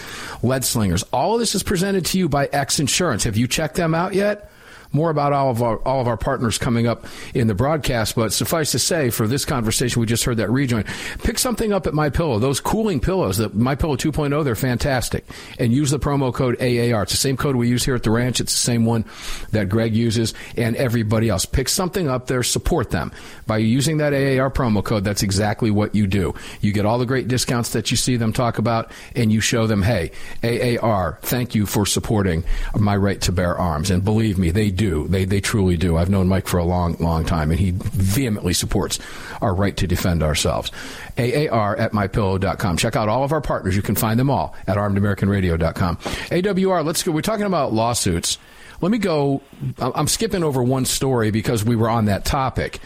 Lead 0.42 0.64
Slingers. 0.64 1.02
All 1.12 1.34
of 1.34 1.40
this 1.40 1.54
is 1.54 1.62
presented 1.62 2.06
to 2.06 2.18
you 2.18 2.28
by 2.28 2.46
X 2.46 2.80
Insurance. 2.80 3.24
Have 3.24 3.36
you 3.36 3.46
checked 3.46 3.76
them 3.76 3.94
out 3.94 4.14
yet? 4.14 4.50
More 4.94 5.10
about 5.10 5.32
all 5.32 5.50
of 5.50 5.62
our 5.62 5.76
all 5.78 6.00
of 6.00 6.08
our 6.08 6.16
partners 6.16 6.56
coming 6.56 6.86
up 6.86 7.04
in 7.34 7.48
the 7.48 7.54
broadcast, 7.54 8.14
but 8.14 8.32
suffice 8.32 8.72
to 8.72 8.78
say, 8.78 9.10
for 9.10 9.26
this 9.26 9.44
conversation, 9.44 10.00
we 10.00 10.06
just 10.06 10.24
heard 10.24 10.38
that 10.38 10.50
rejoin. 10.50 10.84
Pick 11.22 11.38
something 11.38 11.72
up 11.72 11.86
at 11.86 11.94
My 11.94 12.08
Pillow. 12.08 12.38
Those 12.38 12.60
cooling 12.60 13.00
pillows, 13.00 13.38
the 13.38 13.48
My 13.50 13.74
Pillow 13.74 13.96
2.0, 13.96 14.44
they're 14.44 14.54
fantastic. 14.54 15.26
And 15.58 15.72
use 15.72 15.90
the 15.90 15.98
promo 15.98 16.32
code 16.32 16.56
AAR. 16.60 17.02
It's 17.02 17.12
the 17.12 17.18
same 17.18 17.36
code 17.36 17.56
we 17.56 17.68
use 17.68 17.84
here 17.84 17.96
at 17.96 18.04
the 18.04 18.10
ranch. 18.12 18.40
It's 18.40 18.52
the 18.52 18.60
same 18.60 18.84
one 18.84 19.04
that 19.50 19.68
Greg 19.68 19.94
uses 19.94 20.32
and 20.56 20.76
everybody 20.76 21.28
else. 21.28 21.44
Pick 21.44 21.68
something 21.68 22.08
up 22.08 22.28
there. 22.28 22.44
Support 22.44 22.90
them 22.90 23.10
by 23.46 23.58
using 23.58 23.96
that 23.98 24.12
AAR 24.12 24.50
promo 24.50 24.84
code. 24.84 25.02
That's 25.02 25.24
exactly 25.24 25.70
what 25.70 25.94
you 25.94 26.06
do. 26.06 26.34
You 26.60 26.72
get 26.72 26.86
all 26.86 26.98
the 26.98 27.06
great 27.06 27.26
discounts 27.26 27.70
that 27.70 27.90
you 27.90 27.96
see 27.96 28.16
them 28.16 28.32
talk 28.32 28.58
about, 28.58 28.92
and 29.16 29.32
you 29.32 29.40
show 29.40 29.66
them, 29.66 29.82
hey, 29.82 30.12
AAR, 30.44 31.18
thank 31.22 31.54
you 31.54 31.66
for 31.66 31.84
supporting 31.84 32.44
my 32.78 32.96
right 32.96 33.20
to 33.22 33.32
bear 33.32 33.56
arms. 33.56 33.90
And 33.90 34.04
believe 34.04 34.38
me, 34.38 34.50
they 34.50 34.70
do. 34.70 34.83
They 35.08 35.24
they 35.24 35.40
truly 35.40 35.76
do. 35.76 35.96
I've 35.96 36.10
known 36.10 36.28
Mike 36.28 36.46
for 36.46 36.58
a 36.58 36.64
long 36.64 36.96
long 37.00 37.24
time, 37.24 37.50
and 37.50 37.58
he 37.58 37.72
vehemently 37.72 38.52
supports 38.52 38.98
our 39.40 39.54
right 39.54 39.76
to 39.76 39.86
defend 39.86 40.22
ourselves. 40.22 40.70
AAR 41.18 41.76
at 41.76 41.92
mypillow.com. 41.92 42.76
Check 42.76 42.96
out 42.96 43.08
all 43.08 43.24
of 43.24 43.32
our 43.32 43.40
partners. 43.40 43.76
You 43.76 43.82
can 43.82 43.94
find 43.94 44.18
them 44.18 44.30
all 44.30 44.54
at 44.66 44.76
armedamericanradio.com. 44.76 45.96
AWR. 45.96 46.84
Let's 46.84 47.02
go. 47.02 47.12
We're 47.12 47.22
talking 47.22 47.46
about 47.46 47.72
lawsuits. 47.72 48.38
Let 48.80 48.90
me 48.90 48.98
go. 48.98 49.40
I'm 49.78 50.08
skipping 50.08 50.42
over 50.42 50.62
one 50.62 50.84
story 50.84 51.30
because 51.30 51.64
we 51.64 51.76
were 51.76 51.88
on 51.88 52.06
that 52.06 52.24
topic, 52.24 52.80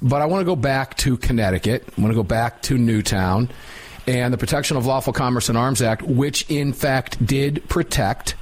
but 0.00 0.22
I 0.22 0.26
want 0.26 0.42
to 0.42 0.44
go 0.44 0.56
back 0.56 0.96
to 0.98 1.16
Connecticut. 1.16 1.84
I 1.96 2.00
want 2.00 2.12
to 2.12 2.16
go 2.16 2.22
back 2.22 2.62
to 2.62 2.78
Newtown 2.78 3.50
and 4.06 4.32
the 4.32 4.38
Protection 4.38 4.76
of 4.76 4.86
Lawful 4.86 5.12
Commerce 5.12 5.48
and 5.48 5.56
Arms 5.56 5.82
Act, 5.82 6.02
which 6.02 6.48
in 6.50 6.72
fact 6.72 7.24
did 7.24 7.68
protect 7.68 8.34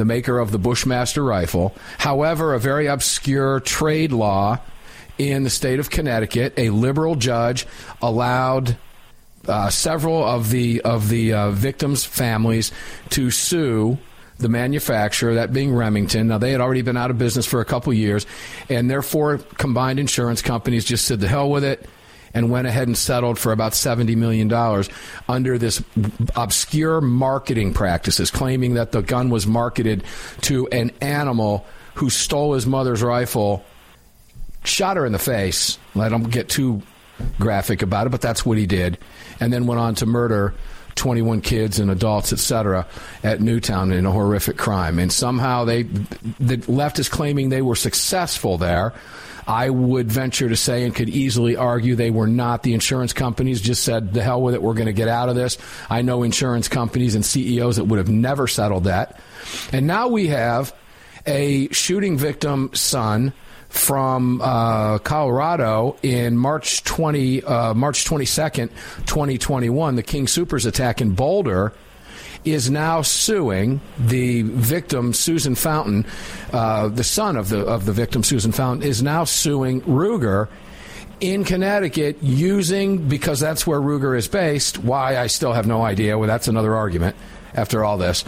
the 0.00 0.04
maker 0.06 0.38
of 0.38 0.50
the 0.50 0.58
Bushmaster 0.58 1.22
rifle. 1.22 1.74
However, 1.98 2.54
a 2.54 2.58
very 2.58 2.86
obscure 2.86 3.60
trade 3.60 4.12
law 4.12 4.58
in 5.18 5.42
the 5.44 5.50
state 5.50 5.78
of 5.78 5.90
Connecticut, 5.90 6.54
a 6.56 6.70
liberal 6.70 7.16
judge 7.16 7.66
allowed 8.00 8.78
uh, 9.46 9.68
several 9.68 10.24
of 10.24 10.50
the 10.50 10.80
of 10.80 11.10
the 11.10 11.34
uh, 11.34 11.50
victims' 11.50 12.04
families 12.04 12.72
to 13.10 13.30
sue 13.30 13.98
the 14.38 14.48
manufacturer, 14.48 15.34
that 15.34 15.52
being 15.52 15.74
Remington. 15.74 16.28
Now 16.28 16.38
they 16.38 16.52
had 16.52 16.62
already 16.62 16.80
been 16.80 16.96
out 16.96 17.10
of 17.10 17.18
business 17.18 17.44
for 17.44 17.60
a 17.60 17.64
couple 17.66 17.92
years, 17.92 18.26
and 18.70 18.90
therefore 18.90 19.36
combined 19.58 20.00
insurance 20.00 20.40
companies 20.40 20.86
just 20.86 21.04
said 21.04 21.20
the 21.20 21.28
hell 21.28 21.50
with 21.50 21.64
it 21.64 21.86
and 22.34 22.50
went 22.50 22.66
ahead 22.66 22.86
and 22.86 22.96
settled 22.96 23.38
for 23.38 23.52
about 23.52 23.72
$70 23.72 24.16
million 24.16 24.52
under 25.28 25.58
this 25.58 25.82
obscure 26.36 27.00
marketing 27.00 27.74
practices, 27.74 28.30
claiming 28.30 28.74
that 28.74 28.92
the 28.92 29.02
gun 29.02 29.30
was 29.30 29.46
marketed 29.46 30.04
to 30.42 30.68
an 30.68 30.90
animal 31.00 31.66
who 31.94 32.08
stole 32.08 32.54
his 32.54 32.66
mother's 32.66 33.02
rifle, 33.02 33.64
shot 34.64 34.96
her 34.96 35.04
in 35.04 35.12
the 35.12 35.18
face. 35.18 35.78
I 35.96 36.08
don't 36.08 36.30
get 36.30 36.48
too 36.48 36.82
graphic 37.38 37.82
about 37.82 38.06
it, 38.06 38.10
but 38.10 38.20
that's 38.20 38.46
what 38.46 38.58
he 38.58 38.66
did, 38.66 38.98
and 39.40 39.52
then 39.52 39.66
went 39.66 39.80
on 39.80 39.94
to 39.96 40.06
murder 40.06 40.54
21 40.94 41.40
kids 41.40 41.78
and 41.78 41.90
adults, 41.90 42.32
etc., 42.32 42.86
at 43.22 43.40
Newtown 43.40 43.92
in 43.92 44.06
a 44.06 44.12
horrific 44.12 44.56
crime. 44.56 44.98
And 44.98 45.12
somehow 45.12 45.64
they, 45.64 45.84
the 45.84 46.62
left 46.68 46.98
is 46.98 47.08
claiming 47.08 47.48
they 47.48 47.62
were 47.62 47.76
successful 47.76 48.58
there. 48.58 48.92
I 49.50 49.68
would 49.68 50.12
venture 50.12 50.48
to 50.48 50.54
say 50.54 50.84
and 50.84 50.94
could 50.94 51.08
easily 51.08 51.56
argue 51.56 51.96
they 51.96 52.12
were 52.12 52.28
not. 52.28 52.62
The 52.62 52.72
insurance 52.72 53.12
companies 53.12 53.60
just 53.60 53.82
said, 53.82 54.14
the 54.14 54.22
hell 54.22 54.40
with 54.40 54.54
it, 54.54 54.62
we're 54.62 54.74
going 54.74 54.86
to 54.86 54.92
get 54.92 55.08
out 55.08 55.28
of 55.28 55.34
this. 55.34 55.58
I 55.90 56.02
know 56.02 56.22
insurance 56.22 56.68
companies 56.68 57.16
and 57.16 57.24
CEOs 57.24 57.74
that 57.74 57.84
would 57.86 57.98
have 57.98 58.08
never 58.08 58.46
settled 58.46 58.84
that. 58.84 59.20
And 59.72 59.88
now 59.88 60.06
we 60.06 60.28
have 60.28 60.72
a 61.26 61.68
shooting 61.70 62.16
victim 62.16 62.70
son 62.74 63.32
from 63.68 64.40
uh, 64.40 64.98
Colorado 64.98 65.96
in 66.00 66.36
March 66.36 66.84
20, 66.84 67.42
uh, 67.42 67.74
March 67.74 68.04
22nd, 68.04 68.68
2021, 69.06 69.96
the 69.96 70.02
King 70.04 70.26
Soopers 70.26 70.64
attack 70.64 71.00
in 71.00 71.16
Boulder 71.16 71.72
is 72.44 72.70
now 72.70 73.02
suing 73.02 73.80
the 73.98 74.42
victim 74.42 75.12
Susan 75.12 75.54
Fountain, 75.54 76.06
uh, 76.52 76.88
the 76.88 77.04
son 77.04 77.36
of 77.36 77.48
the 77.48 77.64
of 77.64 77.86
the 77.86 77.92
victim 77.92 78.22
Susan 78.22 78.52
Fountain, 78.52 78.88
is 78.88 79.02
now 79.02 79.24
suing 79.24 79.82
Ruger 79.82 80.48
in 81.20 81.44
Connecticut 81.44 82.22
using 82.22 83.08
because 83.08 83.40
that's 83.40 83.66
where 83.66 83.80
Ruger 83.80 84.16
is 84.16 84.28
based. 84.28 84.78
Why 84.78 85.18
I 85.18 85.26
still 85.26 85.52
have 85.52 85.66
no 85.66 85.82
idea. 85.82 86.18
Well, 86.18 86.28
that's 86.28 86.48
another 86.48 86.74
argument 86.74 87.16
after 87.54 87.84
all 87.84 87.98
this, 87.98 88.24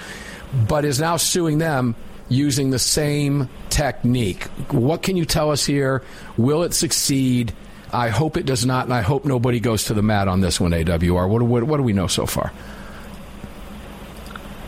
but 0.68 0.84
is 0.84 1.00
now 1.00 1.16
suing 1.16 1.58
them 1.58 1.94
using 2.28 2.70
the 2.70 2.78
same 2.78 3.48
technique. 3.70 4.44
What 4.70 5.02
can 5.02 5.16
you 5.16 5.24
tell 5.24 5.50
us 5.50 5.64
here? 5.64 6.02
Will 6.36 6.62
it 6.62 6.74
succeed? 6.74 7.52
I 7.92 8.08
hope 8.08 8.38
it 8.38 8.46
does 8.46 8.64
not, 8.64 8.84
and 8.84 8.94
I 8.94 9.02
hope 9.02 9.24
nobody 9.26 9.60
goes 9.60 9.84
to 9.84 9.94
the 9.94 10.02
mat 10.02 10.26
on 10.26 10.40
this 10.40 10.58
one. 10.58 10.70
AWR. 10.72 11.28
What, 11.28 11.42
what, 11.42 11.64
what 11.64 11.76
do 11.76 11.82
we 11.82 11.92
know 11.92 12.06
so 12.06 12.24
far? 12.24 12.52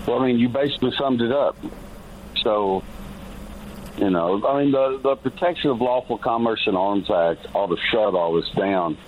Well, 0.06 0.20
I 0.20 0.26
mean, 0.26 0.38
you 0.38 0.48
basically 0.48 0.92
summed 0.98 1.22
it 1.22 1.32
up. 1.32 1.56
So, 2.42 2.82
you 3.96 4.10
know, 4.10 4.46
I 4.46 4.62
mean, 4.62 4.72
the, 4.72 5.00
the 5.02 5.16
Protection 5.16 5.70
of 5.70 5.80
Lawful 5.80 6.18
Commerce 6.18 6.62
and 6.66 6.76
Arms 6.76 7.10
Act 7.10 7.46
ought 7.54 7.68
to 7.68 7.76
shut 7.90 8.14
all 8.14 8.34
this 8.34 8.50
down. 8.50 8.98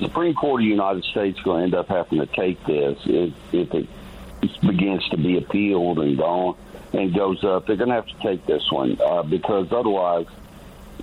Supreme 0.00 0.34
Court 0.34 0.62
of 0.62 0.64
the 0.64 0.70
United 0.70 1.04
States 1.04 1.38
is 1.38 1.44
going 1.44 1.58
to 1.58 1.64
end 1.64 1.74
up 1.74 1.88
having 1.88 2.18
to 2.18 2.26
take 2.26 2.64
this 2.64 2.98
if, 3.04 3.32
if 3.52 3.74
it 3.74 3.86
begins 4.62 5.06
to 5.10 5.16
be 5.16 5.36
appealed 5.36 5.98
and 5.98 6.16
gone 6.16 6.56
and 6.92 7.14
goes 7.14 7.44
up. 7.44 7.66
They're 7.66 7.76
going 7.76 7.90
to 7.90 7.94
have 7.94 8.06
to 8.06 8.18
take 8.20 8.46
this 8.46 8.70
one 8.72 8.98
uh, 9.00 9.22
because 9.22 9.70
otherwise, 9.72 10.26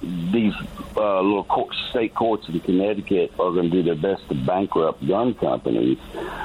these 0.01 0.53
uh, 0.95 1.21
little 1.21 1.43
court, 1.43 1.73
state 1.89 2.13
courts 2.13 2.47
in 2.49 2.59
Connecticut 2.59 3.31
are 3.39 3.51
going 3.51 3.69
to 3.69 3.81
do 3.81 3.83
their 3.83 3.95
best 3.95 4.27
to 4.29 4.35
bankrupt 4.35 5.05
gun 5.07 5.33
companies. 5.35 5.97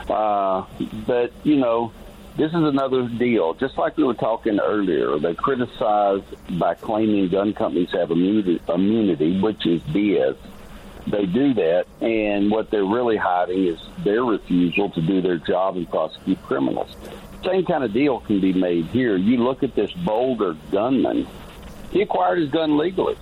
Uh, 0.08 0.64
but 1.06 1.32
you 1.44 1.56
know, 1.56 1.92
this 2.36 2.48
is 2.48 2.62
another 2.62 3.08
deal. 3.08 3.54
Just 3.54 3.76
like 3.76 3.96
we 3.96 4.04
were 4.04 4.14
talking 4.14 4.58
earlier, 4.58 5.18
they 5.18 5.34
criticize 5.34 6.22
by 6.58 6.74
claiming 6.74 7.28
gun 7.28 7.52
companies 7.52 7.90
have 7.92 8.10
immunity, 8.10 8.60
immunity 8.68 9.40
which 9.40 9.66
is 9.66 9.82
BS. 9.82 10.36
They 11.06 11.26
do 11.26 11.52
that, 11.54 11.86
and 12.00 12.50
what 12.50 12.70
they're 12.70 12.84
really 12.84 13.16
hiding 13.16 13.66
is 13.66 13.78
their 14.04 14.24
refusal 14.24 14.88
to 14.90 15.02
do 15.02 15.20
their 15.20 15.36
job 15.36 15.76
and 15.76 15.88
prosecute 15.90 16.40
criminals. 16.42 16.94
Same 17.44 17.64
kind 17.66 17.82
of 17.82 17.92
deal 17.92 18.20
can 18.20 18.40
be 18.40 18.52
made 18.52 18.86
here. 18.86 19.16
You 19.16 19.38
look 19.38 19.62
at 19.62 19.74
this 19.74 19.92
Boulder 19.92 20.56
gunman; 20.70 21.26
he 21.90 22.02
acquired 22.02 22.38
his 22.38 22.50
gun 22.50 22.78
legally. 22.78 23.16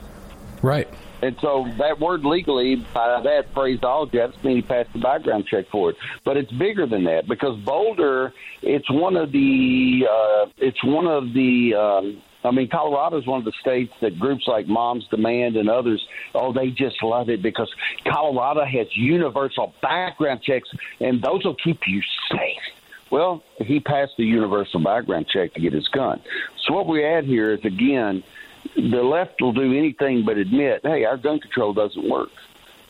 Right. 0.63 0.89
And 1.23 1.37
so 1.41 1.67
that 1.79 2.01
word 2.01 2.25
legally, 2.25 2.77
by 2.77 3.21
that 3.21 3.53
phraseology, 3.53 4.19
that's 4.19 4.43
mean 4.43 4.57
he 4.57 4.63
passed 4.63 4.93
the 4.93 5.01
background 5.01 5.47
check 5.47 5.67
for 5.71 5.91
it. 5.91 5.97
But 6.25 6.37
it's 6.37 6.51
bigger 6.53 6.87
than 6.87 7.05
that 7.05 7.27
because 7.29 7.59
Boulder, 7.61 8.33
it's 8.63 8.91
one 8.91 9.17
of 9.17 9.33
the, 9.33 10.07
uh, 10.11 10.47
it's 10.57 10.83
one 10.83 11.07
of 11.07 11.33
the, 11.35 11.75
um, 11.75 12.23
I 12.43 12.51
mean, 12.53 12.69
Colorado 12.69 13.19
is 13.19 13.27
one 13.27 13.39
of 13.39 13.45
the 13.45 13.53
states 13.61 13.93
that 14.01 14.19
groups 14.19 14.45
like 14.47 14.67
Moms 14.67 15.07
Demand 15.09 15.57
and 15.57 15.69
others, 15.69 16.07
oh, 16.35 16.53
they 16.53 16.71
just 16.71 17.03
love 17.03 17.29
it 17.29 17.43
because 17.43 17.71
Colorado 18.05 18.65
has 18.65 18.87
universal 18.97 19.75
background 19.83 20.41
checks, 20.43 20.71
and 21.01 21.21
those 21.23 21.45
will 21.45 21.57
keep 21.57 21.81
you 21.87 22.01
safe. 22.31 22.63
Well, 23.11 23.43
he 23.59 23.81
passed 23.81 24.13
the 24.17 24.25
universal 24.25 24.81
background 24.81 25.27
check 25.29 25.53
to 25.55 25.61
get 25.61 25.73
his 25.73 25.89
gun. 25.89 26.23
So 26.65 26.75
what 26.75 26.87
we 26.87 27.05
add 27.05 27.25
here 27.25 27.53
is 27.53 27.65
again 27.65 28.23
the 28.75 29.03
left 29.03 29.41
will 29.41 29.53
do 29.53 29.77
anything 29.77 30.25
but 30.25 30.37
admit, 30.37 30.81
hey, 30.83 31.05
our 31.05 31.17
gun 31.17 31.41
control 31.41 31.73
doesn't 31.73 32.09
work. 32.09 32.31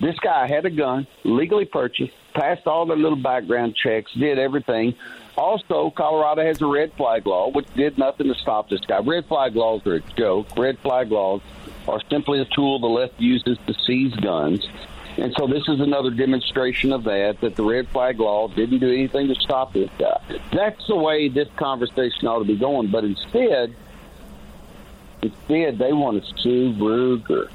This 0.00 0.18
guy 0.18 0.46
had 0.46 0.64
a 0.64 0.70
gun, 0.70 1.06
legally 1.24 1.66
purchased, 1.66 2.14
passed 2.34 2.66
all 2.66 2.86
the 2.86 2.96
little 2.96 3.20
background 3.20 3.76
checks, 3.76 4.10
did 4.12 4.38
everything. 4.38 4.94
Also, 5.36 5.90
Colorado 5.94 6.42
has 6.42 6.60
a 6.62 6.66
red 6.66 6.92
flag 6.94 7.26
law, 7.26 7.50
which 7.50 7.66
did 7.74 7.98
nothing 7.98 8.28
to 8.28 8.34
stop 8.34 8.70
this 8.70 8.80
guy. 8.80 8.98
Red 9.00 9.26
flag 9.26 9.56
laws 9.56 9.86
are 9.86 9.96
a 9.96 10.00
joke. 10.16 10.56
Red 10.56 10.78
flag 10.78 11.10
laws 11.10 11.42
are 11.86 12.00
simply 12.08 12.40
a 12.40 12.46
tool 12.46 12.78
the 12.78 12.86
left 12.86 13.20
uses 13.20 13.58
to 13.66 13.74
seize 13.86 14.14
guns. 14.16 14.66
And 15.18 15.34
so 15.36 15.46
this 15.46 15.62
is 15.68 15.80
another 15.80 16.10
demonstration 16.10 16.92
of 16.92 17.04
that, 17.04 17.38
that 17.42 17.56
the 17.56 17.62
red 17.62 17.88
flag 17.88 18.20
law 18.20 18.48
didn't 18.48 18.78
do 18.78 18.90
anything 18.90 19.28
to 19.28 19.34
stop 19.34 19.72
this 19.74 19.90
guy. 19.98 20.18
That's 20.52 20.86
the 20.86 20.96
way 20.96 21.28
this 21.28 21.48
conversation 21.56 22.26
ought 22.26 22.38
to 22.38 22.44
be 22.44 22.56
going. 22.56 22.90
But 22.90 23.04
instead, 23.04 23.74
Instead, 25.22 25.78
they 25.78 25.92
want 25.92 26.24
to 26.24 26.42
sue 26.42 26.72
Ruger. 26.74 27.50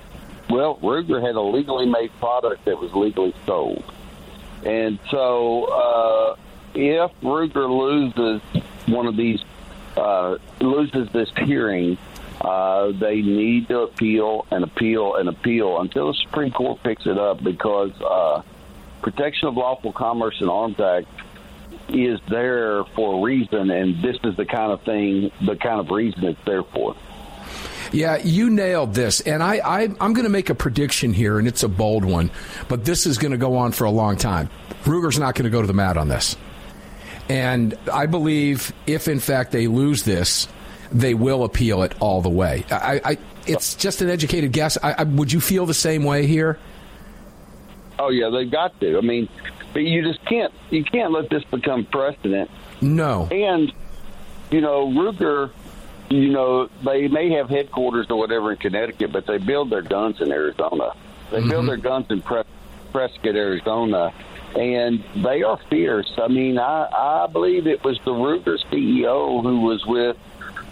Well, 0.50 0.78
Ruger 0.78 1.26
had 1.26 1.36
a 1.36 1.42
legally 1.42 1.88
made 1.88 2.12
product 2.20 2.66
that 2.66 2.80
was 2.80 2.94
legally 2.94 3.34
sold. 3.46 3.84
And 4.64 5.00
so 5.10 5.66
uh, 5.66 6.36
if 6.76 7.12
Ruger 7.22 7.70
loses 7.70 8.42
one 8.88 9.08
of 9.08 9.16
these, 9.18 9.42
uh, 9.98 10.38
loses 10.60 11.10
this 11.12 11.32
hearing, 11.44 11.98
uh, 12.42 12.92
they 12.92 13.22
need 13.22 13.68
to 13.70 13.82
appeal 13.82 14.46
and 14.52 14.64
appeal 14.64 15.16
and 15.16 15.30
appeal 15.30 15.80
until 15.82 16.08
the 16.08 16.14
Supreme 16.14 16.52
Court 16.52 16.82
picks 16.84 17.06
it 17.08 17.18
up 17.18 17.44
because 17.44 17.92
uh, 18.02 18.44
Protection 19.02 19.48
of 19.48 19.56
Lawful 19.56 19.94
Commerce 19.94 20.42
and 20.42 20.50
Arms 20.50 20.80
Act 20.80 21.08
is 21.90 22.20
there 22.28 22.84
for 22.96 23.20
a 23.20 23.22
reason, 23.22 23.70
and 23.70 24.02
this 24.02 24.18
is 24.24 24.36
the 24.36 24.46
kind 24.46 24.72
of 24.72 24.82
thing, 24.82 25.32
the 25.46 25.56
kind 25.56 25.80
of 25.80 25.92
reason 25.92 26.24
it's 26.26 26.44
there 26.46 26.64
for. 26.64 26.96
Yeah, 27.96 28.18
you 28.18 28.50
nailed 28.50 28.94
this. 28.94 29.22
And 29.22 29.42
I, 29.42 29.58
I, 29.58 29.82
am 29.84 29.96
going 29.98 30.24
to 30.24 30.30
make 30.30 30.50
a 30.50 30.56
prediction 30.56 31.14
here, 31.14 31.40
and 31.40 31.48
it's 31.48 31.64
a 31.64 31.70
bold 31.70 32.04
one, 32.04 32.30
but 32.68 32.84
this 32.84 33.06
is 33.06 33.18
going 33.18 33.32
to 33.32 33.38
go 33.38 33.58
on 33.58 33.72
for 33.72 33.86
a 33.86 33.90
long 33.90 34.18
time. 34.18 34.50
Ruger's 34.84 35.18
not 35.18 35.36
going 35.36 35.46
to 35.46 35.50
go 35.50 35.62
to 35.62 35.68
the 35.68 35.74
mat 35.74 35.98
on 35.98 36.10
this. 36.10 36.36
And 37.30 37.78
I 37.92 38.06
believe 38.06 38.74
if, 38.86 39.08
in 39.08 39.20
fact, 39.20 39.52
they 39.52 39.68
lose 39.68 40.04
this, 40.04 40.48
they 40.92 41.14
will 41.14 41.44
appeal 41.44 41.84
it 41.84 41.96
all 42.00 42.22
the 42.22 42.30
way. 42.30 42.66
I, 42.70 43.02
I 43.04 43.18
it's 43.48 43.76
just 43.76 44.02
an 44.02 44.10
educated 44.10 44.52
guess. 44.52 44.78
I, 44.82 45.04
would 45.04 45.32
you 45.32 45.40
feel 45.40 45.66
the 45.66 45.74
same 45.74 46.04
way 46.04 46.26
here? 46.26 46.60
Oh 47.98 48.10
yeah, 48.10 48.30
they've 48.30 48.50
got 48.50 48.80
to. 48.82 48.98
I 48.98 49.02
mean, 49.02 49.30
but 49.74 49.84
you 49.84 50.04
just 50.04 50.24
can't 50.26 50.54
you 50.70 50.84
can't 50.84 51.12
let 51.12 51.30
this 51.30 51.44
become 51.46 51.86
precedent. 51.86 52.50
No. 52.82 53.28
And 53.32 53.72
you 54.52 54.62
know, 54.62 54.88
Ruger, 54.88 55.52
you 56.10 56.30
know, 56.30 56.70
they 56.84 57.08
may 57.08 57.32
have 57.32 57.50
headquarters 57.50 58.08
or 58.10 58.18
whatever 58.18 58.52
in 58.52 58.58
Connecticut, 58.58 59.12
but 59.12 59.26
they 59.26 59.38
build 59.38 59.70
their 59.70 59.82
guns 59.82 60.22
in 60.22 60.32
Arizona. 60.32 60.94
They 61.32 61.40
mm-hmm. 61.40 61.50
build 61.50 61.68
their 61.68 61.78
guns 61.78 62.08
in 62.10 62.22
Prescott, 62.22 63.36
Arizona, 63.36 64.14
and 64.56 65.04
they 65.16 65.44
are 65.44 65.60
fierce. 65.70 66.12
I 66.18 66.28
mean, 66.28 66.58
I 66.60 66.88
I 66.92 67.28
believe 67.28 67.68
it 67.68 67.84
was 67.84 68.00
the 68.06 68.12
Ruger 68.12 68.58
CEO 68.72 69.42
who 69.42 69.62
was 69.62 69.86
with 69.86 70.18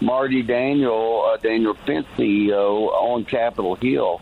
Marty 0.00 0.42
Daniel, 0.42 1.24
uh, 1.26 1.36
Daniel 1.38 1.74
Defense 1.74 2.06
CEO 2.16 2.88
on 2.92 3.24
Capitol 3.24 3.74
Hill, 3.74 4.20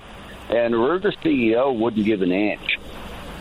and 0.49 0.75
Ruger 0.75 1.15
CEO 1.23 1.79
wouldn't 1.79 2.05
give 2.05 2.23
an 2.23 2.33
inch, 2.33 2.79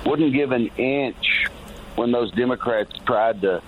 wouldn't 0.06 0.34
give 0.34 0.52
an 0.52 0.68
inch 0.78 1.48
when 1.96 2.12
those 2.12 2.32
Democrats 2.32 2.92
tried 3.06 3.42
to 3.42 3.62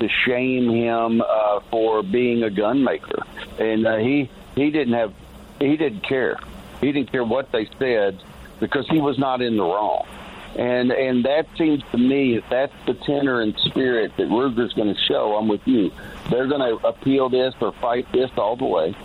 to 0.00 0.08
shame 0.24 0.70
him 0.70 1.20
uh, 1.20 1.60
for 1.70 2.02
being 2.02 2.42
a 2.42 2.50
gun 2.50 2.82
maker, 2.82 3.22
and 3.60 3.86
uh, 3.86 3.96
he 3.98 4.30
he 4.56 4.70
didn't 4.70 4.94
have 4.94 5.12
he 5.60 5.76
didn't 5.76 6.02
care. 6.02 6.38
He 6.80 6.92
didn't 6.92 7.12
care 7.12 7.24
what 7.24 7.52
they 7.52 7.68
said 7.78 8.20
because 8.58 8.88
he 8.88 9.00
was 9.00 9.18
not 9.18 9.42
in 9.42 9.56
the 9.56 9.62
wrong. 9.62 10.06
And 10.56 10.90
and 10.90 11.24
that 11.24 11.46
seems 11.56 11.82
to 11.92 11.98
me 11.98 12.36
if 12.36 12.44
that's 12.50 12.72
the 12.86 12.94
tenor 12.94 13.40
and 13.40 13.56
spirit 13.66 14.16
that 14.16 14.28
Ruger's 14.28 14.72
going 14.72 14.92
to 14.92 15.00
show, 15.02 15.36
I'm 15.36 15.46
with 15.46 15.66
you. 15.66 15.92
They're 16.30 16.48
going 16.48 16.60
to 16.60 16.84
appeal 16.86 17.28
this 17.28 17.54
or 17.60 17.72
fight 17.72 18.10
this 18.12 18.30
all 18.36 18.56
the 18.56 18.64
way, 18.64 18.96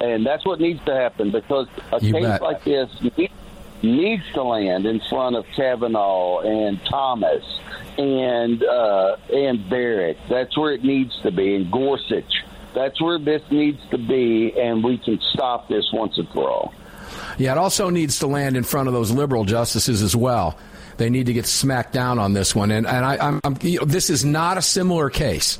and 0.00 0.26
that's 0.26 0.44
what 0.44 0.60
needs 0.60 0.84
to 0.84 0.94
happen 0.94 1.30
because 1.30 1.68
a 1.92 2.04
you 2.04 2.12
case 2.12 2.24
bet. 2.24 2.42
like 2.42 2.64
this 2.64 2.90
needs 3.82 4.24
to 4.34 4.42
land 4.42 4.84
in 4.84 5.00
front 5.08 5.36
of 5.36 5.46
Kavanaugh 5.56 6.40
and 6.40 6.84
Thomas 6.84 7.44
and 7.96 8.62
uh, 8.62 9.16
and 9.32 9.70
Barrett. 9.70 10.18
That's 10.28 10.56
where 10.58 10.72
it 10.72 10.84
needs 10.84 11.18
to 11.22 11.30
be, 11.30 11.54
and 11.54 11.70
Gorsuch. 11.72 12.44
That's 12.74 13.00
where 13.00 13.18
this 13.18 13.42
needs 13.50 13.80
to 13.90 13.98
be, 13.98 14.52
and 14.58 14.82
we 14.82 14.98
can 14.98 15.20
stop 15.32 15.68
this 15.68 15.84
once 15.92 16.16
and 16.18 16.28
for 16.30 16.48
all. 16.48 16.74
Yeah, 17.38 17.52
it 17.52 17.58
also 17.58 17.90
needs 17.90 18.18
to 18.20 18.26
land 18.26 18.56
in 18.56 18.64
front 18.64 18.88
of 18.88 18.94
those 18.94 19.10
liberal 19.10 19.44
justices 19.44 20.02
as 20.02 20.14
well. 20.14 20.58
They 20.96 21.10
need 21.10 21.26
to 21.26 21.32
get 21.32 21.46
smacked 21.46 21.92
down 21.92 22.18
on 22.18 22.34
this 22.34 22.54
one. 22.54 22.70
And, 22.70 22.86
and 22.86 23.04
I, 23.04 23.30
know, 23.42 23.84
this 23.84 24.10
is 24.10 24.24
not 24.24 24.58
a 24.58 24.62
similar 24.62 25.08
case. 25.08 25.58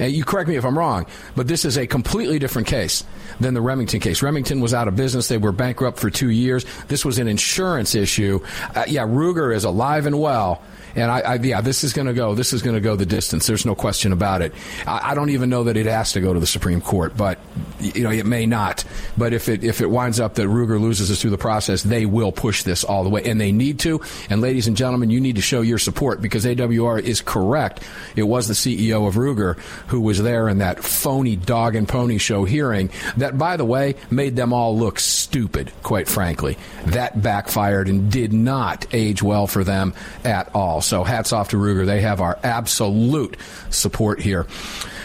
And 0.00 0.10
you 0.10 0.24
correct 0.24 0.48
me 0.48 0.56
if 0.56 0.64
I'm 0.64 0.76
wrong, 0.76 1.06
but 1.36 1.46
this 1.46 1.64
is 1.64 1.76
a 1.76 1.86
completely 1.86 2.38
different 2.38 2.66
case 2.66 3.04
than 3.38 3.52
the 3.54 3.60
Remington 3.60 4.00
case. 4.00 4.22
Remington 4.22 4.60
was 4.60 4.72
out 4.72 4.88
of 4.88 4.96
business. 4.96 5.28
They 5.28 5.38
were 5.38 5.52
bankrupt 5.52 5.98
for 5.98 6.08
two 6.08 6.30
years. 6.30 6.64
This 6.88 7.04
was 7.04 7.18
an 7.18 7.28
insurance 7.28 7.94
issue. 7.94 8.40
Uh, 8.74 8.84
yeah, 8.88 9.02
Ruger 9.02 9.54
is 9.54 9.64
alive 9.64 10.06
and 10.06 10.18
well 10.18 10.62
and 10.94 11.10
I, 11.10 11.20
I 11.20 11.34
yeah, 11.36 11.60
this 11.60 11.84
is 11.84 11.92
going 11.92 12.06
to 12.06 12.12
go. 12.12 12.34
This 12.34 12.52
is 12.52 12.62
going 12.62 12.74
to 12.74 12.80
go 12.80 12.96
the 12.96 13.06
distance. 13.06 13.46
There's 13.46 13.66
no 13.66 13.74
question 13.74 14.12
about 14.12 14.42
it. 14.42 14.52
I, 14.86 15.10
I, 15.10 15.14
don't 15.14 15.30
even 15.30 15.50
know 15.50 15.64
that 15.64 15.76
it 15.76 15.86
has 15.86 16.12
to 16.12 16.20
go 16.20 16.32
to 16.32 16.40
the 16.40 16.46
Supreme 16.46 16.80
Court, 16.80 17.16
but 17.16 17.38
you 17.80 18.02
know 18.02 18.10
it 18.10 18.26
may 18.26 18.46
not. 18.46 18.84
But 19.16 19.32
if 19.32 19.48
it 19.48 19.64
if 19.64 19.80
it 19.80 19.86
winds 19.90 20.20
up 20.20 20.34
that 20.34 20.46
Ruger 20.46 20.80
loses 20.80 21.10
us 21.10 21.20
through 21.20 21.30
the 21.30 21.38
process, 21.38 21.82
they 21.82 22.06
will 22.06 22.32
push 22.32 22.62
this 22.62 22.84
all 22.84 23.04
the 23.04 23.10
way, 23.10 23.22
and 23.24 23.40
they 23.40 23.52
need 23.52 23.78
to. 23.80 24.00
And 24.28 24.40
ladies 24.40 24.66
and 24.66 24.76
gentlemen, 24.76 25.10
you 25.10 25.20
need 25.20 25.36
to 25.36 25.42
show 25.42 25.60
your 25.60 25.78
support 25.78 26.20
because 26.20 26.44
AWR 26.44 27.02
is 27.02 27.20
correct. 27.20 27.82
It 28.16 28.24
was 28.24 28.48
the 28.48 28.54
CEO 28.54 29.06
of 29.06 29.14
Ruger 29.14 29.58
who 29.90 30.00
was 30.00 30.22
there 30.22 30.48
in 30.48 30.58
that 30.58 30.82
phony 30.84 31.34
dog 31.34 31.74
and 31.74 31.88
pony 31.88 32.16
show 32.16 32.44
hearing. 32.44 32.90
That, 33.16 33.36
by 33.36 33.56
the 33.56 33.64
way, 33.64 33.96
made 34.08 34.36
them 34.36 34.52
all 34.52 34.78
look 34.78 35.00
stupid. 35.00 35.72
Quite 35.82 36.08
frankly, 36.08 36.56
that 36.86 37.20
backfired 37.20 37.88
and 37.88 38.10
did 38.10 38.32
not 38.32 38.86
age 38.94 39.20
well 39.20 39.48
for 39.48 39.64
them 39.64 39.92
at 40.24 40.54
all. 40.54 40.80
So 40.80 41.02
hats 41.02 41.32
off 41.32 41.50
to 41.50 41.56
Ruger. 41.56 41.86
They 41.86 42.02
have 42.02 42.20
our 42.20 42.38
absolute 42.44 43.36
support 43.70 44.20
here. 44.20 44.46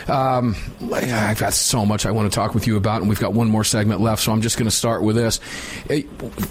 Um, 0.08 0.56
I've 0.94 1.40
got 1.40 1.54
so 1.54 1.86
much 1.86 2.06
I 2.06 2.12
want 2.12 2.32
to 2.32 2.36
talk 2.36 2.54
with 2.54 2.68
you 2.68 2.78
about, 2.78 3.02
and 3.02 3.10
we've 3.10 3.20
got 3.20 3.34
one 3.34 3.50
more 3.50 3.64
segment 3.64 4.02
left, 4.02 4.22
so 4.22 4.32
I'm 4.32 4.42
just 4.42 4.58
going 4.58 4.70
to 4.70 4.76
start 4.76 5.02
with 5.02 5.16
this. 5.16 5.40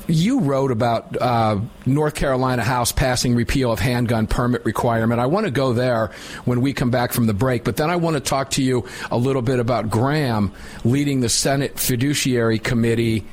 You 0.09 0.40
wrote 0.40 0.72
about 0.72 1.16
uh, 1.20 1.61
North 1.86 2.14
Carolina 2.14 2.64
House 2.64 2.90
passing 2.90 3.34
repeal 3.34 3.70
of 3.70 3.78
handgun 3.78 4.26
permit 4.26 4.64
requirement. 4.64 5.20
I 5.20 5.26
want 5.26 5.46
to 5.46 5.52
go 5.52 5.72
there 5.72 6.11
when 6.44 6.61
we 6.61 6.72
come 6.72 6.90
back 6.90 7.12
from 7.12 7.26
the 7.26 7.34
break, 7.34 7.64
but 7.64 7.76
then 7.76 7.90
I 7.90 7.96
want 7.96 8.14
to 8.14 8.20
talk 8.20 8.50
to 8.52 8.62
you 8.62 8.86
a 9.11 9.16
little 9.16 9.42
bit 9.42 9.61
about 9.61 9.88
Graham 9.88 10.52
leading 10.84 11.20
the 11.20 11.28
Senate 11.28 11.78
Fiduciary 11.78 12.59
Committee 12.59 13.24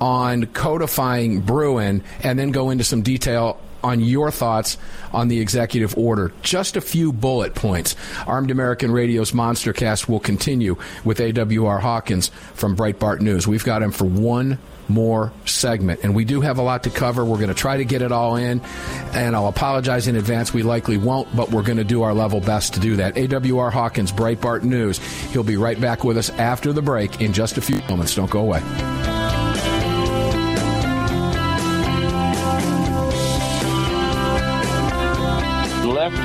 on 0.00 0.46
codifying 0.46 1.40
Bruen 1.40 2.02
and 2.22 2.38
then 2.38 2.52
go 2.52 2.70
into 2.70 2.84
some 2.84 3.02
detail 3.02 3.60
on 3.82 4.00
your 4.00 4.30
thoughts 4.30 4.78
on 5.12 5.28
the 5.28 5.40
executive 5.40 5.96
order. 5.96 6.32
Just 6.42 6.76
a 6.76 6.80
few 6.80 7.12
bullet 7.12 7.54
points. 7.54 7.96
Armed 8.26 8.50
American 8.50 8.90
Radio's 8.90 9.32
Monstercast 9.32 10.08
will 10.08 10.20
continue 10.20 10.76
with 11.04 11.18
AWR 11.18 11.80
Hawkins 11.80 12.28
from 12.54 12.76
Breitbart 12.76 13.20
News. 13.20 13.46
We've 13.46 13.64
got 13.64 13.82
him 13.82 13.92
for 13.92 14.04
one 14.04 14.58
more 14.88 15.32
segment. 15.44 16.00
And 16.02 16.14
we 16.14 16.24
do 16.24 16.40
have 16.40 16.58
a 16.58 16.62
lot 16.62 16.84
to 16.84 16.90
cover. 16.90 17.24
We're 17.24 17.36
going 17.36 17.48
to 17.48 17.54
try 17.54 17.76
to 17.76 17.84
get 17.84 18.02
it 18.02 18.12
all 18.12 18.36
in. 18.36 18.60
And 19.12 19.36
I'll 19.36 19.48
apologize 19.48 20.08
in 20.08 20.16
advance. 20.16 20.52
We 20.52 20.62
likely 20.62 20.96
won't, 20.96 21.34
but 21.36 21.50
we're 21.50 21.62
going 21.62 21.78
to 21.78 21.84
do 21.84 22.02
our 22.02 22.14
level 22.14 22.40
best 22.40 22.74
to 22.74 22.80
do 22.80 22.96
that. 22.96 23.14
AWR 23.14 23.70
Hawkins, 23.70 24.12
Breitbart 24.12 24.62
News. 24.62 24.98
He'll 25.32 25.42
be 25.42 25.56
right 25.56 25.80
back 25.80 26.04
with 26.04 26.16
us 26.16 26.30
after 26.30 26.72
the 26.72 26.82
break 26.82 27.20
in 27.20 27.32
just 27.32 27.58
a 27.58 27.60
few 27.60 27.80
moments. 27.88 28.14
Don't 28.14 28.30
go 28.30 28.40
away. 28.40 29.17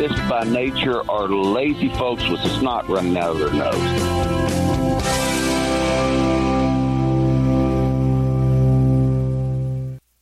Leftists 0.03 0.29
by 0.29 0.43
nature 0.43 1.09
are 1.09 1.27
lazy 1.27 1.89
folks 1.89 2.27
with 2.27 2.39
snot 2.59 2.87
running 2.89 3.17
out 3.17 3.31
of 3.31 3.39
their 3.39 3.53
nose. 3.53 5.52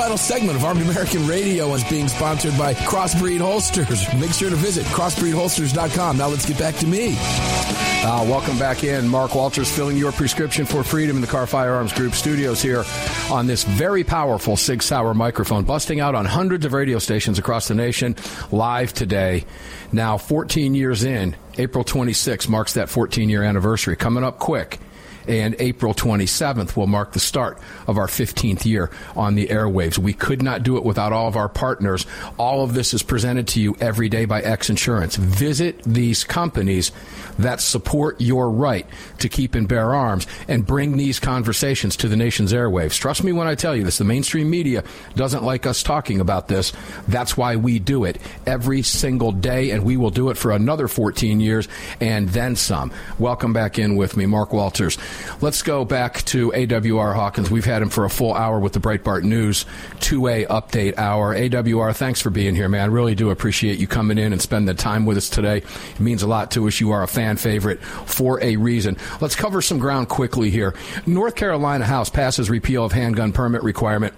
final 0.00 0.16
segment 0.16 0.56
of 0.56 0.64
Armed 0.64 0.80
American 0.80 1.26
Radio 1.26 1.74
is 1.74 1.84
being 1.84 2.08
sponsored 2.08 2.56
by 2.56 2.72
Crossbreed 2.72 3.38
Holsters. 3.38 4.06
Make 4.14 4.32
sure 4.32 4.48
to 4.48 4.56
visit 4.56 4.86
crossbreedholsters.com. 4.86 6.16
Now 6.16 6.28
let's 6.28 6.46
get 6.46 6.58
back 6.58 6.74
to 6.76 6.86
me. 6.86 7.16
Uh, 7.18 8.24
welcome 8.26 8.58
back 8.58 8.82
in. 8.82 9.06
Mark 9.06 9.34
Walters 9.34 9.70
filling 9.70 9.98
your 9.98 10.10
prescription 10.10 10.64
for 10.64 10.82
freedom 10.82 11.16
in 11.16 11.20
the 11.20 11.28
Kahr 11.28 11.46
Firearms 11.46 11.92
Group 11.92 12.14
studios 12.14 12.62
here 12.62 12.82
on 13.30 13.46
this 13.46 13.64
very 13.64 14.02
powerful 14.02 14.56
Sig 14.56 14.82
Sauer 14.82 15.12
microphone, 15.12 15.64
busting 15.64 16.00
out 16.00 16.14
on 16.14 16.24
hundreds 16.24 16.64
of 16.64 16.72
radio 16.72 16.98
stations 16.98 17.38
across 17.38 17.68
the 17.68 17.74
nation 17.74 18.16
live 18.50 18.94
today. 18.94 19.44
Now, 19.92 20.16
14 20.16 20.74
years 20.74 21.04
in, 21.04 21.36
April 21.58 21.84
26 21.84 22.48
marks 22.48 22.72
that 22.72 22.88
14 22.88 23.28
year 23.28 23.42
anniversary, 23.42 23.96
coming 23.96 24.24
up 24.24 24.38
quick. 24.38 24.80
And 25.28 25.56
April 25.58 25.94
27th 25.94 26.76
will 26.76 26.86
mark 26.86 27.12
the 27.12 27.20
start 27.20 27.58
of 27.86 27.98
our 27.98 28.06
15th 28.06 28.64
year 28.64 28.90
on 29.16 29.34
the 29.34 29.48
airwaves. 29.48 29.98
We 29.98 30.12
could 30.12 30.42
not 30.42 30.62
do 30.62 30.76
it 30.76 30.84
without 30.84 31.12
all 31.12 31.28
of 31.28 31.36
our 31.36 31.48
partners. 31.48 32.06
All 32.38 32.62
of 32.64 32.74
this 32.74 32.94
is 32.94 33.02
presented 33.02 33.48
to 33.48 33.60
you 33.60 33.76
every 33.80 34.08
day 34.08 34.24
by 34.24 34.40
X 34.42 34.70
Insurance. 34.70 35.16
Visit 35.16 35.82
these 35.84 36.24
companies 36.24 36.92
that 37.38 37.60
support 37.60 38.20
your 38.20 38.50
right 38.50 38.86
to 39.18 39.28
keep 39.28 39.54
and 39.54 39.68
bear 39.68 39.94
arms 39.94 40.26
and 40.48 40.66
bring 40.66 40.96
these 40.96 41.18
conversations 41.18 41.96
to 41.96 42.08
the 42.08 42.16
nation's 42.16 42.52
airwaves. 42.52 42.98
Trust 42.98 43.24
me 43.24 43.32
when 43.32 43.46
I 43.46 43.54
tell 43.54 43.74
you 43.74 43.84
this. 43.84 43.98
The 43.98 44.04
mainstream 44.04 44.50
media 44.50 44.84
doesn't 45.14 45.44
like 45.44 45.66
us 45.66 45.82
talking 45.82 46.20
about 46.20 46.48
this. 46.48 46.72
That's 47.08 47.36
why 47.36 47.56
we 47.56 47.78
do 47.78 48.04
it 48.04 48.18
every 48.46 48.82
single 48.82 49.32
day, 49.32 49.70
and 49.70 49.84
we 49.84 49.96
will 49.96 50.10
do 50.10 50.30
it 50.30 50.36
for 50.36 50.52
another 50.52 50.88
14 50.88 51.40
years 51.40 51.68
and 52.00 52.28
then 52.30 52.56
some. 52.56 52.92
Welcome 53.18 53.52
back 53.52 53.78
in 53.78 53.96
with 53.96 54.16
me, 54.16 54.26
Mark 54.26 54.52
Walters. 54.52 54.98
Let's 55.40 55.62
go 55.62 55.84
back 55.84 56.22
to 56.26 56.50
AWR 56.50 57.14
Hawkins. 57.14 57.50
We've 57.50 57.64
had 57.64 57.82
him 57.82 57.88
for 57.88 58.04
a 58.04 58.10
full 58.10 58.34
hour 58.34 58.60
with 58.60 58.72
the 58.72 58.80
Breitbart 58.80 59.22
News 59.22 59.64
2A 60.00 60.46
update 60.48 60.98
hour. 60.98 61.34
AWR, 61.34 61.94
thanks 61.94 62.20
for 62.20 62.30
being 62.30 62.54
here, 62.54 62.68
man. 62.68 62.90
Really 62.90 63.14
do 63.14 63.30
appreciate 63.30 63.78
you 63.78 63.86
coming 63.86 64.18
in 64.18 64.32
and 64.32 64.40
spending 64.40 64.66
the 64.66 64.74
time 64.74 65.06
with 65.06 65.16
us 65.16 65.28
today. 65.28 65.58
It 65.58 66.00
means 66.00 66.22
a 66.22 66.26
lot 66.26 66.50
to 66.52 66.68
us. 66.68 66.80
You 66.80 66.90
are 66.90 67.02
a 67.02 67.08
fan 67.08 67.36
favorite 67.36 67.82
for 67.82 68.42
a 68.42 68.56
reason. 68.56 68.96
Let's 69.20 69.34
cover 69.34 69.62
some 69.62 69.78
ground 69.78 70.08
quickly 70.08 70.50
here. 70.50 70.74
North 71.06 71.36
Carolina 71.36 71.84
House 71.84 72.10
passes 72.10 72.50
repeal 72.50 72.84
of 72.84 72.92
handgun 72.92 73.32
permit 73.32 73.62
requirement. 73.62 74.14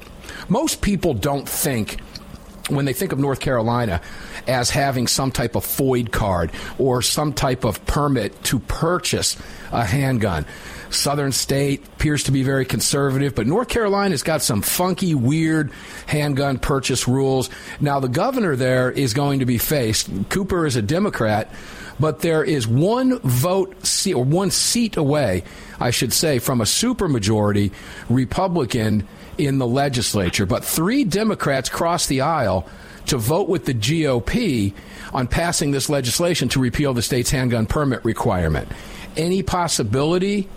Most 0.48 0.82
people 0.82 1.14
don't 1.14 1.48
think 1.48 2.00
when 2.68 2.84
they 2.84 2.92
think 2.92 3.12
of 3.12 3.18
North 3.18 3.40
Carolina 3.40 4.00
as 4.46 4.70
having 4.70 5.06
some 5.06 5.30
type 5.30 5.54
of 5.54 5.64
FOID 5.64 6.10
card 6.10 6.50
or 6.78 7.02
some 7.02 7.32
type 7.32 7.64
of 7.64 7.84
permit 7.86 8.42
to 8.44 8.58
purchase 8.60 9.36
a 9.72 9.84
handgun. 9.84 10.46
Southern 10.94 11.32
state 11.32 11.84
appears 11.86 12.24
to 12.24 12.32
be 12.32 12.42
very 12.42 12.64
conservative, 12.64 13.34
but 13.34 13.46
North 13.46 13.68
Carolina's 13.68 14.22
got 14.22 14.42
some 14.42 14.62
funky, 14.62 15.14
weird 15.14 15.72
handgun 16.06 16.58
purchase 16.58 17.08
rules. 17.08 17.50
Now, 17.80 18.00
the 18.00 18.08
governor 18.08 18.56
there 18.56 18.90
is 18.90 19.14
going 19.14 19.40
to 19.40 19.46
be 19.46 19.58
faced. 19.58 20.08
Cooper 20.28 20.66
is 20.66 20.76
a 20.76 20.82
Democrat, 20.82 21.52
but 21.98 22.20
there 22.20 22.44
is 22.44 22.66
one 22.66 23.18
vote 23.20 23.74
or 24.14 24.24
one 24.24 24.50
seat 24.50 24.96
away, 24.96 25.44
I 25.80 25.90
should 25.90 26.12
say, 26.12 26.38
from 26.38 26.60
a 26.60 26.64
supermajority 26.64 27.72
Republican 28.08 29.06
in 29.38 29.58
the 29.58 29.66
legislature. 29.66 30.46
But 30.46 30.64
three 30.64 31.04
Democrats 31.04 31.68
crossed 31.68 32.08
the 32.08 32.22
aisle 32.22 32.68
to 33.06 33.18
vote 33.18 33.48
with 33.48 33.64
the 33.64 33.74
GOP 33.74 34.74
on 35.12 35.26
passing 35.26 35.70
this 35.70 35.88
legislation 35.88 36.48
to 36.50 36.60
repeal 36.60 36.94
the 36.94 37.02
state's 37.02 37.30
handgun 37.30 37.66
permit 37.66 38.04
requirement. 38.04 38.68
Any 39.16 39.42
possibility 39.42 40.48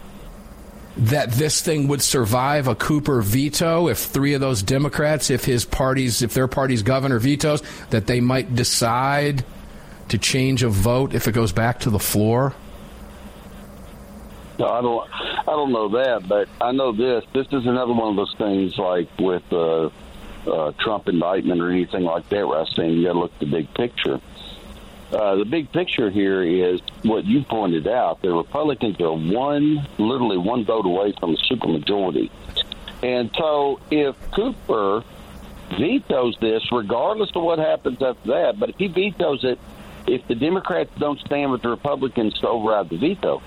that 0.98 1.32
this 1.32 1.62
thing 1.62 1.88
would 1.88 2.02
survive 2.02 2.68
a 2.68 2.76
Cooper 2.76 3.22
veto 3.22 3.88
if 3.90 3.98
three 3.98 4.34
of 4.34 4.42
those 4.42 4.62
Democrats, 4.62 5.30
if 5.30 5.44
his 5.46 5.66
party's, 5.66 6.22
if 6.22 6.34
their 6.34 6.48
party's 6.48 6.84
governor 6.84 7.20
vetoes, 7.20 7.62
that 7.90 8.08
they 8.08 8.22
might 8.22 8.56
decide 8.56 9.44
to 10.10 10.18
change 10.18 10.64
a 10.64 10.70
vote 10.70 11.14
if 11.14 11.28
it 11.28 11.34
goes 11.34 11.52
back 11.52 11.80
to 11.82 11.90
the 11.90 12.00
floor? 12.00 12.54
No, 14.58 14.68
I 14.68 14.82
don't. 14.82 15.10
I 15.48 15.52
don't 15.52 15.72
know 15.72 15.90
that, 15.90 16.28
but 16.28 16.48
I 16.62 16.72
know 16.72 16.94
this. 16.94 17.26
This 17.34 17.48
is 17.48 17.66
another 17.66 17.94
one 17.94 18.10
of 18.12 18.16
those 18.16 18.34
things 18.38 18.78
like 18.78 19.10
with 19.20 19.44
uh, 19.52 19.90
uh, 20.48 20.72
Trump 20.80 21.10
indictment 21.10 21.62
or 21.62 21.70
anything 21.70 22.04
like 22.04 22.30
that. 22.30 22.48
Where 22.48 22.60
I 22.60 22.66
saying 22.76 22.94
you 22.94 23.06
got 23.06 23.14
to 23.14 23.20
look 23.20 23.34
at 23.34 23.40
the 23.40 23.46
big 23.48 23.74
picture. 23.74 24.22
Uh, 25.12 25.36
the 25.36 25.46
big 25.46 25.72
picture 25.72 26.10
here 26.10 26.42
is 26.44 26.82
what 27.04 27.26
you 27.26 27.44
pointed 27.44 27.88
out. 27.88 28.22
The 28.22 28.32
Republicans 28.32 29.00
are 29.00 29.14
one, 29.14 29.88
literally 29.98 30.38
one 30.38 30.66
vote 30.66 30.86
away 30.86 31.14
from 31.20 31.36
a 31.36 31.38
supermajority. 31.38 32.32
And 33.04 33.30
so 33.38 33.80
if 33.92 34.16
Cooper 34.32 35.04
vetoes 35.78 36.36
this, 36.42 36.64
regardless 36.72 37.30
of 37.36 37.44
what 37.44 37.60
happens 37.60 38.02
after 38.02 38.28
that, 38.30 38.60
but 38.60 38.70
if 38.70 38.76
he 38.78 38.88
vetoes 38.88 39.44
it, 39.44 39.60
if 40.08 40.28
the 40.28 40.36
Democrats 40.36 40.90
don't 40.98 41.20
stand 41.20 41.52
with 41.52 41.62
the 41.62 41.70
Republicans 41.70 42.38
to 42.40 42.48
override 42.48 42.90
the 42.90 42.98
veto, 42.98 43.42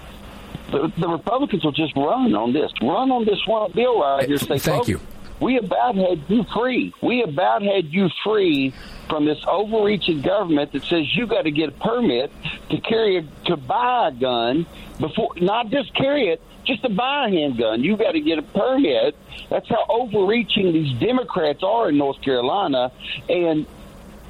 the, 0.71 0.93
the 0.97 1.09
Republicans 1.09 1.65
will 1.65 1.73
just 1.73 1.97
run 1.97 2.35
on 2.35 2.53
this, 2.53 2.71
run 2.83 3.11
on 3.11 3.25
this 3.25 3.45
one 3.47 3.73
bill 3.73 4.01
right 4.01 4.27
here. 4.27 4.39
Say, 4.39 4.59
Thank 4.59 4.89
you. 4.89 5.01
We 5.41 5.57
about 5.59 5.95
had 5.95 6.23
you 6.29 6.45
free. 6.55 6.93
We 7.01 7.23
about 7.23 7.63
had 7.63 7.87
you 7.87 8.09
free 8.25 8.75
from 9.09 9.25
this 9.25 9.39
overreaching 9.47 10.21
government 10.21 10.73
that 10.73 10.85
says 10.85 11.05
you 11.15 11.27
got 11.27 11.43
to 11.43 11.51
get 11.51 11.71
a 11.71 11.73
permit 11.73 12.31
to 12.71 12.81
carry 12.81 13.17
a, 13.17 13.23
to 13.47 13.57
buy 13.57 14.09
a 14.09 14.13
gun 14.13 14.67
before, 14.99 15.31
not 15.41 15.71
just 15.71 15.95
carry 15.95 16.29
it, 16.29 16.43
just 16.65 16.83
to 16.83 16.89
buy 16.89 17.27
a 17.27 17.31
handgun. 17.31 17.83
You 17.83 17.97
got 17.97 18.13
to 18.13 18.21
get 18.21 18.39
a 18.39 18.43
permit. 18.43 19.17
That's 19.51 19.69
how 19.69 19.85
overreaching 19.89 20.73
these 20.73 20.99
Democrats 20.99 21.63
are 21.63 21.89
in 21.89 21.97
North 21.97 22.21
Carolina, 22.21 22.93
and 23.29 23.67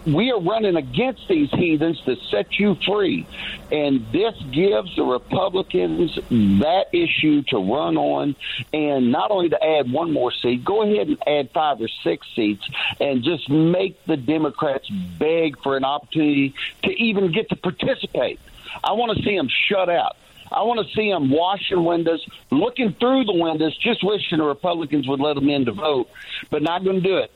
we 0.06 0.30
are 0.30 0.40
running 0.40 0.76
against 0.76 1.28
these 1.28 1.50
heathens 1.50 2.00
to 2.02 2.16
set 2.30 2.58
you 2.58 2.76
free. 2.86 3.26
And 3.70 4.06
this 4.12 4.34
gives 4.50 4.94
the 4.96 5.04
Republicans 5.04 6.14
that 6.60 6.86
issue 6.92 7.42
to 7.48 7.58
run 7.58 7.96
on 7.96 8.36
and 8.72 9.12
not 9.12 9.30
only 9.30 9.50
to 9.50 9.62
add 9.62 9.92
one 9.92 10.12
more 10.12 10.32
seat, 10.32 10.64
go 10.64 10.82
ahead 10.82 11.08
and 11.08 11.18
add 11.26 11.50
five 11.50 11.80
or 11.80 11.88
six 11.88 12.26
seats 12.34 12.68
and 13.00 13.22
just 13.22 13.48
make 13.50 14.02
the 14.04 14.16
Democrats 14.16 14.88
beg 14.88 15.60
for 15.62 15.76
an 15.76 15.84
opportunity 15.84 16.54
to 16.82 16.90
even 16.90 17.32
get 17.32 17.48
to 17.50 17.56
participate. 17.56 18.40
I 18.82 18.92
want 18.92 19.16
to 19.16 19.24
see 19.24 19.36
them 19.36 19.48
shut 19.68 19.88
out. 19.88 20.16
I 20.50 20.62
want 20.62 20.86
to 20.86 20.94
see 20.94 21.10
them 21.10 21.30
washing 21.30 21.84
windows, 21.84 22.26
looking 22.50 22.94
through 22.94 23.24
the 23.24 23.34
windows, 23.34 23.76
just 23.76 24.02
wishing 24.02 24.38
the 24.38 24.44
Republicans 24.44 25.06
would 25.06 25.20
let 25.20 25.34
them 25.34 25.50
in 25.50 25.66
to 25.66 25.72
vote, 25.72 26.08
but 26.50 26.62
not 26.62 26.84
going 26.84 27.02
to 27.02 27.06
do 27.06 27.18
it 27.18 27.30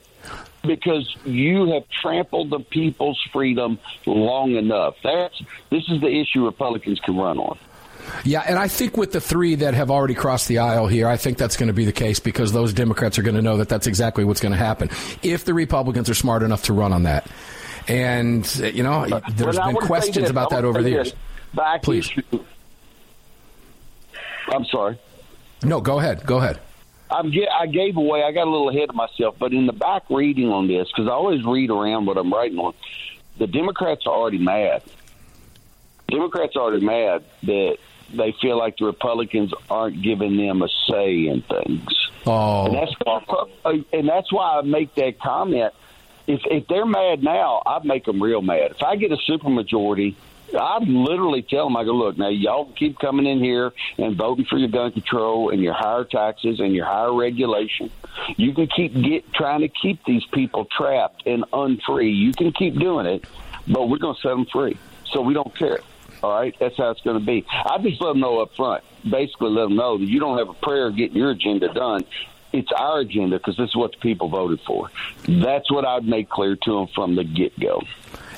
because 0.62 1.16
you 1.24 1.72
have 1.72 1.84
trampled 1.88 2.50
the 2.50 2.60
people's 2.60 3.20
freedom 3.32 3.78
long 4.06 4.56
enough. 4.56 4.94
That's 5.02 5.40
this 5.70 5.88
is 5.88 6.00
the 6.00 6.08
issue 6.08 6.44
Republicans 6.44 7.00
can 7.00 7.16
run 7.16 7.38
on. 7.38 7.58
Yeah, 8.24 8.42
and 8.46 8.58
I 8.58 8.68
think 8.68 8.96
with 8.96 9.12
the 9.12 9.20
three 9.20 9.56
that 9.56 9.74
have 9.74 9.90
already 9.90 10.14
crossed 10.14 10.48
the 10.48 10.58
aisle 10.58 10.86
here, 10.86 11.06
I 11.06 11.16
think 11.16 11.38
that's 11.38 11.56
going 11.56 11.68
to 11.68 11.72
be 11.72 11.84
the 11.84 11.92
case 11.92 12.18
because 12.18 12.52
those 12.52 12.72
Democrats 12.72 13.18
are 13.18 13.22
going 13.22 13.36
to 13.36 13.42
know 13.42 13.58
that 13.58 13.68
that's 13.68 13.86
exactly 13.86 14.24
what's 14.24 14.40
going 14.40 14.52
to 14.52 14.58
happen 14.58 14.90
if 15.22 15.44
the 15.44 15.54
Republicans 15.54 16.10
are 16.10 16.14
smart 16.14 16.42
enough 16.42 16.64
to 16.64 16.72
run 16.72 16.92
on 16.92 17.04
that. 17.04 17.28
And 17.88 18.54
you 18.56 18.82
know, 18.82 19.06
there's 19.34 19.58
been 19.58 19.76
questions 19.76 20.30
about 20.30 20.50
that 20.50 20.64
over 20.64 20.82
the 20.82 20.90
years. 20.90 21.14
Back 21.54 21.82
Please. 21.82 22.10
issue. 22.10 22.44
I'm 24.48 24.64
sorry. 24.66 24.98
No, 25.62 25.80
go 25.80 25.98
ahead. 25.98 26.24
Go 26.26 26.38
ahead. 26.38 26.60
I'm 27.12 27.30
get, 27.30 27.48
I 27.50 27.66
gave 27.66 27.96
away. 27.96 28.22
I 28.22 28.32
got 28.32 28.46
a 28.46 28.50
little 28.50 28.70
ahead 28.70 28.88
of 28.88 28.94
myself, 28.94 29.36
but 29.38 29.52
in 29.52 29.66
the 29.66 29.72
back 29.72 30.04
reading 30.08 30.48
on 30.48 30.66
this, 30.66 30.88
because 30.88 31.08
I 31.08 31.12
always 31.12 31.44
read 31.44 31.70
around 31.70 32.06
what 32.06 32.16
I'm 32.16 32.32
writing 32.32 32.58
on, 32.58 32.74
the 33.38 33.46
Democrats 33.46 34.06
are 34.06 34.14
already 34.14 34.38
mad. 34.38 34.82
Democrats 36.08 36.56
are 36.56 36.62
already 36.62 36.84
mad 36.84 37.24
that 37.42 37.76
they 38.12 38.32
feel 38.40 38.58
like 38.58 38.76
the 38.78 38.86
Republicans 38.86 39.52
aren't 39.70 40.02
giving 40.02 40.36
them 40.36 40.62
a 40.62 40.68
say 40.90 41.26
in 41.26 41.42
things. 41.42 42.10
Oh, 42.26 42.66
and 42.66 42.74
that's 42.74 42.92
why, 43.02 43.84
and 43.92 44.08
that's 44.08 44.32
why 44.32 44.58
I 44.58 44.62
make 44.62 44.94
that 44.94 45.18
comment. 45.20 45.72
If 46.26 46.40
if 46.50 46.66
they're 46.68 46.86
mad 46.86 47.22
now, 47.22 47.62
I'd 47.66 47.84
make 47.84 48.04
them 48.04 48.22
real 48.22 48.42
mad. 48.42 48.72
If 48.72 48.82
I 48.82 48.96
get 48.96 49.10
a 49.10 49.16
supermajority, 49.16 50.14
I'd 50.54 50.86
literally 50.88 51.42
tell 51.42 51.66
them, 51.66 51.76
I 51.76 51.84
go, 51.84 51.92
look, 51.92 52.18
now 52.18 52.28
y'all 52.28 52.72
keep 52.72 52.98
coming 52.98 53.26
in 53.26 53.38
here 53.38 53.72
and 53.98 54.16
voting 54.16 54.44
for 54.44 54.58
your 54.58 54.68
gun 54.68 54.92
control 54.92 55.50
and 55.50 55.62
your 55.62 55.74
higher 55.74 56.04
taxes 56.04 56.60
and 56.60 56.74
your 56.74 56.86
higher 56.86 57.14
regulation. 57.14 57.90
You 58.36 58.54
can 58.54 58.66
keep 58.66 58.94
get 58.94 59.32
trying 59.32 59.60
to 59.60 59.68
keep 59.68 60.04
these 60.04 60.24
people 60.26 60.66
trapped 60.66 61.26
and 61.26 61.44
unfree. 61.52 62.14
You 62.14 62.32
can 62.32 62.52
keep 62.52 62.78
doing 62.78 63.06
it, 63.06 63.24
but 63.66 63.88
we're 63.88 63.98
going 63.98 64.14
to 64.14 64.20
set 64.20 64.30
them 64.30 64.46
free. 64.46 64.76
So 65.06 65.20
we 65.20 65.34
don't 65.34 65.54
care. 65.56 65.80
All 66.22 66.32
right, 66.32 66.54
that's 66.60 66.76
how 66.76 66.90
it's 66.90 67.00
going 67.00 67.18
to 67.18 67.24
be. 67.24 67.44
I 67.50 67.78
just 67.78 68.00
let 68.00 68.10
them 68.10 68.20
know 68.20 68.40
up 68.40 68.54
front. 68.54 68.84
Basically, 69.08 69.50
let 69.50 69.64
them 69.64 69.76
know 69.76 69.98
that 69.98 70.04
you 70.04 70.20
don't 70.20 70.38
have 70.38 70.48
a 70.48 70.54
prayer 70.54 70.90
getting 70.90 71.16
your 71.16 71.30
agenda 71.30 71.72
done. 71.72 72.04
It's 72.52 72.70
our 72.70 73.00
agenda 73.00 73.38
because 73.38 73.56
this 73.56 73.70
is 73.70 73.76
what 73.76 73.92
the 73.92 73.98
people 73.98 74.28
voted 74.28 74.60
for. 74.60 74.90
That's 75.26 75.70
what 75.72 75.84
I'd 75.84 76.04
make 76.04 76.28
clear 76.28 76.54
to 76.54 76.72
them 76.78 76.86
from 76.94 77.16
the 77.16 77.24
get 77.24 77.58
go. 77.58 77.82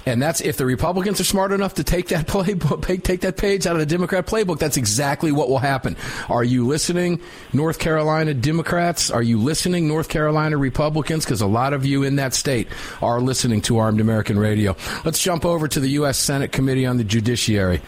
And 0.06 0.20
that's 0.20 0.40
if 0.40 0.56
the 0.56 0.66
Republicans 0.66 1.20
are 1.20 1.24
smart 1.24 1.52
enough 1.52 1.74
to 1.74 1.84
take 1.84 2.08
that 2.08 2.26
playbook, 2.28 3.02
take 3.02 3.22
that 3.22 3.36
page 3.36 3.66
out 3.66 3.74
of 3.74 3.80
the 3.80 3.86
Democrat 3.86 4.26
playbook. 4.26 4.58
That's 4.58 4.76
exactly 4.76 5.32
what 5.32 5.48
will 5.48 5.58
happen. 5.58 5.96
Are 6.28 6.44
you 6.44 6.66
listening, 6.66 7.20
North 7.52 7.78
Carolina 7.78 8.34
Democrats? 8.34 9.10
Are 9.10 9.22
you 9.22 9.38
listening, 9.38 9.88
North 9.88 10.08
Carolina 10.08 10.56
Republicans? 10.56 11.24
Because 11.24 11.40
a 11.40 11.46
lot 11.46 11.72
of 11.72 11.84
you 11.84 12.02
in 12.02 12.16
that 12.16 12.34
state 12.34 12.68
are 13.00 13.20
listening 13.20 13.60
to 13.62 13.78
Armed 13.78 14.00
American 14.00 14.38
Radio. 14.38 14.76
Let's 15.04 15.20
jump 15.20 15.44
over 15.44 15.68
to 15.68 15.80
the 15.80 15.88
U.S. 15.88 16.18
Senate 16.18 16.52
Committee 16.52 16.86
on 16.86 16.96
the 16.96 17.04
Judiciary. 17.04 17.80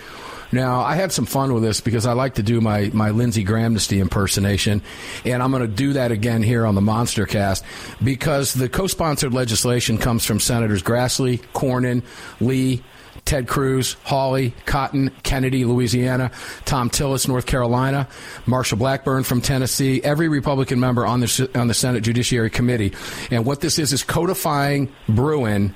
Now, 0.52 0.80
I 0.80 0.94
had 0.94 1.12
some 1.12 1.26
fun 1.26 1.52
with 1.52 1.62
this 1.62 1.80
because 1.80 2.06
I 2.06 2.12
like 2.12 2.34
to 2.34 2.42
do 2.42 2.60
my, 2.60 2.90
my 2.92 3.10
Lindsey 3.10 3.44
Grahamnesty 3.44 4.00
impersonation, 4.00 4.82
and 5.24 5.42
I'm 5.42 5.50
going 5.50 5.62
to 5.62 5.68
do 5.68 5.94
that 5.94 6.12
again 6.12 6.42
here 6.42 6.66
on 6.66 6.74
the 6.74 6.80
Monster 6.80 7.26
Cast 7.26 7.64
because 8.02 8.54
the 8.54 8.68
co 8.68 8.86
sponsored 8.86 9.34
legislation 9.34 9.98
comes 9.98 10.24
from 10.24 10.40
Senators 10.40 10.82
Grassley, 10.82 11.40
Cornyn, 11.52 12.02
Lee, 12.40 12.82
Ted 13.24 13.48
Cruz, 13.48 13.96
Hawley, 14.04 14.54
Cotton, 14.66 15.10
Kennedy, 15.24 15.64
Louisiana, 15.64 16.30
Thom 16.64 16.88
Tillis, 16.90 17.26
North 17.26 17.44
Carolina, 17.44 18.08
Marsha 18.46 18.78
Blackburn 18.78 19.24
from 19.24 19.40
Tennessee, 19.40 20.00
every 20.02 20.28
Republican 20.28 20.78
member 20.78 21.04
on 21.04 21.20
the, 21.20 21.50
on 21.56 21.66
the 21.66 21.74
Senate 21.74 22.02
Judiciary 22.02 22.50
Committee. 22.50 22.92
And 23.30 23.44
what 23.44 23.60
this 23.60 23.80
is 23.80 23.92
is 23.92 24.04
codifying 24.04 24.92
Bruen 25.08 25.74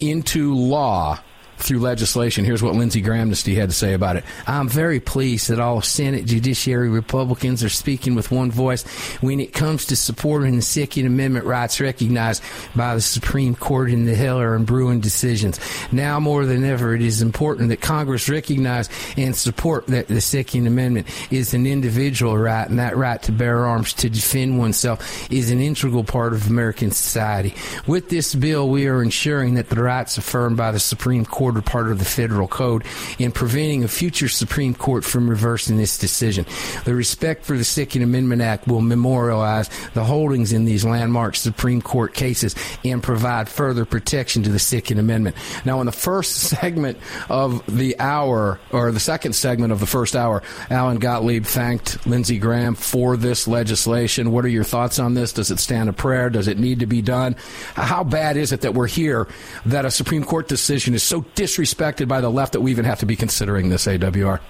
into 0.00 0.54
law 0.54 1.18
through 1.62 1.80
legislation. 1.80 2.44
Here's 2.44 2.62
what 2.62 2.74
Lindsey 2.74 3.02
Grahamnesty 3.02 3.56
had 3.56 3.68
to 3.70 3.74
say 3.74 3.94
about 3.94 4.16
it. 4.16 4.24
I'm 4.46 4.68
very 4.68 5.00
pleased 5.00 5.48
that 5.50 5.60
all 5.60 5.82
Senate 5.82 6.26
Judiciary 6.26 6.88
Republicans 6.88 7.62
are 7.62 7.68
speaking 7.68 8.14
with 8.14 8.30
one 8.30 8.50
voice 8.50 8.82
when 9.20 9.40
it 9.40 9.52
comes 9.52 9.86
to 9.86 9.96
supporting 9.96 10.56
the 10.56 10.62
Second 10.62 11.06
Amendment 11.06 11.46
rights 11.46 11.80
recognized 11.80 12.42
by 12.74 12.94
the 12.94 13.00
Supreme 13.00 13.54
Court 13.54 13.90
in 13.90 14.04
the 14.04 14.14
Heller 14.14 14.54
and 14.54 14.66
Bruen 14.66 15.00
decisions. 15.00 15.60
Now 15.92 16.20
more 16.20 16.46
than 16.46 16.64
ever, 16.64 16.94
it 16.94 17.02
is 17.02 17.22
important 17.22 17.68
that 17.68 17.80
Congress 17.80 18.28
recognize 18.28 18.88
and 19.16 19.34
support 19.34 19.86
that 19.88 20.08
the 20.08 20.20
Second 20.20 20.66
Amendment 20.66 21.06
is 21.32 21.54
an 21.54 21.66
individual 21.66 22.36
right, 22.36 22.68
and 22.68 22.78
that 22.78 22.96
right 22.96 23.22
to 23.22 23.32
bear 23.32 23.66
arms 23.66 23.92
to 23.94 24.10
defend 24.10 24.58
oneself 24.58 25.30
is 25.30 25.50
an 25.50 25.60
integral 25.60 26.04
part 26.04 26.32
of 26.32 26.48
American 26.48 26.90
society. 26.90 27.54
With 27.86 28.08
this 28.08 28.34
bill, 28.34 28.68
we 28.68 28.86
are 28.86 29.02
ensuring 29.02 29.54
that 29.54 29.68
the 29.68 29.82
rights 29.82 30.18
affirmed 30.18 30.56
by 30.56 30.72
the 30.72 30.80
Supreme 30.80 31.24
Court 31.24 31.51
ordered 31.52 31.66
part 31.66 31.90
of 31.90 31.98
the 31.98 32.04
federal 32.04 32.48
code 32.48 32.82
in 33.18 33.30
preventing 33.30 33.84
a 33.84 33.88
future 33.88 34.28
Supreme 34.28 34.74
Court 34.74 35.04
from 35.04 35.28
reversing 35.28 35.76
this 35.76 35.98
decision. 35.98 36.46
The 36.86 36.94
respect 36.94 37.44
for 37.44 37.58
the 37.58 37.64
Second 37.64 38.00
Amendment 38.00 38.40
Act 38.40 38.66
will 38.66 38.80
memorialize 38.80 39.68
the 39.92 40.02
holdings 40.02 40.54
in 40.54 40.64
these 40.64 40.82
landmark 40.82 41.36
Supreme 41.36 41.82
Court 41.82 42.14
cases 42.14 42.54
and 42.86 43.02
provide 43.02 43.50
further 43.50 43.84
protection 43.84 44.42
to 44.44 44.50
the 44.50 44.58
Second 44.58 44.98
Amendment. 44.98 45.36
Now, 45.66 45.80
in 45.80 45.86
the 45.86 45.92
first 45.92 46.36
segment 46.36 46.96
of 47.28 47.62
the 47.66 48.00
hour, 48.00 48.58
or 48.70 48.90
the 48.90 49.00
second 49.00 49.34
segment 49.34 49.74
of 49.74 49.80
the 49.80 49.86
first 49.86 50.16
hour, 50.16 50.42
Alan 50.70 50.98
Gottlieb 50.98 51.44
thanked 51.44 52.06
Lindsey 52.06 52.38
Graham 52.38 52.74
for 52.74 53.18
this 53.18 53.46
legislation. 53.46 54.32
What 54.32 54.46
are 54.46 54.48
your 54.48 54.64
thoughts 54.64 54.98
on 54.98 55.12
this? 55.12 55.34
Does 55.34 55.50
it 55.50 55.60
stand 55.60 55.90
a 55.90 55.92
prayer? 55.92 56.30
Does 56.30 56.48
it 56.48 56.58
need 56.58 56.80
to 56.80 56.86
be 56.86 57.02
done? 57.02 57.36
How 57.74 58.04
bad 58.04 58.38
is 58.38 58.52
it 58.52 58.62
that 58.62 58.72
we're 58.72 58.86
here 58.86 59.28
that 59.66 59.84
a 59.84 59.90
Supreme 59.90 60.24
Court 60.24 60.48
decision 60.48 60.94
is 60.94 61.02
so 61.02 61.20
disrespected 61.42 62.08
by 62.08 62.20
the 62.20 62.30
left 62.30 62.52
that 62.52 62.60
we 62.60 62.70
even 62.70 62.84
have 62.84 63.00
to 63.00 63.06
be 63.06 63.16
considering 63.16 63.68
this 63.68 63.86
AWR? 63.86 64.40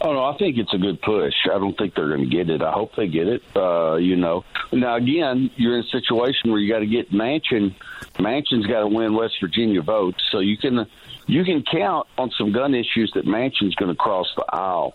Oh 0.00 0.12
no, 0.12 0.24
I 0.24 0.36
think 0.36 0.58
it's 0.58 0.74
a 0.74 0.78
good 0.78 1.00
push. 1.00 1.32
I 1.46 1.58
don't 1.58 1.76
think 1.78 1.94
they're 1.94 2.08
going 2.08 2.28
to 2.28 2.36
get 2.36 2.50
it. 2.50 2.60
I 2.60 2.72
hope 2.72 2.94
they 2.94 3.08
get 3.08 3.26
it. 3.26 3.42
Uh, 3.56 3.94
you 3.94 4.16
know, 4.16 4.44
now 4.70 4.96
again, 4.96 5.50
you're 5.56 5.78
in 5.78 5.84
a 5.84 5.88
situation 5.88 6.50
where 6.50 6.60
you 6.60 6.70
got 6.70 6.80
to 6.80 6.86
get 6.86 7.10
Manchin. 7.10 7.74
Manchin's 8.18 8.66
got 8.66 8.80
to 8.80 8.86
win 8.86 9.14
West 9.14 9.36
Virginia 9.40 9.80
votes, 9.80 10.22
so 10.30 10.40
you 10.40 10.58
can 10.58 10.86
you 11.26 11.42
can 11.44 11.62
count 11.62 12.06
on 12.18 12.30
some 12.36 12.52
gun 12.52 12.74
issues 12.74 13.12
that 13.14 13.24
Manchin's 13.24 13.74
going 13.76 13.90
to 13.90 13.96
cross 13.96 14.26
the 14.36 14.44
aisle. 14.52 14.94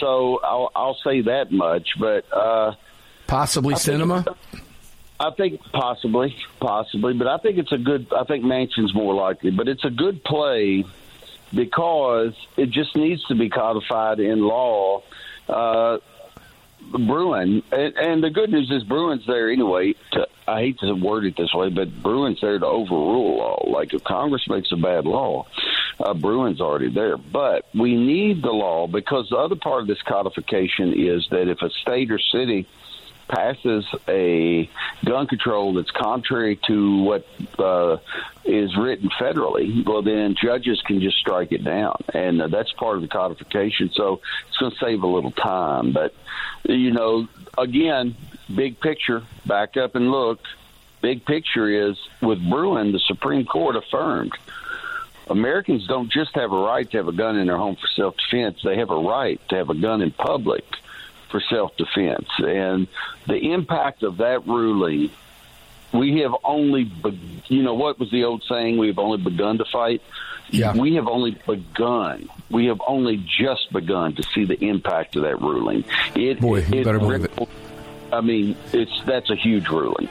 So 0.00 0.40
I'll, 0.42 0.72
I'll 0.74 0.98
say 1.04 1.20
that 1.20 1.52
much, 1.52 1.88
but 2.00 2.24
uh, 2.32 2.72
possibly 3.28 3.74
I 3.74 3.78
Sinema. 3.78 4.24
Think, 4.24 4.63
I 5.24 5.30
think 5.30 5.60
possibly, 5.72 6.36
possibly, 6.60 7.14
but 7.14 7.26
I 7.26 7.38
think 7.38 7.56
it's 7.58 7.72
a 7.72 7.78
good. 7.78 8.12
I 8.12 8.24
think 8.24 8.44
Manchin's 8.44 8.94
more 8.94 9.14
likely, 9.14 9.50
but 9.50 9.68
it's 9.68 9.84
a 9.84 9.90
good 9.90 10.22
play 10.22 10.84
because 11.54 12.34
it 12.56 12.70
just 12.70 12.94
needs 12.94 13.24
to 13.26 13.34
be 13.34 13.48
codified 13.48 14.20
in 14.20 14.40
law. 14.42 15.02
Uh, 15.48 15.98
Bruen, 16.92 17.62
and, 17.72 17.96
and 17.96 18.22
the 18.22 18.28
good 18.28 18.50
news 18.50 18.70
is 18.70 18.84
Bruen's 18.84 19.26
there 19.26 19.50
anyway. 19.50 19.94
To, 20.12 20.26
I 20.46 20.60
hate 20.60 20.78
to 20.80 20.92
word 20.92 21.24
it 21.24 21.36
this 21.38 21.54
way, 21.54 21.70
but 21.70 22.02
Bruen's 22.02 22.40
there 22.42 22.58
to 22.58 22.66
overrule 22.66 23.38
law. 23.38 23.64
Like 23.66 23.94
if 23.94 24.04
Congress 24.04 24.46
makes 24.48 24.70
a 24.72 24.76
bad 24.76 25.06
law, 25.06 25.46
uh, 25.98 26.12
Bruen's 26.12 26.60
already 26.60 26.92
there. 26.92 27.16
But 27.16 27.66
we 27.74 27.96
need 27.96 28.42
the 28.42 28.50
law 28.50 28.86
because 28.86 29.28
the 29.30 29.38
other 29.38 29.56
part 29.56 29.80
of 29.80 29.86
this 29.86 30.02
codification 30.02 30.92
is 30.92 31.26
that 31.30 31.48
if 31.48 31.62
a 31.62 31.70
state 31.70 32.10
or 32.10 32.18
city 32.18 32.66
passes 33.28 33.84
a 34.08 34.68
gun 35.04 35.26
control 35.26 35.74
that's 35.74 35.90
contrary 35.90 36.58
to 36.66 37.02
what 37.02 37.26
uh, 37.58 37.96
is 38.44 38.76
written 38.76 39.08
federally, 39.10 39.84
well, 39.86 40.02
then 40.02 40.34
judges 40.40 40.80
can 40.82 41.00
just 41.00 41.18
strike 41.18 41.52
it 41.52 41.64
down. 41.64 41.96
And 42.12 42.42
uh, 42.42 42.48
that's 42.48 42.72
part 42.72 42.96
of 42.96 43.02
the 43.02 43.08
codification. 43.08 43.90
So 43.92 44.20
it's 44.48 44.56
going 44.58 44.72
to 44.72 44.78
save 44.78 45.02
a 45.02 45.06
little 45.06 45.32
time. 45.32 45.92
But, 45.92 46.14
you 46.64 46.92
know, 46.92 47.28
again, 47.56 48.16
big 48.54 48.80
picture, 48.80 49.22
back 49.46 49.76
up 49.76 49.94
and 49.94 50.10
look. 50.10 50.40
Big 51.00 51.24
picture 51.26 51.90
is 51.90 51.98
with 52.22 52.38
Bruen, 52.48 52.92
the 52.92 52.98
Supreme 52.98 53.44
Court 53.44 53.76
affirmed 53.76 54.32
Americans 55.26 55.86
don't 55.86 56.10
just 56.10 56.34
have 56.34 56.52
a 56.52 56.56
right 56.56 56.90
to 56.90 56.98
have 56.98 57.08
a 57.08 57.12
gun 57.12 57.38
in 57.38 57.46
their 57.46 57.56
home 57.56 57.76
for 57.76 57.86
self 57.88 58.16
defense, 58.16 58.60
they 58.62 58.76
have 58.76 58.90
a 58.90 58.96
right 58.96 59.40
to 59.48 59.56
have 59.56 59.70
a 59.70 59.74
gun 59.74 60.02
in 60.02 60.10
public 60.10 60.64
for 61.30 61.40
self 61.40 61.76
defense. 61.76 62.28
And 62.38 62.88
the 63.26 63.52
impact 63.52 64.02
of 64.02 64.18
that 64.18 64.46
ruling, 64.46 65.10
we 65.92 66.20
have 66.20 66.34
only, 66.44 66.84
be- 66.84 67.42
you 67.48 67.62
know, 67.62 67.74
what 67.74 67.98
was 67.98 68.10
the 68.10 68.24
old 68.24 68.44
saying? 68.48 68.78
We 68.78 68.88
have 68.88 68.98
only 68.98 69.18
begun 69.18 69.58
to 69.58 69.64
fight. 69.64 70.02
Yeah. 70.50 70.76
We 70.76 70.94
have 70.96 71.08
only 71.08 71.32
begun. 71.46 72.28
We 72.50 72.66
have 72.66 72.80
only 72.86 73.16
just 73.16 73.72
begun 73.72 74.14
to 74.16 74.22
see 74.22 74.44
the 74.44 74.62
impact 74.62 75.16
of 75.16 75.22
that 75.22 75.40
ruling. 75.40 75.84
It, 76.14 76.40
Boy, 76.40 76.60
you 76.60 76.80
it, 76.80 76.84
better 76.84 76.98
believe 76.98 77.24
it. 77.24 77.48
I 78.12 78.20
mean, 78.20 78.56
it's 78.72 79.02
that's 79.04 79.30
a 79.30 79.36
huge 79.36 79.68
ruling. 79.68 80.08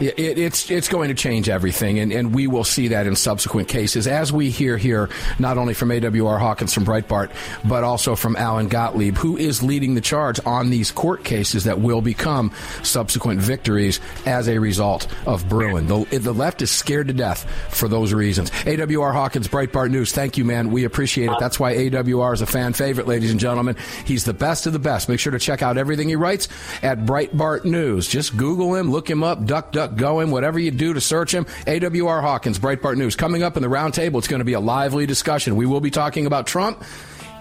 It, 0.00 0.38
it's 0.38 0.70
it's 0.70 0.88
going 0.88 1.08
to 1.08 1.14
change 1.14 1.48
everything, 1.48 1.98
and, 1.98 2.12
and 2.12 2.34
we 2.34 2.46
will 2.46 2.64
see 2.64 2.88
that 2.88 3.06
in 3.06 3.16
subsequent 3.16 3.68
cases, 3.68 4.06
as 4.06 4.32
we 4.32 4.50
hear 4.50 4.76
here 4.76 5.08
not 5.38 5.58
only 5.58 5.74
from 5.74 5.90
AWR 5.90 6.38
Hawkins 6.38 6.72
from 6.72 6.84
Breitbart, 6.84 7.30
but 7.64 7.84
also 7.84 8.16
from 8.16 8.36
Alan 8.36 8.68
Gottlieb, 8.68 9.16
who 9.16 9.36
is 9.36 9.62
leading 9.62 9.94
the 9.94 10.00
charge 10.00 10.40
on 10.46 10.70
these 10.70 10.90
court 10.90 11.24
cases 11.24 11.64
that 11.64 11.80
will 11.80 12.00
become 12.00 12.52
subsequent 12.82 13.40
victories 13.40 14.00
as 14.26 14.48
a 14.48 14.58
result 14.58 15.06
of 15.26 15.48
Bruen. 15.48 15.86
The, 15.86 16.18
the 16.18 16.32
left 16.32 16.62
is 16.62 16.70
scared 16.70 17.08
to 17.08 17.14
death 17.14 17.48
for 17.70 17.88
those 17.88 18.12
reasons. 18.12 18.50
AWR 18.50 19.12
Hawkins, 19.12 19.48
Breitbart 19.48 19.90
News, 19.90 20.12
thank 20.12 20.36
you, 20.36 20.44
man. 20.44 20.70
We 20.70 20.84
appreciate 20.84 21.30
it. 21.30 21.36
That's 21.38 21.58
why 21.58 21.74
AWR 21.74 22.34
is 22.34 22.40
a 22.40 22.46
fan 22.46 22.72
favorite, 22.72 23.06
ladies 23.06 23.30
and 23.30 23.40
gentlemen. 23.40 23.76
He's 24.04 24.24
the 24.24 24.34
best 24.34 24.66
of 24.66 24.72
the 24.72 24.78
best. 24.78 25.08
Make 25.08 25.20
sure 25.20 25.32
to 25.32 25.38
check 25.38 25.62
out 25.62 25.76
everything 25.76 26.08
he 26.08 26.16
writes 26.16 26.48
at 26.82 27.00
Breitbart 27.00 27.64
News. 27.64 28.08
Just 28.08 28.36
Google 28.36 28.74
him, 28.74 28.90
look 28.90 29.08
him 29.08 29.22
up, 29.24 29.44
duck, 29.44 29.72
duck, 29.72 29.81
go 29.88 30.20
him, 30.20 30.30
whatever 30.30 30.58
you 30.58 30.70
do 30.70 30.92
to 30.92 31.00
search 31.00 31.32
him. 31.32 31.44
AWR 31.66 32.20
Hawkins, 32.20 32.58
Breitbart 32.58 32.96
News. 32.96 33.16
Coming 33.16 33.42
up 33.42 33.56
in 33.56 33.62
the 33.62 33.68
roundtable, 33.68 34.18
it's 34.18 34.28
going 34.28 34.40
to 34.40 34.44
be 34.44 34.54
a 34.54 34.60
lively 34.60 35.06
discussion. 35.06 35.56
We 35.56 35.66
will 35.66 35.80
be 35.80 35.90
talking 35.90 36.26
about 36.26 36.46
Trump. 36.46 36.82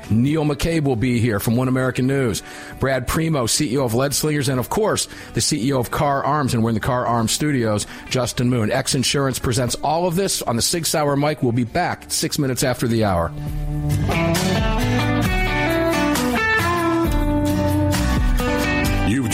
Neil 0.10 0.44
McCabe 0.44 0.84
will 0.84 0.96
be 0.96 1.20
here 1.20 1.40
from 1.40 1.56
One 1.56 1.68
American 1.68 2.08
News. 2.08 2.44
Brad 2.80 3.08
Primo, 3.08 3.46
CEO 3.46 3.86
of 3.86 3.94
Lead 3.94 4.14
Slingers, 4.14 4.50
and 4.50 4.60
of 4.60 4.70
course, 4.70 5.08
the 5.34 5.40
CEO 5.40 5.80
of 5.80 5.92
Kahr 5.92 6.24
Arms, 6.24 6.54
and 6.54 6.64
we're 6.64 6.70
in 6.72 6.76
the 6.76 6.82
Kahr 6.82 7.06
Arms 7.06 7.32
studios, 7.32 7.88
Justin 8.10 8.50
Moon. 8.50 8.72
X 8.72 8.96
Insurance 8.96 9.40
presents 9.40 9.76
all 9.76 10.08
of 10.08 10.16
this 10.16 10.42
on 10.42 10.56
the 10.56 10.62
Sig 10.62 10.86
Sauer 10.86 11.16
mic. 11.16 11.42
We'll 11.42 11.52
be 11.52 11.64
back 11.64 12.06
six 12.10 12.38
minutes 12.38 12.64
after 12.64 12.88
the 12.88 13.06
hour. 13.06 13.32